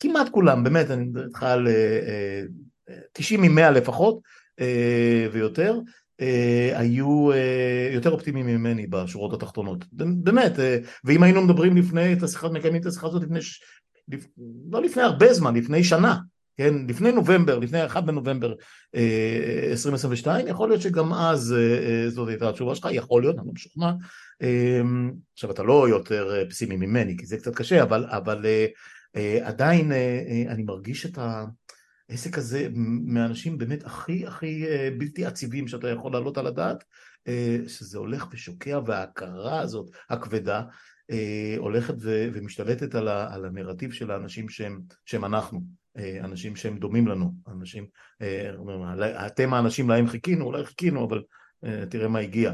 כמעט 0.00 0.28
כולם, 0.28 0.64
באמת, 0.64 0.90
אני 0.90 1.04
מדבר 1.04 1.24
איתך 1.24 1.42
על 1.42 1.68
90 3.12 3.44
אה, 3.44 3.48
מ-100 3.48 3.70
לפחות 3.70 4.20
אה, 4.60 5.26
ויותר, 5.32 5.74
אה, 5.74 5.80
היו 6.74 7.30
יותר 7.92 8.10
אופטימיים 8.10 8.46
ממני 8.46 8.86
בשורות 8.86 9.32
התחתונות, 9.32 9.84
באמת, 9.92 10.52
ואם 11.04 11.22
היינו 11.22 11.42
מדברים 11.42 11.76
לפני, 11.76 12.12
את 12.12 12.22
השיחה, 12.22 12.48
מקיימים 12.48 12.80
את 12.80 12.86
השיחה 12.86 13.06
הזאת 13.06 13.22
לפני, 13.22 13.38
לא 14.70 14.82
לפני 14.82 15.02
הרבה 15.02 15.32
זמן, 15.32 15.54
לפני 15.56 15.84
שנה, 15.84 16.16
כן, 16.56 16.74
לפני 16.88 17.12
נובמבר, 17.12 17.58
לפני 17.58 17.86
1 17.86 18.04
בנובמבר 18.04 18.54
2022, 18.94 20.46
אה, 20.46 20.50
יכול 20.50 20.68
להיות 20.68 20.82
שגם 20.82 21.12
אז 21.12 21.52
אה, 21.52 21.58
אה, 21.58 22.10
זאת 22.10 22.28
הייתה 22.28 22.48
התשובה 22.48 22.74
שלך, 22.74 22.88
יכול 22.92 23.22
להיות, 23.22 23.38
אני 23.38 23.46
לא 23.46 23.52
משוכנע. 23.52 23.92
עכשיו 25.34 25.50
אתה 25.50 25.62
לא 25.62 25.88
יותר 25.88 26.44
פסימי 26.50 26.76
ממני, 26.76 27.16
כי 27.18 27.26
זה 27.26 27.38
קצת 27.38 27.54
קשה, 27.54 27.82
אבל, 27.82 28.06
אבל 28.08 28.46
עדיין 29.42 29.92
אני 30.48 30.62
מרגיש 30.62 31.06
את, 31.06 31.18
ה, 31.18 31.44
העסק 32.10 32.38
הזה 32.38 32.68
מאנשים 33.04 33.58
באמת 33.58 33.84
הכי 33.84 34.26
הכי 34.26 34.64
בלתי 34.98 35.26
עציבים 35.26 35.68
שאתה 35.68 35.88
יכול 35.88 36.12
להעלות 36.12 36.38
על 36.38 36.46
הדעת, 36.46 36.84
שזה 37.68 37.98
הולך 37.98 38.26
ושוקע 38.32 38.80
וההכרה 38.86 39.60
הזאת 39.60 39.90
הכבדה 40.10 40.62
הולכת 41.58 41.94
ומשתלטת 42.00 42.94
על, 42.94 43.08
על 43.08 43.44
הנרטיב 43.44 43.92
של 43.92 44.10
האנשים 44.10 44.48
שהם, 44.48 44.80
שהם 45.04 45.24
אנחנו, 45.24 45.60
אנשים 46.20 46.56
שהם 46.56 46.78
דומים 46.78 47.08
לנו, 47.08 47.32
אנשים, 47.48 47.86
אתם 49.26 49.54
האנשים 49.54 49.88
להם 49.88 50.06
חיכינו, 50.06 50.44
אולי 50.44 50.64
חיכינו, 50.64 51.04
אבל 51.04 51.22
תראה 51.90 52.08
מה 52.08 52.18
הגיע. 52.18 52.52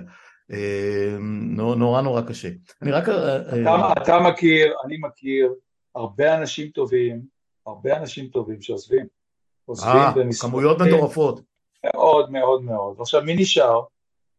נורא 1.54 2.02
נורא 2.02 2.22
קשה. 2.22 2.48
אני 2.82 2.92
רק... 2.92 3.08
אתה, 3.08 3.92
אתה 4.02 4.18
מכיר, 4.30 4.72
אני 4.84 4.96
מכיר 5.00 5.52
הרבה 5.94 6.38
אנשים 6.38 6.68
טובים, 6.70 7.22
הרבה 7.66 7.96
אנשים 7.96 8.28
טובים 8.28 8.62
שעוזבים. 8.62 9.21
עוזבים 9.66 9.92
אה, 9.94 10.32
כמויות 10.40 10.80
מטורפות. 10.80 11.40
מאוד 11.84 12.30
מאוד 12.30 12.62
מאוד. 12.62 12.96
עכשיו 13.00 13.22
מי 13.22 13.34
נשאר? 13.34 13.80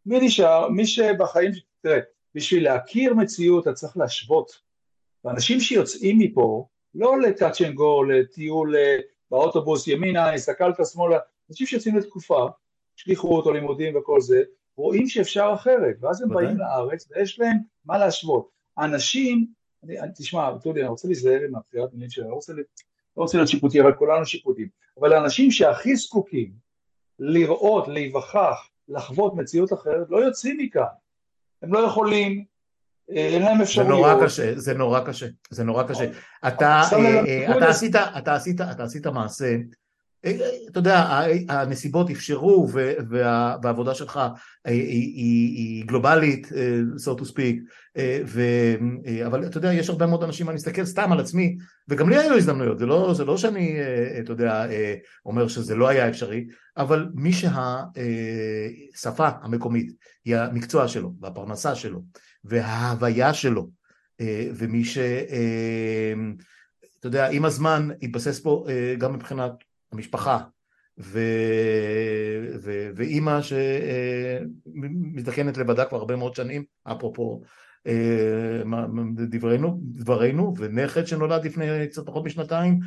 מי 0.05 0.19
נשאר? 0.19 0.69
מי 0.69 0.88
שבחיים, 0.88 1.51
תראה, 1.82 1.99
בשביל 2.36 2.63
להכיר 2.63 3.13
מציאות 3.13 3.63
אתה 3.63 3.74
צריך 3.74 3.97
להשוות. 3.97 4.51
ואנשים 5.26 5.59
שיוצאים 5.59 6.19
מפה, 6.19 6.67
לא 6.95 7.19
לטאצ' 7.21 7.61
אנד 7.61 7.74
גו, 7.74 8.03
לטיול 8.03 8.76
אה, 8.76 8.97
באוטובוס 9.32 9.88
ימינה, 9.88 10.34
הסתכלת 10.34 10.76
שמאלה, 10.93 11.17
אנשים 11.49 11.67
שיוצאים 11.67 11.95
לתקופה, 11.95 12.47
שליחות 12.95 13.45
או 13.45 13.53
לימודים 13.53 13.95
וכל 13.95 14.21
זה, 14.21 14.43
רואים 14.76 15.07
שאפשר 15.07 15.51
אחרת, 15.53 15.95
ואז 15.99 16.21
הם 16.21 16.30
באים 16.30 16.57
לארץ 16.57 17.07
ויש 17.11 17.39
להם 17.39 17.57
מה 17.86 17.97
להשוות. 17.97 18.49
אנשים, 18.80 19.47
אני, 19.84 19.95
תשמע, 20.15 20.57
טולי, 20.63 20.82
אני 20.82 20.89
רוצה 20.89 21.07
להיזהר 21.07 21.39
עם 21.47 21.55
הבחירת 21.55 21.93
מילים 21.93 22.09
שלי, 22.09 22.24
אני 22.24 22.32
לא 22.32 22.36
רוצה, 22.36 22.53
לא 23.18 23.22
רוצה 23.24 23.38
להיות 23.38 23.49
שיפוטי, 23.49 23.82
אבל 23.82 23.93
כולנו 23.93 24.26
שיפוטים, 24.26 24.68
אבל 24.99 25.14
האנשים 25.14 25.51
שהכי 25.51 25.95
זקוקים 25.95 26.51
לראות, 27.20 27.88
להיווכח, 27.88 28.70
לחוות 28.89 29.36
מציאות 29.36 29.74
אחרת, 29.74 30.07
לא 30.09 30.18
יוצאים 30.18 30.57
מכאן. 30.57 30.84
הם 31.61 31.74
לא 31.74 31.80
יכולים, 31.80 32.45
אה, 33.11 33.28
אין 33.28 33.41
להם 33.41 33.61
אפשרויות. 33.61 33.91
זה 33.91 33.95
נורא 33.95 34.26
קשה, 34.26 34.53
זה 34.55 34.74
נורא 34.74 35.01
קשה, 35.03 35.26
זה 35.49 35.64
נורא 35.64 35.84
קשה. 35.84 36.05
אתה, 36.47 36.82
אה, 36.93 37.26
אה, 37.28 37.57
אתה, 37.57 37.70
עשית, 37.70 37.95
אתה, 37.95 38.36
עשית, 38.36 38.61
אתה 38.61 38.84
עשית 38.84 39.07
מעשה 39.07 39.55
אתה 40.69 40.80
יודע, 40.80 41.21
הנסיבות 41.49 42.09
אפשרו 42.09 42.69
והעבודה 43.61 43.95
שלך 43.95 44.19
היא 44.65 45.86
גלובלית, 45.86 46.47
so 47.05 47.19
to 47.19 47.24
speak, 47.24 47.57
ו, 48.26 48.41
אבל 49.26 49.45
אתה 49.45 49.57
יודע, 49.57 49.74
יש 49.74 49.89
הרבה 49.89 50.05
מאוד 50.05 50.24
אנשים, 50.24 50.49
אני 50.49 50.55
מסתכל 50.55 50.86
סתם 50.86 51.11
על 51.11 51.19
עצמי, 51.19 51.57
וגם 51.89 52.09
לי 52.09 52.17
היו 52.17 52.36
הזדמנויות, 52.36 52.80
זה 52.80 52.86
לא, 52.86 53.13
זה 53.13 53.26
לא 53.26 53.38
שאני, 53.38 53.78
אתה 54.19 54.32
יודע, 54.32 54.65
אומר 55.26 55.47
שזה 55.47 55.76
לא 55.76 55.88
היה 55.88 56.09
אפשרי, 56.09 56.47
אבל 56.78 57.09
מי 57.13 57.32
שהשפה 57.34 59.30
המקומית 59.41 59.91
היא 60.26 60.36
המקצוע 60.36 60.88
שלו, 60.88 61.13
והפרנסה 61.21 61.76
שלו, 61.76 62.01
וההוויה 62.43 63.34
שלו, 63.34 63.69
ומי 64.55 64.86
ש... 64.86 64.97
אתה 66.99 67.07
יודע, 67.07 67.30
עם 67.30 67.45
הזמן 67.45 67.89
התבסס 68.01 68.39
פה 68.39 68.65
גם 68.97 69.13
מבחינת 69.13 69.51
המשפחה 69.93 70.39
ו... 70.99 71.19
ו... 72.59 72.89
ואימא 72.95 73.39
שמזדקנת 74.65 75.57
לבדה 75.57 75.85
כבר 75.85 75.97
הרבה 75.97 76.15
מאוד 76.15 76.35
שנים, 76.35 76.63
אפרופו 76.83 77.41
אה, 77.87 78.61
דברנו, 79.15 79.79
דברנו, 79.83 80.53
ונכד 80.57 81.07
שנולד 81.07 81.45
לפני 81.45 81.87
קצת 81.87 82.05
פחות 82.05 82.25
משנתיים. 82.25 82.79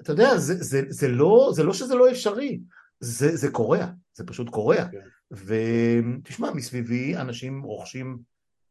אתה 0.00 0.12
יודע, 0.12 0.38
זה, 0.38 0.54
זה, 0.54 0.82
זה, 0.88 1.08
לא, 1.08 1.50
זה 1.54 1.62
לא 1.62 1.72
שזה 1.72 1.94
לא 1.94 2.10
אפשרי, 2.10 2.60
זה, 3.00 3.36
זה 3.36 3.50
קורע, 3.50 3.86
זה 4.14 4.26
פשוט 4.26 4.48
קורע. 4.48 4.84
כן. 4.84 4.98
ותשמע, 5.32 6.50
מסביבי 6.50 7.16
אנשים 7.16 7.62
רוכשים 7.62 8.18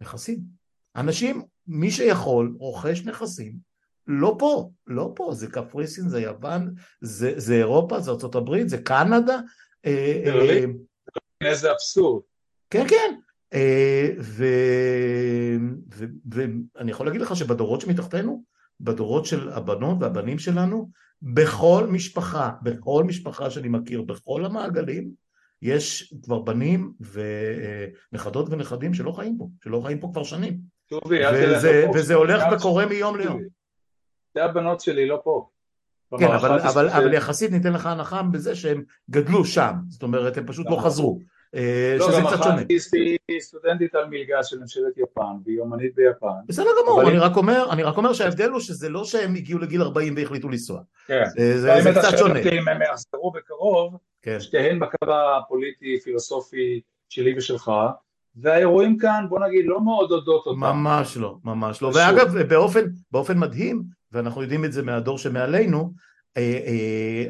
נכסים. 0.01 0.39
אנשים, 0.95 1.41
מי 1.67 1.91
שיכול, 1.91 2.55
רוכש 2.59 3.01
נכסים 3.05 3.72
לא 4.07 4.35
פה, 4.39 4.69
לא 4.87 5.11
פה, 5.15 5.29
זה 5.33 5.47
קפריסין, 5.47 6.09
זה 6.09 6.21
יוון, 6.21 6.73
זה, 7.01 7.33
זה 7.35 7.55
אירופה, 7.55 7.99
זה 7.99 8.11
ארה"ב, 8.11 8.67
זה 8.67 8.77
קנדה. 8.77 9.39
אה, 9.85 10.23
אה, 10.25 10.65
איזה 11.41 11.71
אבסורד. 11.71 12.21
כן, 12.69 12.85
כן. 12.87 13.15
אה, 13.53 14.09
ואני 16.25 16.91
יכול 16.91 17.05
להגיד 17.05 17.21
לך 17.21 17.35
שבדורות 17.35 17.81
שמתחתנו, 17.81 18.43
בדורות 18.79 19.25
של 19.25 19.49
הבנות 19.49 19.97
והבנים 20.01 20.39
שלנו, 20.39 20.89
בכל 21.21 21.87
משפחה, 21.89 22.51
בכל 22.63 23.03
משפחה 23.03 23.49
שאני 23.49 23.67
מכיר, 23.67 24.01
בכל 24.01 24.45
המעגלים, 24.45 25.11
יש 25.61 26.13
כבר 26.23 26.39
בנים 26.39 26.93
ונכדות 28.11 28.49
ונכדים 28.49 28.93
שלא 28.93 29.11
חיים 29.11 29.37
פה, 29.37 29.49
שלא 29.63 29.81
חיים 29.85 29.99
פה 29.99 30.09
כבר 30.13 30.23
שנים. 30.23 30.59
טובי, 30.89 31.19
וזה, 31.33 31.85
וזה 31.95 32.13
הולך 32.13 32.43
וקורה 32.51 32.85
מיום 32.85 33.17
ליום. 33.17 33.41
שתי 34.33 34.41
הבנות 34.41 34.81
שלי 34.81 35.07
לא 35.07 35.21
פה. 35.23 35.47
כן, 36.19 36.31
אבל, 36.31 36.59
אבל, 36.59 36.89
ש... 36.89 36.93
אבל 36.93 37.13
יחסית 37.13 37.51
ניתן 37.51 37.73
לך 37.73 37.85
הנחה 37.85 38.23
בזה 38.23 38.55
שהם 38.55 38.83
גדלו 39.09 39.45
שם, 39.45 39.73
זאת 39.89 40.03
אומרת 40.03 40.37
הם 40.37 40.47
פשוט 40.47 40.67
לא 40.69 40.75
חזרו, 40.75 41.19
אה, 41.55 41.95
לא, 41.99 42.07
שזה 42.07 42.21
קצת 42.21 42.43
שונה. 42.43 42.61
היא 43.27 43.39
סטודנטית 43.39 43.95
על 43.95 44.05
מלגה 44.09 44.43
של 44.43 44.59
ממשלת 44.59 44.97
יפן, 44.97 45.35
והיא 45.45 45.59
אומנית 45.59 45.95
ביפן. 45.95 46.27
בסדר 46.47 46.69
גמור, 46.83 47.01
אני, 47.01 47.17
רק 47.17 47.35
אומר, 47.35 47.67
אני 47.71 47.83
רק 47.83 47.97
אומר 47.97 48.13
שההבדל 48.13 48.49
הוא 48.49 48.59
שזה 48.59 48.89
לא 48.89 49.05
שהם 49.05 49.35
הגיעו 49.35 49.59
לגיל 49.59 49.81
40 49.81 50.13
והחליטו 50.17 50.49
לנסוע. 50.49 50.81
כן, 51.07 51.23
זה, 51.35 51.91
קצת 51.99 52.17
שונה. 52.17 52.39
אם 52.39 52.67
הם 52.67 52.81
יחזרו 52.81 53.31
בקרוב, 53.31 53.97
כן. 54.21 54.39
שתיהן 54.39 54.79
בקו 54.79 55.13
הפוליטי, 55.13 55.99
פילוסופי 56.03 56.81
שלי 57.09 57.37
ושלך, 57.37 57.71
והאירועים 58.35 58.97
כאן, 58.97 59.25
בוא 59.29 59.39
נגיד, 59.39 59.65
לא 59.65 59.79
מעודדות 59.79 60.45
אותם. 60.45 60.59
ממש 60.59 61.17
לא, 61.17 61.35
ממש 61.43 61.81
לא. 61.81 61.91
ואגב, 61.95 62.41
באופן, 62.41 62.85
באופן 63.11 63.37
מדהים, 63.37 63.83
ואנחנו 64.13 64.41
יודעים 64.41 64.65
את 64.65 64.73
זה 64.73 64.83
מהדור 64.83 65.17
שמעלינו, 65.17 65.93
אה, 66.37 66.59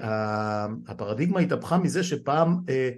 אה, 0.02 0.66
הפרדיגמה 0.88 1.40
התהפכה 1.40 1.78
מזה 1.78 2.04
שפעם 2.04 2.60
אה, 2.70 2.90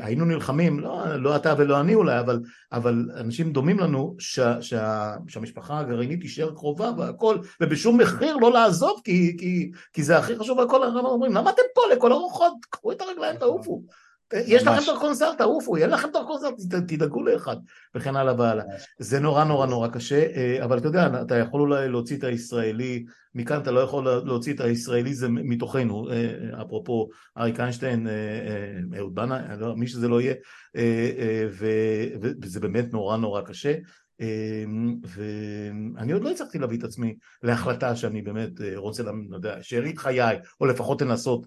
היינו 0.00 0.24
נלחמים, 0.24 0.80
לא, 0.80 1.16
לא 1.16 1.36
אתה 1.36 1.54
ולא 1.58 1.80
אני 1.80 1.94
אולי, 1.94 2.20
אבל, 2.20 2.40
אבל 2.72 3.10
אנשים 3.16 3.52
דומים 3.52 3.78
לנו, 3.78 4.16
ש, 4.18 4.40
שה, 4.60 5.14
שהמשפחה 5.28 5.78
הגרעינית 5.78 6.20
תישאר 6.20 6.50
קרובה 6.54 6.90
והכל, 6.98 7.38
ובשום 7.60 8.00
מחיר 8.00 8.36
לא 8.36 8.52
לעזוב, 8.52 9.00
כי, 9.04 9.36
כי, 9.38 9.70
כי 9.92 10.02
זה 10.02 10.18
הכי 10.18 10.36
חשוב 10.36 10.58
והכל, 10.58 10.82
אנחנו 10.82 11.08
אומרים, 11.08 11.32
למה 11.32 11.50
אתם 11.50 11.62
פה 11.74 11.80
לכל 11.92 12.12
הרוחות? 12.12 12.52
קחו 12.70 12.92
את 12.92 13.00
הרגליים, 13.00 13.36
תעופו. 13.36 13.82
יש 14.32 14.62
לכם 14.62 14.82
דרכון 14.86 15.14
זר, 15.14 15.32
תעופו, 15.38 15.76
אין 15.76 15.90
לכם 15.90 16.08
דרכון 16.12 16.40
זר, 16.40 16.80
תדאגו 16.80 17.22
לאחד, 17.22 17.56
וכן 17.94 18.16
הלאה 18.16 18.34
והלאה. 18.38 18.64
זה 18.98 19.20
נורא 19.20 19.44
נורא 19.44 19.66
נורא 19.66 19.88
קשה, 19.88 20.26
אה, 20.36 20.64
אבל 20.64 20.78
אתה 20.78 20.88
יודע, 20.88 21.22
אתה 21.22 21.36
יכול 21.36 21.60
אולי 21.60 21.88
להוציא 21.88 22.16
את 22.16 22.24
הישראלי, 22.24 23.04
מכאן 23.34 23.60
אתה 23.62 23.70
לא 23.70 23.80
יכול 23.80 24.04
להוציא 24.04 24.54
את 24.54 24.60
הישראלי 24.60 25.14
זה 25.14 25.28
מתוכנו, 25.28 26.10
אה, 26.10 26.14
אה, 26.14 26.62
אפרופו 26.62 27.08
אריק 27.38 27.60
איינשטיין, 27.60 28.06
אהוד 28.98 29.14
בנה, 29.14 29.56
לא, 29.56 29.76
מי 29.76 29.86
שזה 29.86 30.08
לא 30.08 30.20
יהיה, 30.20 30.34
וזה 32.42 32.60
באמת 32.60 32.92
נורא 32.92 33.16
נורא 33.16 33.40
קשה. 33.40 33.74
ואני 35.04 36.12
עוד 36.12 36.22
לא 36.22 36.30
הצלחתי 36.30 36.58
להביא 36.58 36.78
את 36.78 36.84
עצמי 36.84 37.16
להחלטה 37.42 37.96
שאני 37.96 38.22
באמת 38.22 38.50
רוצה, 38.76 39.02
לא 39.02 39.36
יודע, 39.36 39.56
שארית 39.62 39.98
חיי, 39.98 40.38
או 40.60 40.66
לפחות 40.66 41.02
לנסות 41.02 41.46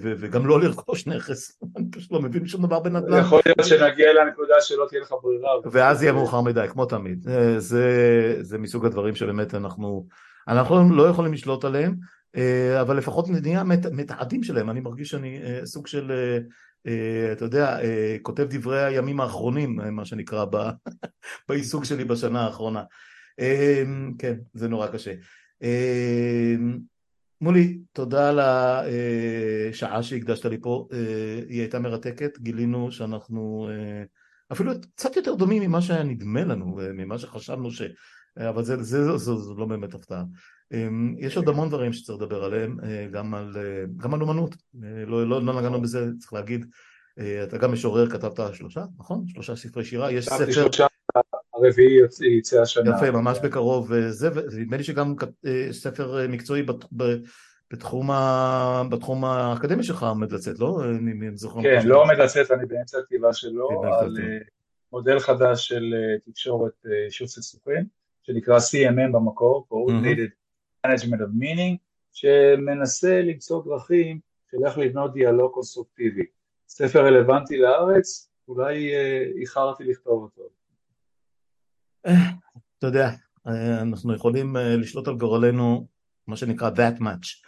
וגם 0.00 0.46
לא 0.46 0.60
לרכוש 0.60 1.06
נכס, 1.06 1.58
אני 1.76 1.84
פשוט 1.90 2.12
לא 2.12 2.20
מבין 2.20 2.46
שום 2.46 2.66
דבר 2.66 2.80
בנדל"ן. 2.80 3.20
יכול 3.20 3.40
להיות 3.46 3.68
שנגיע 3.68 4.12
לנקודה 4.12 4.54
שלא 4.60 4.86
תהיה 4.88 5.00
לך 5.00 5.14
ברירה. 5.22 5.50
ואז 5.72 6.02
יהיה 6.02 6.12
מאוחר 6.12 6.40
מדי, 6.40 6.66
כמו 6.68 6.86
תמיד. 6.86 7.28
אה, 7.28 7.60
זה, 7.60 8.36
זה 8.40 8.58
מסוג 8.58 8.86
הדברים 8.86 9.14
שבאמת 9.14 9.54
אנחנו, 9.54 10.06
אנחנו 10.48 10.96
לא 10.96 11.02
יכולים 11.02 11.32
לשלוט 11.32 11.64
עליהם, 11.64 11.94
אה, 12.36 12.80
אבל 12.80 12.96
לפחות 12.96 13.28
נהיה 13.28 13.64
מתעדים 13.92 14.42
שלהם, 14.42 14.70
אני 14.70 14.80
מרגיש 14.80 15.08
שאני 15.08 15.40
סוג 15.64 15.86
של, 15.86 16.12
אתה 17.32 17.44
יודע, 17.44 17.78
כותב 18.22 18.46
דברי 18.50 18.84
הימים 18.84 19.20
האחרונים, 19.20 19.76
מה 19.92 20.04
שנקרא, 20.04 20.44
בעיסוק 21.48 21.84
שלי 21.84 22.04
בשנה 22.04 22.44
האחרונה. 22.46 22.82
כן, 24.18 24.34
זה 24.54 24.68
נורא 24.68 24.86
קשה. 24.86 25.12
מולי, 27.40 27.78
תודה 27.92 28.28
על 28.28 28.40
השעה 28.40 30.02
שהקדשת 30.02 30.46
לי 30.46 30.58
פה, 30.60 30.88
אה, 30.92 31.40
היא 31.48 31.60
הייתה 31.60 31.78
מרתקת, 31.78 32.38
גילינו 32.38 32.92
שאנחנו 32.92 33.68
אה, 33.70 34.02
אפילו 34.52 34.72
קצת 34.94 35.16
יותר 35.16 35.34
דומים 35.34 35.62
ממה 35.62 35.82
שהיה 35.82 36.02
נדמה 36.02 36.44
לנו, 36.44 36.80
אה, 36.80 36.92
ממה 36.92 37.18
שחשבנו 37.18 37.70
ש... 37.70 37.82
אבל 38.36 38.64
זה, 38.64 38.82
זה, 38.82 39.02
זה, 39.04 39.16
זה, 39.16 39.34
זה 39.36 39.52
לא 39.56 39.66
באמת 39.66 39.94
הפתעה. 39.94 40.24
יש 41.18 41.36
עוד 41.36 41.48
המון 41.48 41.68
דברים 41.68 41.92
שצריך 41.92 42.22
לדבר 42.22 42.44
עליהם, 42.44 42.76
גם 43.12 43.34
על, 43.34 43.56
גם 43.96 44.14
על 44.14 44.22
אומנות, 44.22 44.56
לא, 45.06 45.28
לא, 45.28 45.42
לא 45.42 45.60
נגענו 45.60 45.82
בזה, 45.82 46.10
צריך 46.18 46.32
להגיד, 46.32 46.66
אתה 47.18 47.58
גם 47.58 47.72
משורר, 47.72 48.10
כתבת 48.10 48.54
שלושה, 48.54 48.84
נכון? 48.98 49.24
שלושה 49.26 49.56
ספרי 49.56 49.84
שירה, 49.84 50.12
יש 50.12 50.28
ספר... 50.28 50.52
שלושה, 50.52 50.86
הרביעי 51.64 51.98
יצא 52.38 52.60
השנה. 52.60 52.96
יפה, 52.96 53.10
ממש 53.10 53.38
בקרוב, 53.44 53.92
זה, 54.08 54.28
ונדמה 54.34 54.76
לי 54.76 54.84
שגם 54.84 55.14
ספר 55.70 56.26
מקצועי 56.28 56.62
בתחום, 57.70 58.10
ה... 58.10 58.82
בתחום 58.90 59.24
האקדמי 59.24 59.82
שלך 59.82 60.02
עומד 60.02 60.32
לצאת, 60.32 60.58
לא? 60.58 60.80
אני 60.84 61.36
זוכר 61.36 61.62
כן, 61.62 61.86
לא 61.86 62.02
עומד 62.02 62.18
לצאת, 62.18 62.50
אני 62.50 62.66
באמצע 62.66 62.98
הכתיבה 62.98 63.32
שלו, 63.32 63.84
על 64.00 64.16
מודל 64.92 65.18
חדש 65.18 65.68
של 65.68 65.94
תקשורת 66.26 66.86
אישות 67.06 67.28
סכסוכים, 67.28 67.84
שנקרא 68.22 68.58
CMM 68.58 69.12
במקור, 69.12 69.66
Coordinated 69.70 70.30
Management 70.86 71.20
of 71.20 71.42
Meaning, 71.42 71.76
שמנסה 72.12 73.22
למצוא 73.22 73.64
דרכים 73.64 74.18
של 74.50 74.56
איך 74.66 74.78
לבנות 74.78 75.12
דיאלוג 75.12 75.52
קונסטרוקטיבי. 75.52 76.24
ספר 76.68 77.04
רלוונטי 77.06 77.56
לארץ, 77.56 78.30
אולי 78.48 78.90
איחרתי 79.40 79.84
לכתוב 79.84 80.22
אותו. 80.22 80.48
אתה 82.78 82.86
יודע, 82.86 83.10
אנחנו 83.82 84.14
יכולים 84.14 84.56
לשלוט 84.56 85.08
על 85.08 85.14
גורלנו, 85.14 85.86
מה 86.26 86.36
שנקרא 86.36 86.70
that 86.70 87.00
much. 87.00 87.44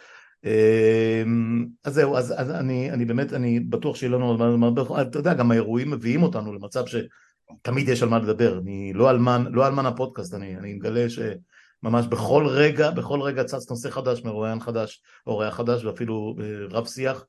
אז 1.83 1.93
זהו, 1.93 2.17
אז, 2.17 2.33
אז 2.37 2.51
אני, 2.51 2.91
אני 2.91 3.05
באמת, 3.05 3.33
אני 3.33 3.59
בטוח 3.59 3.95
שיהיה 3.95 4.11
לנו 4.11 4.43
על 4.43 4.57
מה 4.57 4.67
לדבר, 4.67 5.01
אתה 5.01 5.19
יודע, 5.19 5.33
גם 5.33 5.51
האירועים 5.51 5.91
מביאים 5.91 6.23
אותנו 6.23 6.53
למצב 6.53 6.83
שתמיד 6.85 7.89
יש 7.89 8.03
על 8.03 8.09
מה 8.09 8.19
לדבר, 8.19 8.59
אני 8.59 8.93
לא 8.93 9.09
אלמן, 9.09 9.45
לא 9.51 9.67
אלמן 9.67 9.85
הפודקאסט, 9.85 10.33
אני, 10.33 10.57
אני 10.57 10.73
מגלה 10.73 11.05
שממש 11.09 12.07
בכל 12.07 12.47
רגע, 12.47 12.91
בכל 12.91 13.21
רגע 13.21 13.43
צץ 13.43 13.69
נושא 13.69 13.89
חדש, 13.89 14.23
מרואיין 14.23 14.59
חדש, 14.59 15.01
אורח 15.27 15.55
חדש 15.55 15.83
ואפילו 15.83 16.35
רב 16.69 16.87
שיח. 16.87 17.25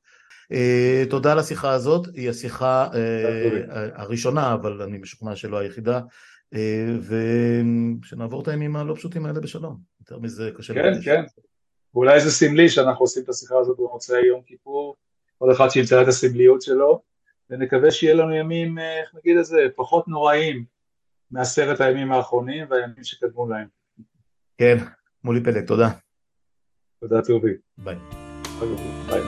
תודה 1.09 1.31
על 1.31 1.39
השיחה 1.39 1.71
הזאת, 1.71 2.07
היא 2.13 2.29
השיחה 2.29 2.87
הראשונה, 3.95 4.53
אבל 4.53 4.81
אני 4.81 4.97
משוכנע 4.97 5.35
שלא 5.35 5.57
היחידה, 5.57 5.99
ושנעבור 8.01 8.41
את 8.41 8.47
הימים 8.47 8.75
הלא 8.75 8.93
פשוטים 8.93 9.25
האלה 9.25 9.39
בשלום, 9.39 9.77
יותר 9.99 10.17
מזה 10.17 10.51
קשה 10.57 10.73
כן, 10.73 11.01
כן, 11.03 11.23
ואולי 11.93 12.19
זה 12.19 12.31
סמלי 12.31 12.69
שאנחנו 12.69 13.03
עושים 13.03 13.23
את 13.23 13.29
השיחה 13.29 13.55
הזאת 13.59 13.77
במוצאי 13.77 14.25
יום 14.25 14.41
כיפור, 14.45 14.95
כל 15.39 15.51
אחד 15.51 15.69
שימצא 15.69 16.01
את 16.01 16.07
הסמליות 16.07 16.61
שלו, 16.61 17.01
ונקווה 17.49 17.91
שיהיה 17.91 18.13
לנו 18.13 18.35
ימים, 18.35 18.79
איך 18.79 19.15
נגיד 19.15 19.37
את 19.37 19.45
זה, 19.45 19.57
פחות 19.75 20.07
נוראים 20.07 20.65
מעשרת 21.31 21.81
הימים 21.81 22.11
האחרונים 22.11 22.65
והימים 22.69 23.03
שקדמו 23.03 23.49
להם. 23.49 23.67
כן, 24.57 24.77
מולי 25.23 25.43
פלג, 25.43 25.65
תודה. 25.67 25.89
תודה 26.99 27.21
טובי. 27.21 27.51
ביי. 27.77 27.95
ביי. 29.09 29.21